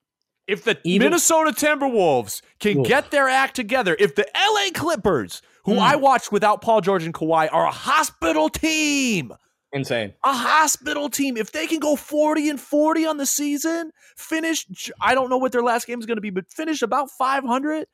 [0.47, 2.87] If the Even- Minnesota Timberwolves can Oof.
[2.87, 5.79] get their act together, if the LA Clippers, who Hmm.
[5.81, 9.33] I watched without Paul George and Kawhi, are a hospital team,
[9.75, 10.13] insane.
[10.23, 14.65] a hospital team, if they can go 40 and 40 on the season, finish,
[15.01, 17.85] I don't know what their last game is going to be, but finish about 500,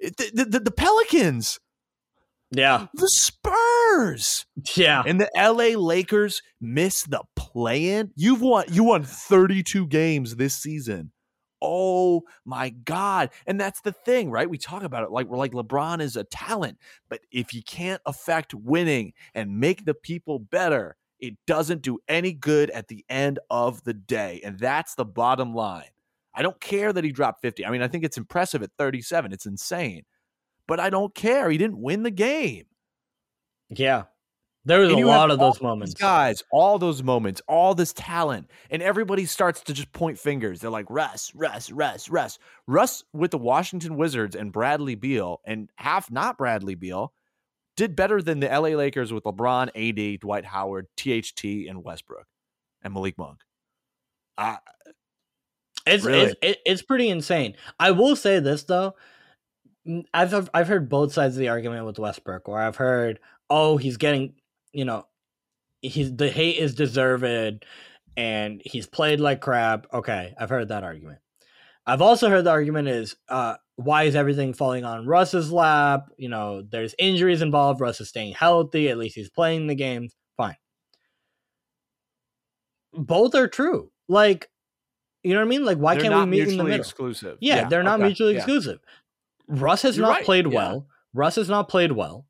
[0.00, 1.60] the, the, the Pelicans,
[2.50, 4.46] Yeah, the Spurs,
[4.76, 5.02] yeah.
[5.06, 8.10] and the LA Lakers miss the play-in.
[8.16, 11.12] You've won you won 32 games this season.
[11.66, 13.30] Oh my god.
[13.46, 14.48] And that's the thing, right?
[14.48, 16.78] We talk about it like we're like LeBron is a talent,
[17.08, 22.32] but if you can't affect winning and make the people better, it doesn't do any
[22.32, 24.40] good at the end of the day.
[24.44, 25.90] And that's the bottom line.
[26.34, 27.64] I don't care that he dropped 50.
[27.64, 29.32] I mean, I think it's impressive at 37.
[29.32, 30.02] It's insane.
[30.68, 31.48] But I don't care.
[31.48, 32.66] He didn't win the game.
[33.70, 34.04] Yeah.
[34.66, 35.94] There was And a lot of those moments.
[35.94, 40.60] Guys, all those moments, all this talent, and everybody starts to just point fingers.
[40.60, 45.70] They're like Russ, Russ, Russ, Russ, Russ with the Washington Wizards and Bradley Beal, and
[45.76, 47.12] half not Bradley Beal,
[47.76, 52.26] did better than the LA Lakers with LeBron, AD, Dwight Howard, THT, and Westbrook,
[52.82, 53.38] and Malik Monk.
[54.36, 54.56] Uh,
[55.86, 56.34] It's Really?
[56.42, 57.54] it's it's pretty insane.
[57.78, 58.96] I will say this though.
[60.12, 63.76] I've I've- I've heard both sides of the argument with Westbrook, where I've heard, oh,
[63.76, 64.34] he's getting,
[64.76, 65.06] you know,
[65.80, 67.64] he's the hate is deserved,
[68.16, 69.86] and he's played like crap.
[69.92, 71.18] Okay, I've heard that argument.
[71.86, 76.10] I've also heard the argument is, uh, why is everything falling on Russ's lap?
[76.18, 77.80] You know, there's injuries involved.
[77.80, 78.90] Russ is staying healthy.
[78.90, 80.14] At least he's playing the games.
[80.36, 80.56] Fine.
[82.92, 83.90] Both are true.
[84.08, 84.50] Like,
[85.22, 85.64] you know what I mean?
[85.64, 86.80] Like, why they're can't we meet in the middle?
[86.80, 87.38] exclusive.
[87.40, 88.38] Yeah, they're not okay, mutually yeah.
[88.38, 88.80] exclusive.
[89.48, 90.54] Russ has You're not right, played yeah.
[90.54, 90.86] well.
[91.14, 92.26] Russ has not played well,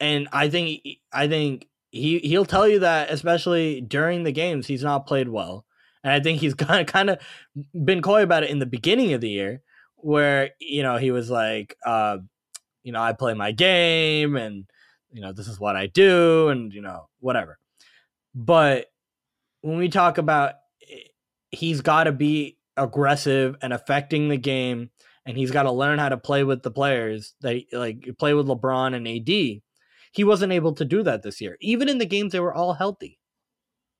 [0.00, 0.82] and I think
[1.12, 5.64] I think he he'll tell you that especially during the games he's not played well,
[6.04, 7.18] and I think he's kind of kind of
[7.84, 9.62] been coy about it in the beginning of the year,
[9.96, 12.18] where you know he was like, uh,
[12.82, 14.66] you know, I play my game, and
[15.10, 17.58] you know this is what I do, and you know whatever.
[18.34, 18.86] But
[19.62, 20.54] when we talk about
[20.90, 21.08] eh,
[21.50, 24.90] he's got to be aggressive and affecting the game
[25.26, 28.46] and he's got to learn how to play with the players that like play with
[28.46, 29.62] LeBron and AD
[30.16, 31.58] He wasn't able to do that this year.
[31.60, 33.18] Even in the games they were all healthy.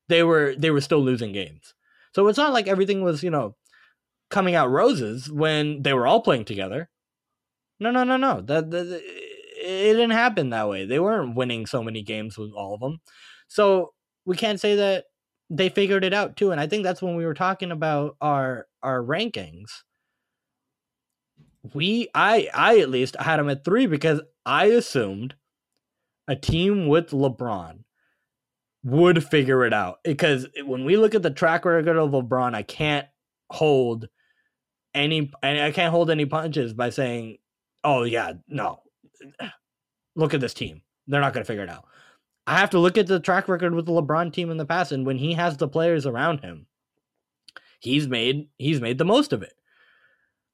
[0.09, 1.75] They were they were still losing games.
[2.15, 3.55] So it's not like everything was, you know,
[4.31, 6.89] coming out roses when they were all playing together.
[7.79, 8.41] No, no, no, no.
[8.41, 10.87] That, that it didn't happen that way.
[10.87, 13.03] They weren't winning so many games with all of them.
[13.49, 13.93] So
[14.25, 15.05] we can't say that
[15.51, 16.51] they figured it out too.
[16.51, 19.69] And I think that's when we were talking about our our rankings.
[21.75, 25.35] We I I at least had them at three because I assumed
[26.29, 27.85] a team with LeBron
[28.85, 29.99] would figure it out.
[30.05, 33.07] Because when we look at the track record of LeBron, I can't
[33.51, 34.09] hold
[34.95, 37.39] any I can't hold any punches by saying,
[37.85, 38.81] "Oh yeah, no,
[40.15, 40.83] look at this team.
[41.07, 41.85] They're not going to figure it out.
[42.47, 44.93] I have to look at the track record with the LeBron team in the past,
[44.93, 46.67] and when he has the players around him,
[47.81, 49.55] he's made he's made the most of it.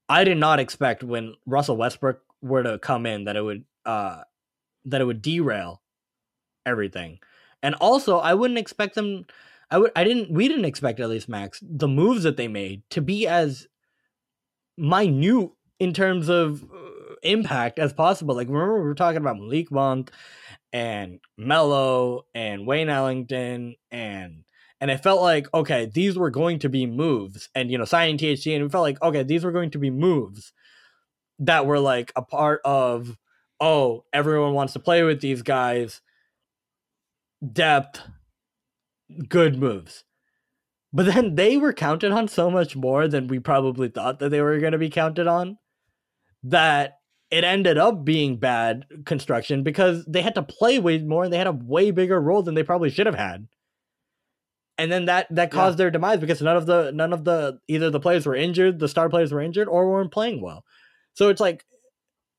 [0.08, 4.22] I did not expect when Russell Westbrook were to come in that it would uh
[4.84, 5.82] that it would derail
[6.66, 7.18] everything.
[7.62, 9.26] And also, I wouldn't expect them
[9.72, 12.82] I would I didn't we didn't expect at least Max the moves that they made
[12.90, 13.66] to be as
[14.76, 15.50] minute
[15.80, 18.34] in terms of uh, impact as possible.
[18.34, 20.12] Like remember we were talking about Malik Monk
[20.74, 24.44] and Mello and Wayne Ellington and
[24.78, 28.18] and it felt like okay these were going to be moves and you know signing
[28.18, 30.52] THT and it felt like okay these were going to be moves
[31.38, 33.16] that were like a part of
[33.62, 36.02] oh everyone wants to play with these guys
[37.52, 38.02] depth
[39.28, 40.04] good moves
[40.92, 44.42] but then they were counted on so much more than we probably thought that they
[44.42, 45.56] were going to be counted on
[46.42, 46.98] that
[47.32, 51.38] it ended up being bad construction because they had to play way more and they
[51.38, 53.48] had a way bigger role than they probably should have had.
[54.76, 55.84] And then that that caused yeah.
[55.84, 58.88] their demise because none of the none of the either the players were injured, the
[58.88, 60.64] star players were injured, or weren't playing well.
[61.14, 61.64] So it's like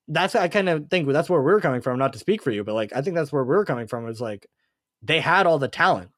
[0.07, 1.97] that's I kind of think that's where we're coming from.
[1.99, 4.07] Not to speak for you, but like I think that's where we're coming from.
[4.07, 4.47] Is like
[5.01, 6.11] they had all the talent,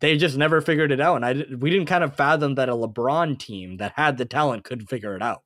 [0.00, 2.72] they just never figured it out, and I we didn't kind of fathom that a
[2.72, 5.42] LeBron team that had the talent could figure it out.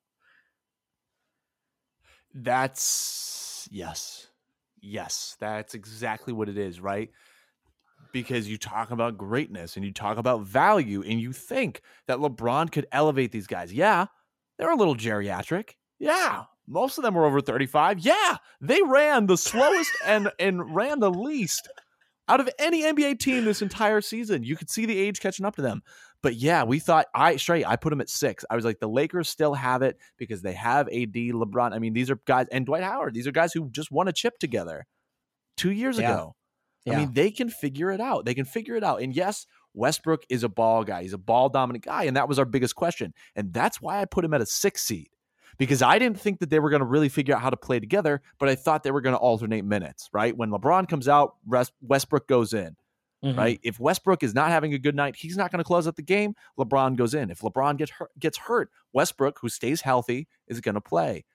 [2.35, 4.29] That's yes.
[4.83, 7.11] Yes, that's exactly what it is, right?
[8.13, 12.73] Because you talk about greatness and you talk about value and you think that LeBron
[12.73, 13.73] could elevate these guys.
[13.73, 14.07] Yeah,
[14.59, 15.75] they're a little geriatric.
[15.99, 18.01] Yeah, most of them were over 35.
[18.01, 21.69] Yeah, they ran the slowest and and ran the least
[22.29, 24.45] out of any NBA team this entire season.
[24.45, 25.83] You could see the age catching up to them.
[26.23, 27.67] But yeah, we thought I straight.
[27.67, 28.45] I put them at six.
[28.49, 31.73] I was like, the Lakers still have it because they have AD, LeBron.
[31.73, 33.15] I mean, these are guys and Dwight Howard.
[33.15, 34.87] These are guys who just won a chip together
[35.57, 36.13] two years yeah.
[36.13, 36.37] ago.
[36.85, 36.95] Yeah.
[36.95, 38.25] I mean, they can figure it out.
[38.25, 39.03] They can figure it out.
[39.03, 41.03] And yes, Westbrook is a ball guy.
[41.03, 43.13] He's a ball dominant guy, and that was our biggest question.
[43.35, 45.09] And that's why I put him at a six seed
[45.61, 47.79] because I didn't think that they were going to really figure out how to play
[47.79, 50.09] together, but I thought they were going to alternate minutes.
[50.11, 51.35] Right when LeBron comes out,
[51.83, 52.77] Westbrook goes in.
[53.23, 53.39] Mm-hmm.
[53.39, 53.61] Right.
[53.63, 56.03] If Westbrook is not having a good night, he's not going to close out the
[56.03, 56.35] game.
[56.59, 57.31] LeBron goes in.
[57.31, 61.27] If LeBron gets hurt, gets hurt, Westbrook, who stays healthy, is going to play.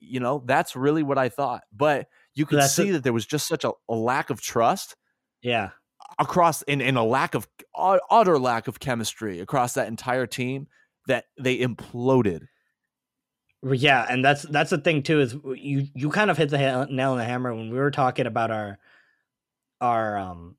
[0.00, 1.64] You know, that's really what I thought.
[1.70, 4.96] But you could see a- that there was just such a, a lack of trust.
[5.42, 5.70] Yeah.
[6.18, 10.68] Across in, and a lack of utter lack of chemistry across that entire team
[11.06, 12.46] that they imploded.
[13.72, 17.12] Yeah, and that's that's the thing too is you you kind of hit the nail
[17.12, 18.78] on the hammer when we were talking about our
[19.80, 20.56] our um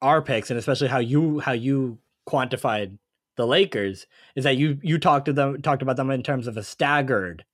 [0.00, 1.98] our picks and especially how you how you
[2.28, 2.98] quantified
[3.36, 4.06] the Lakers
[4.36, 7.44] is that you you talked to them talked about them in terms of a staggered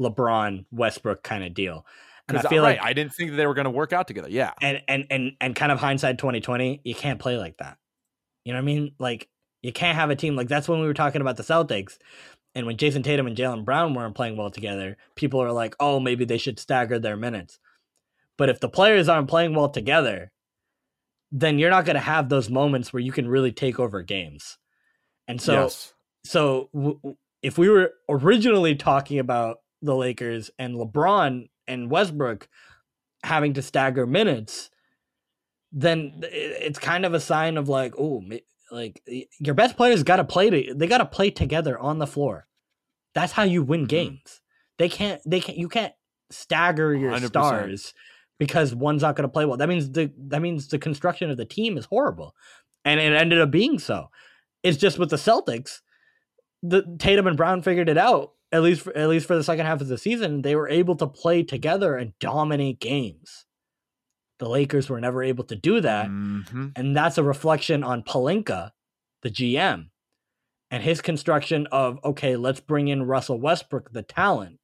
[0.00, 1.86] LeBron Westbrook kind of deal.
[2.28, 4.28] And I feel right, like I didn't think they were going to work out together.
[4.28, 4.52] Yeah.
[4.60, 7.78] And and and and kind of hindsight 2020, you can't play like that.
[8.44, 8.94] You know what I mean?
[8.98, 9.28] Like
[9.62, 11.98] you can't have a team like that's when we were talking about the Celtics.
[12.56, 16.00] And when Jayson Tatum and Jaylen Brown weren't playing well together, people are like, "Oh,
[16.00, 17.58] maybe they should stagger their minutes."
[18.38, 20.32] But if the players aren't playing well together,
[21.30, 24.56] then you're not going to have those moments where you can really take over games.
[25.28, 25.92] And so, yes.
[26.24, 32.48] so w- if we were originally talking about the Lakers and LeBron and Westbrook
[33.22, 34.70] having to stagger minutes,
[35.72, 38.22] then it's kind of a sign of like, oh,
[38.70, 39.02] like
[39.38, 42.46] your best players got to play to, they got to play together on the floor.
[43.14, 43.86] That's how you win mm-hmm.
[43.86, 44.20] games.
[44.24, 44.42] Mm-hmm.
[44.78, 45.94] They can't, they can't, you can't
[46.30, 47.28] stagger your 100%.
[47.28, 47.94] stars
[48.38, 49.56] because one's not going to play well.
[49.56, 52.34] That means the that means the construction of the team is horrible,
[52.84, 54.10] and it ended up being so.
[54.62, 55.80] It's just with the Celtics,
[56.62, 58.32] the Tatum and Brown figured it out.
[58.52, 60.94] At least for, at least for the second half of the season, they were able
[60.96, 63.45] to play together and dominate games.
[64.38, 66.68] The Lakers were never able to do that, mm-hmm.
[66.76, 68.72] and that's a reflection on Pelinka,
[69.22, 69.86] the GM,
[70.70, 74.58] and his construction of okay, let's bring in Russell Westbrook, the talent,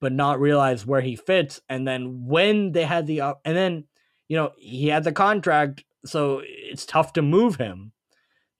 [0.00, 1.60] but not realize where he fits.
[1.68, 3.84] And then when they had the op- and then
[4.28, 7.92] you know he had the contract, so it's tough to move him.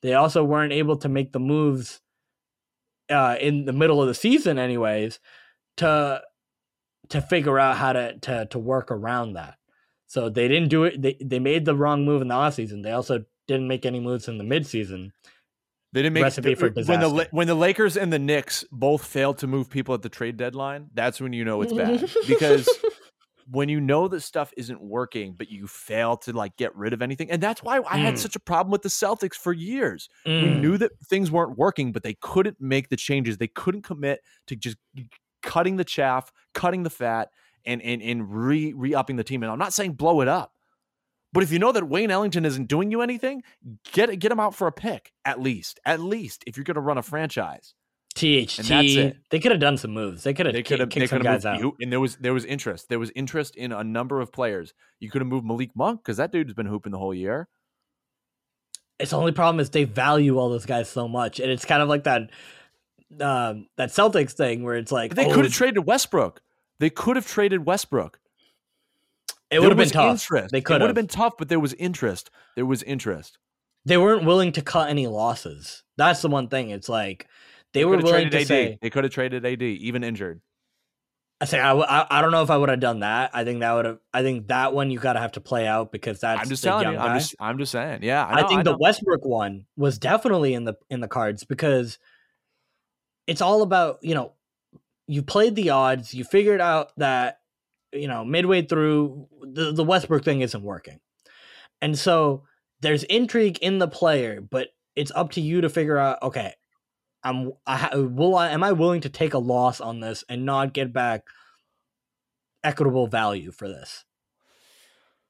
[0.02, 2.00] They also weren't able to make the moves
[3.10, 5.18] uh, in the middle of the season, anyways,
[5.78, 6.22] to
[7.08, 9.56] to figure out how to to to work around that.
[10.10, 11.00] So they didn't do it.
[11.00, 12.82] They they made the wrong move in the offseason.
[12.82, 15.12] They also didn't make any moves in the midseason.
[15.92, 16.90] They didn't make Recipe for disaster.
[16.90, 20.08] when the when the Lakers and the Knicks both failed to move people at the
[20.08, 20.90] trade deadline.
[20.94, 22.68] That's when you know it's bad because
[23.48, 27.02] when you know that stuff isn't working, but you fail to like get rid of
[27.02, 28.18] anything, and that's why I had Mm.
[28.18, 30.08] such a problem with the Celtics for years.
[30.26, 30.60] We Mm.
[30.60, 33.38] knew that things weren't working, but they couldn't make the changes.
[33.38, 34.76] They couldn't commit to just
[35.42, 37.30] cutting the chaff, cutting the fat,
[37.64, 39.42] and and and re re upping the team.
[39.42, 40.52] And I'm not saying blow it up,
[41.32, 43.42] but if you know that Wayne Ellington isn't doing you anything,
[43.92, 45.80] get get him out for a pick at least.
[45.84, 47.74] At least if you're going to run a franchise,
[48.14, 48.58] THT.
[48.58, 49.16] And that's it.
[49.30, 50.24] They could have done some moves.
[50.24, 51.60] They could have they could have kicked some guys out.
[51.60, 52.88] you, and there was there was interest.
[52.88, 54.74] There was interest in a number of players.
[54.98, 57.48] You could have moved Malik Monk because that dude's been hooping the whole year.
[58.98, 61.80] It's the only problem is they value all those guys so much, and it's kind
[61.80, 62.30] of like that
[63.20, 66.42] um, that Celtics thing where it's like But they oh, could have traded Westbrook.
[66.80, 68.18] They could have traded Westbrook.
[69.50, 70.12] It would have been tough.
[70.12, 70.50] Interest.
[70.50, 72.30] They It could would have been tough, but there was interest.
[72.56, 73.38] There was interest.
[73.84, 75.82] They weren't willing to cut any losses.
[75.96, 76.70] That's the one thing.
[76.70, 77.28] It's like
[77.74, 78.46] they, were willing to AD.
[78.46, 78.78] say.
[78.80, 80.40] They could have traded AD, even injured.
[81.42, 83.30] I say I, w- I, I don't know if I would have done that.
[83.32, 83.98] I think that would have.
[84.12, 86.62] I think that one you got to have to play out because that's I'm just
[86.62, 86.98] the telling you.
[86.98, 88.02] I'm just I'm just saying.
[88.02, 88.76] Yeah, I, I, know, think the.
[88.78, 91.98] Westbrook one was definitely in the in the cards because
[93.26, 94.34] it's all about you know
[95.10, 97.40] you played the odds, you figured out that
[97.92, 101.00] you know midway through the the Westbrook thing isn't working,
[101.82, 102.44] and so
[102.80, 106.54] there's intrigue in the player, but it's up to you to figure out okay.
[107.24, 110.72] I'm I will I am I willing to take a loss on this and not
[110.72, 111.24] get back
[112.62, 114.04] equitable value for this?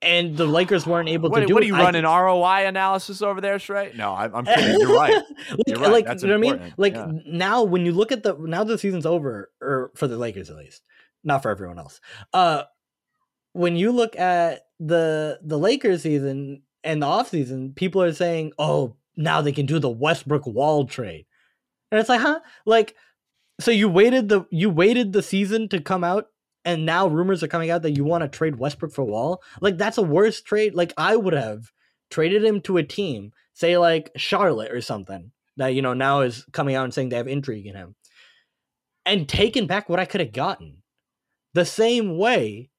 [0.02, 1.66] And the Lakers weren't able What, to do what it.
[1.66, 3.94] are you I running ROI analysis over there, Shrey?
[3.94, 4.80] No, I'm, I'm kidding.
[4.80, 5.12] You're right.
[5.14, 5.24] like,
[5.66, 5.92] You're right.
[5.92, 6.52] like That's you know what I mean?
[6.54, 6.78] important.
[6.78, 7.12] Like Yeah.
[7.26, 10.56] now when you look at the now the season's over, or for the Lakers at
[10.56, 10.82] least,
[11.22, 12.00] not for everyone else.
[12.32, 12.62] Uh
[13.52, 18.96] when you look at the the Lakers season and the offseason, people are saying, Oh,
[19.16, 21.26] now they can do the Westbrook wall trade.
[21.90, 22.40] And it's like, huh?
[22.64, 22.94] Like
[23.60, 26.28] so you waited the you waited the season to come out
[26.70, 29.42] and now rumors are coming out that you want to trade Westbrook for Wall.
[29.60, 30.72] Like that's a worse trade.
[30.72, 31.72] Like I would have
[32.10, 36.46] traded him to a team, say like Charlotte or something, that you know now is
[36.52, 37.96] coming out and saying they have intrigue in him,
[39.04, 40.84] and taken back what I could have gotten.
[41.54, 42.70] The same way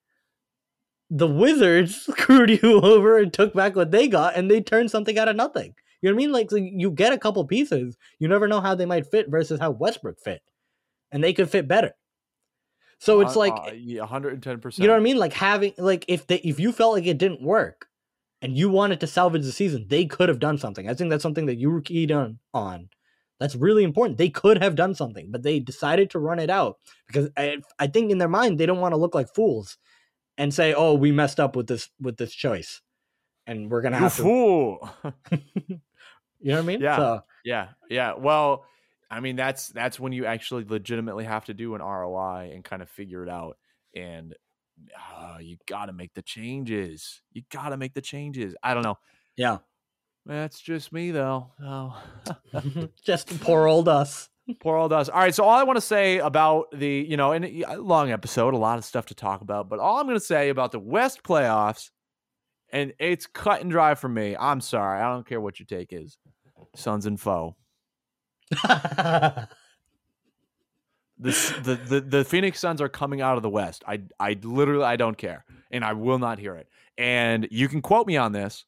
[1.10, 5.20] the Wizards screwed you over and took back what they got, and they turned something
[5.20, 5.76] out of nothing.
[6.02, 6.32] You know what I mean?
[6.32, 9.60] Like so you get a couple pieces, you never know how they might fit versus
[9.60, 10.42] how Westbrook fit,
[11.12, 11.92] and they could fit better.
[13.02, 14.78] So it's Uh, like uh, yeah, 110%.
[14.78, 15.18] you know what I mean?
[15.18, 17.88] Like having like if they if you felt like it didn't work
[18.44, 20.88] and you wanted to salvage the season, they could have done something.
[20.88, 22.90] I think that's something that you were keyed on on.
[23.40, 24.20] That's really important.
[24.20, 27.88] They could have done something, but they decided to run it out because I, I
[27.88, 29.80] think in their mind they don't want to look like fools
[30.38, 32.82] and say, "Oh, we messed up with this with this choice."
[33.48, 34.90] And we're going to You have to fool.
[36.42, 36.82] You know what I mean?
[36.82, 36.96] Yeah.
[36.98, 38.14] So, Yeah, yeah.
[38.16, 38.66] Well,
[39.12, 42.82] I mean that's that's when you actually legitimately have to do an ROI and kind
[42.82, 43.58] of figure it out.
[43.94, 44.34] And
[45.14, 47.22] uh, you got to make the changes.
[47.34, 48.56] You got to make the changes.
[48.64, 48.98] I don't know.
[49.36, 49.58] yeah.
[50.26, 51.52] That's just me though.
[51.62, 52.02] Oh.
[53.04, 54.30] Just poor old us.
[54.60, 55.10] Poor old us.
[55.10, 55.34] All right.
[55.34, 58.58] So all I want to say about the, you know, and a long episode, a
[58.58, 61.24] lot of stuff to talk about, but all I'm going to say about the West
[61.24, 61.90] playoffs,
[62.72, 64.36] and it's cut and dry for me.
[64.40, 65.02] I'm sorry.
[65.02, 66.18] I don't care what your take is.
[66.76, 67.56] Suns and foe.
[71.22, 71.32] The,
[71.64, 73.84] the the the Phoenix Suns are coming out of the West.
[73.88, 76.68] I I literally I don't care, and I will not hear it.
[76.98, 78.66] And you can quote me on this.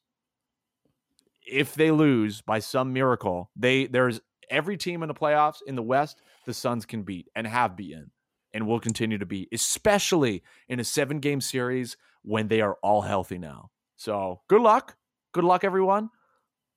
[1.44, 5.82] If they lose by some miracle, they there's every team in the playoffs in the
[5.82, 8.12] West the Suns can beat and have beaten
[8.52, 13.02] and will continue to beat, especially in a seven game series when they are all
[13.02, 13.70] healthy now.
[13.96, 14.96] So good luck,
[15.32, 16.10] good luck everyone.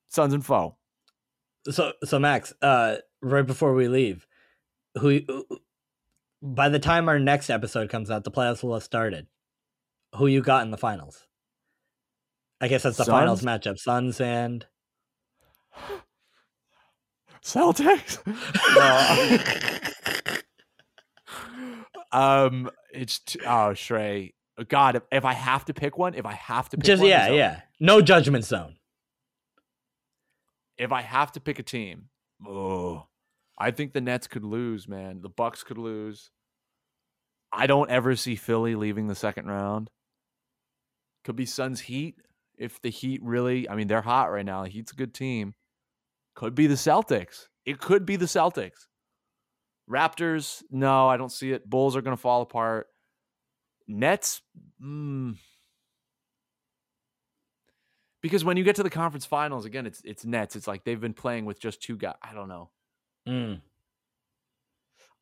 [0.10, 0.78] Suns and foe.
[1.72, 4.28] So so Max, uh, right before we leave,
[5.00, 5.22] who
[6.42, 9.28] by the time our next episode comes out, the playoffs will have started.
[10.16, 11.28] Who you got in the finals?
[12.60, 14.66] I guess that's the finals matchup: Suns and.
[17.44, 18.18] Celtics.
[22.12, 24.34] um, it's t- oh Shrey.
[24.68, 27.10] God, if, if I have to pick one, if I have to pick Just one,
[27.10, 27.62] yeah, yeah.
[27.80, 28.76] No judgment zone.
[30.78, 32.10] If I have to pick a team,
[32.48, 33.08] oh,
[33.58, 34.88] I think the Nets could lose.
[34.88, 36.30] Man, the Bucks could lose.
[37.52, 39.90] I don't ever see Philly leaving the second round.
[41.24, 42.16] Could be Suns Heat
[42.58, 44.64] if the Heat really, I mean, they're hot right now.
[44.64, 45.56] The Heat's a good team.
[46.36, 47.48] Could be the Celtics.
[47.66, 48.88] It could be the Celtics.
[49.90, 51.70] Raptors, no, I don't see it.
[51.70, 52.88] Bulls are going to fall apart.
[53.88, 54.42] Nets,
[54.84, 55.38] mm.
[58.22, 60.56] Because when you get to the conference finals, again, it's it's Nets.
[60.56, 62.16] It's like they've been playing with just two guys.
[62.22, 62.70] I don't know.
[63.28, 63.62] Mm.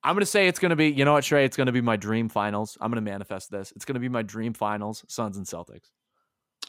[0.04, 0.88] I'm gonna say it's gonna be.
[0.92, 1.46] You know what, Trey?
[1.46, 2.78] It's gonna be my dream finals.
[2.80, 3.74] I'm gonna manifest this.
[3.76, 5.04] It's gonna be my dream finals.
[5.08, 5.90] Suns and Celtics.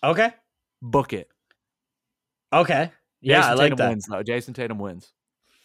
[0.02, 0.32] Okay.
[0.82, 1.28] Book it.
[2.52, 2.90] Okay.
[3.20, 3.88] Yeah, Jayson I like Tatum that.
[3.90, 4.22] wins though.
[4.22, 5.12] Jayson Tatum wins.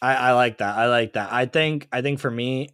[0.00, 0.76] I, I like that.
[0.76, 1.32] I like that.
[1.32, 2.70] I think I think for me,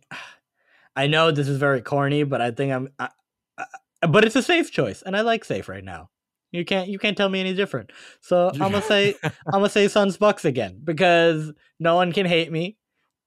[0.97, 2.89] I know this is very corny, but I think I'm.
[2.99, 3.09] I,
[3.57, 6.11] I, but it's a safe choice, and I like safe right now.
[6.51, 7.91] You can't you can't tell me any different.
[8.21, 12.51] So I'm gonna say I'm gonna say Suns Bucks again because no one can hate
[12.51, 12.79] me,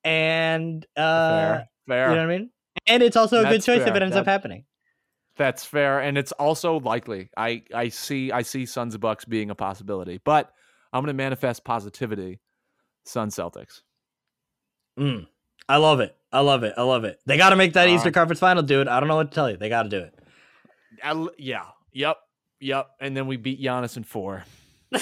[0.03, 2.09] and uh, fair, fair.
[2.09, 2.49] you know what I mean.
[2.87, 4.65] And it's also a good That's choice if it ends up happening.
[5.37, 7.29] That's fair, and it's also likely.
[7.37, 10.51] I I see I see Suns Bucks being a possibility, but
[10.91, 12.39] I'm gonna manifest positivity.
[13.05, 13.81] Suns Celtics.
[14.99, 15.27] Mm.
[15.67, 16.15] I love it.
[16.31, 16.73] I love it.
[16.77, 17.19] I love it.
[17.25, 18.87] They got to make that Uh, Eastern Conference final, dude.
[18.87, 19.57] I don't know what to tell you.
[19.57, 20.13] They got to do it.
[21.03, 21.65] I yeah.
[21.93, 22.17] Yep.
[22.61, 22.89] Yep.
[23.01, 24.43] And then we beat Giannis in four.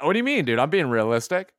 [0.00, 0.58] What do you mean, dude?
[0.60, 1.52] I'm being realistic.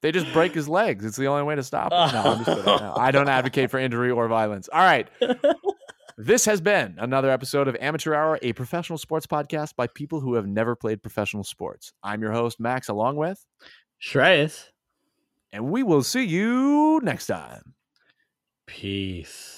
[0.00, 1.04] They just break his legs.
[1.04, 2.14] It's the only way to stop him.
[2.14, 2.66] No, I'm just.
[2.66, 4.68] No, I don't advocate for injury or violence.
[4.72, 5.08] All right.
[6.16, 10.34] This has been another episode of Amateur Hour, a professional sports podcast by people who
[10.34, 11.92] have never played professional sports.
[12.02, 13.44] I'm your host, Max, along with,
[14.00, 14.68] Shreyas.
[15.52, 17.74] and we will see you next time.
[18.66, 19.55] Peace.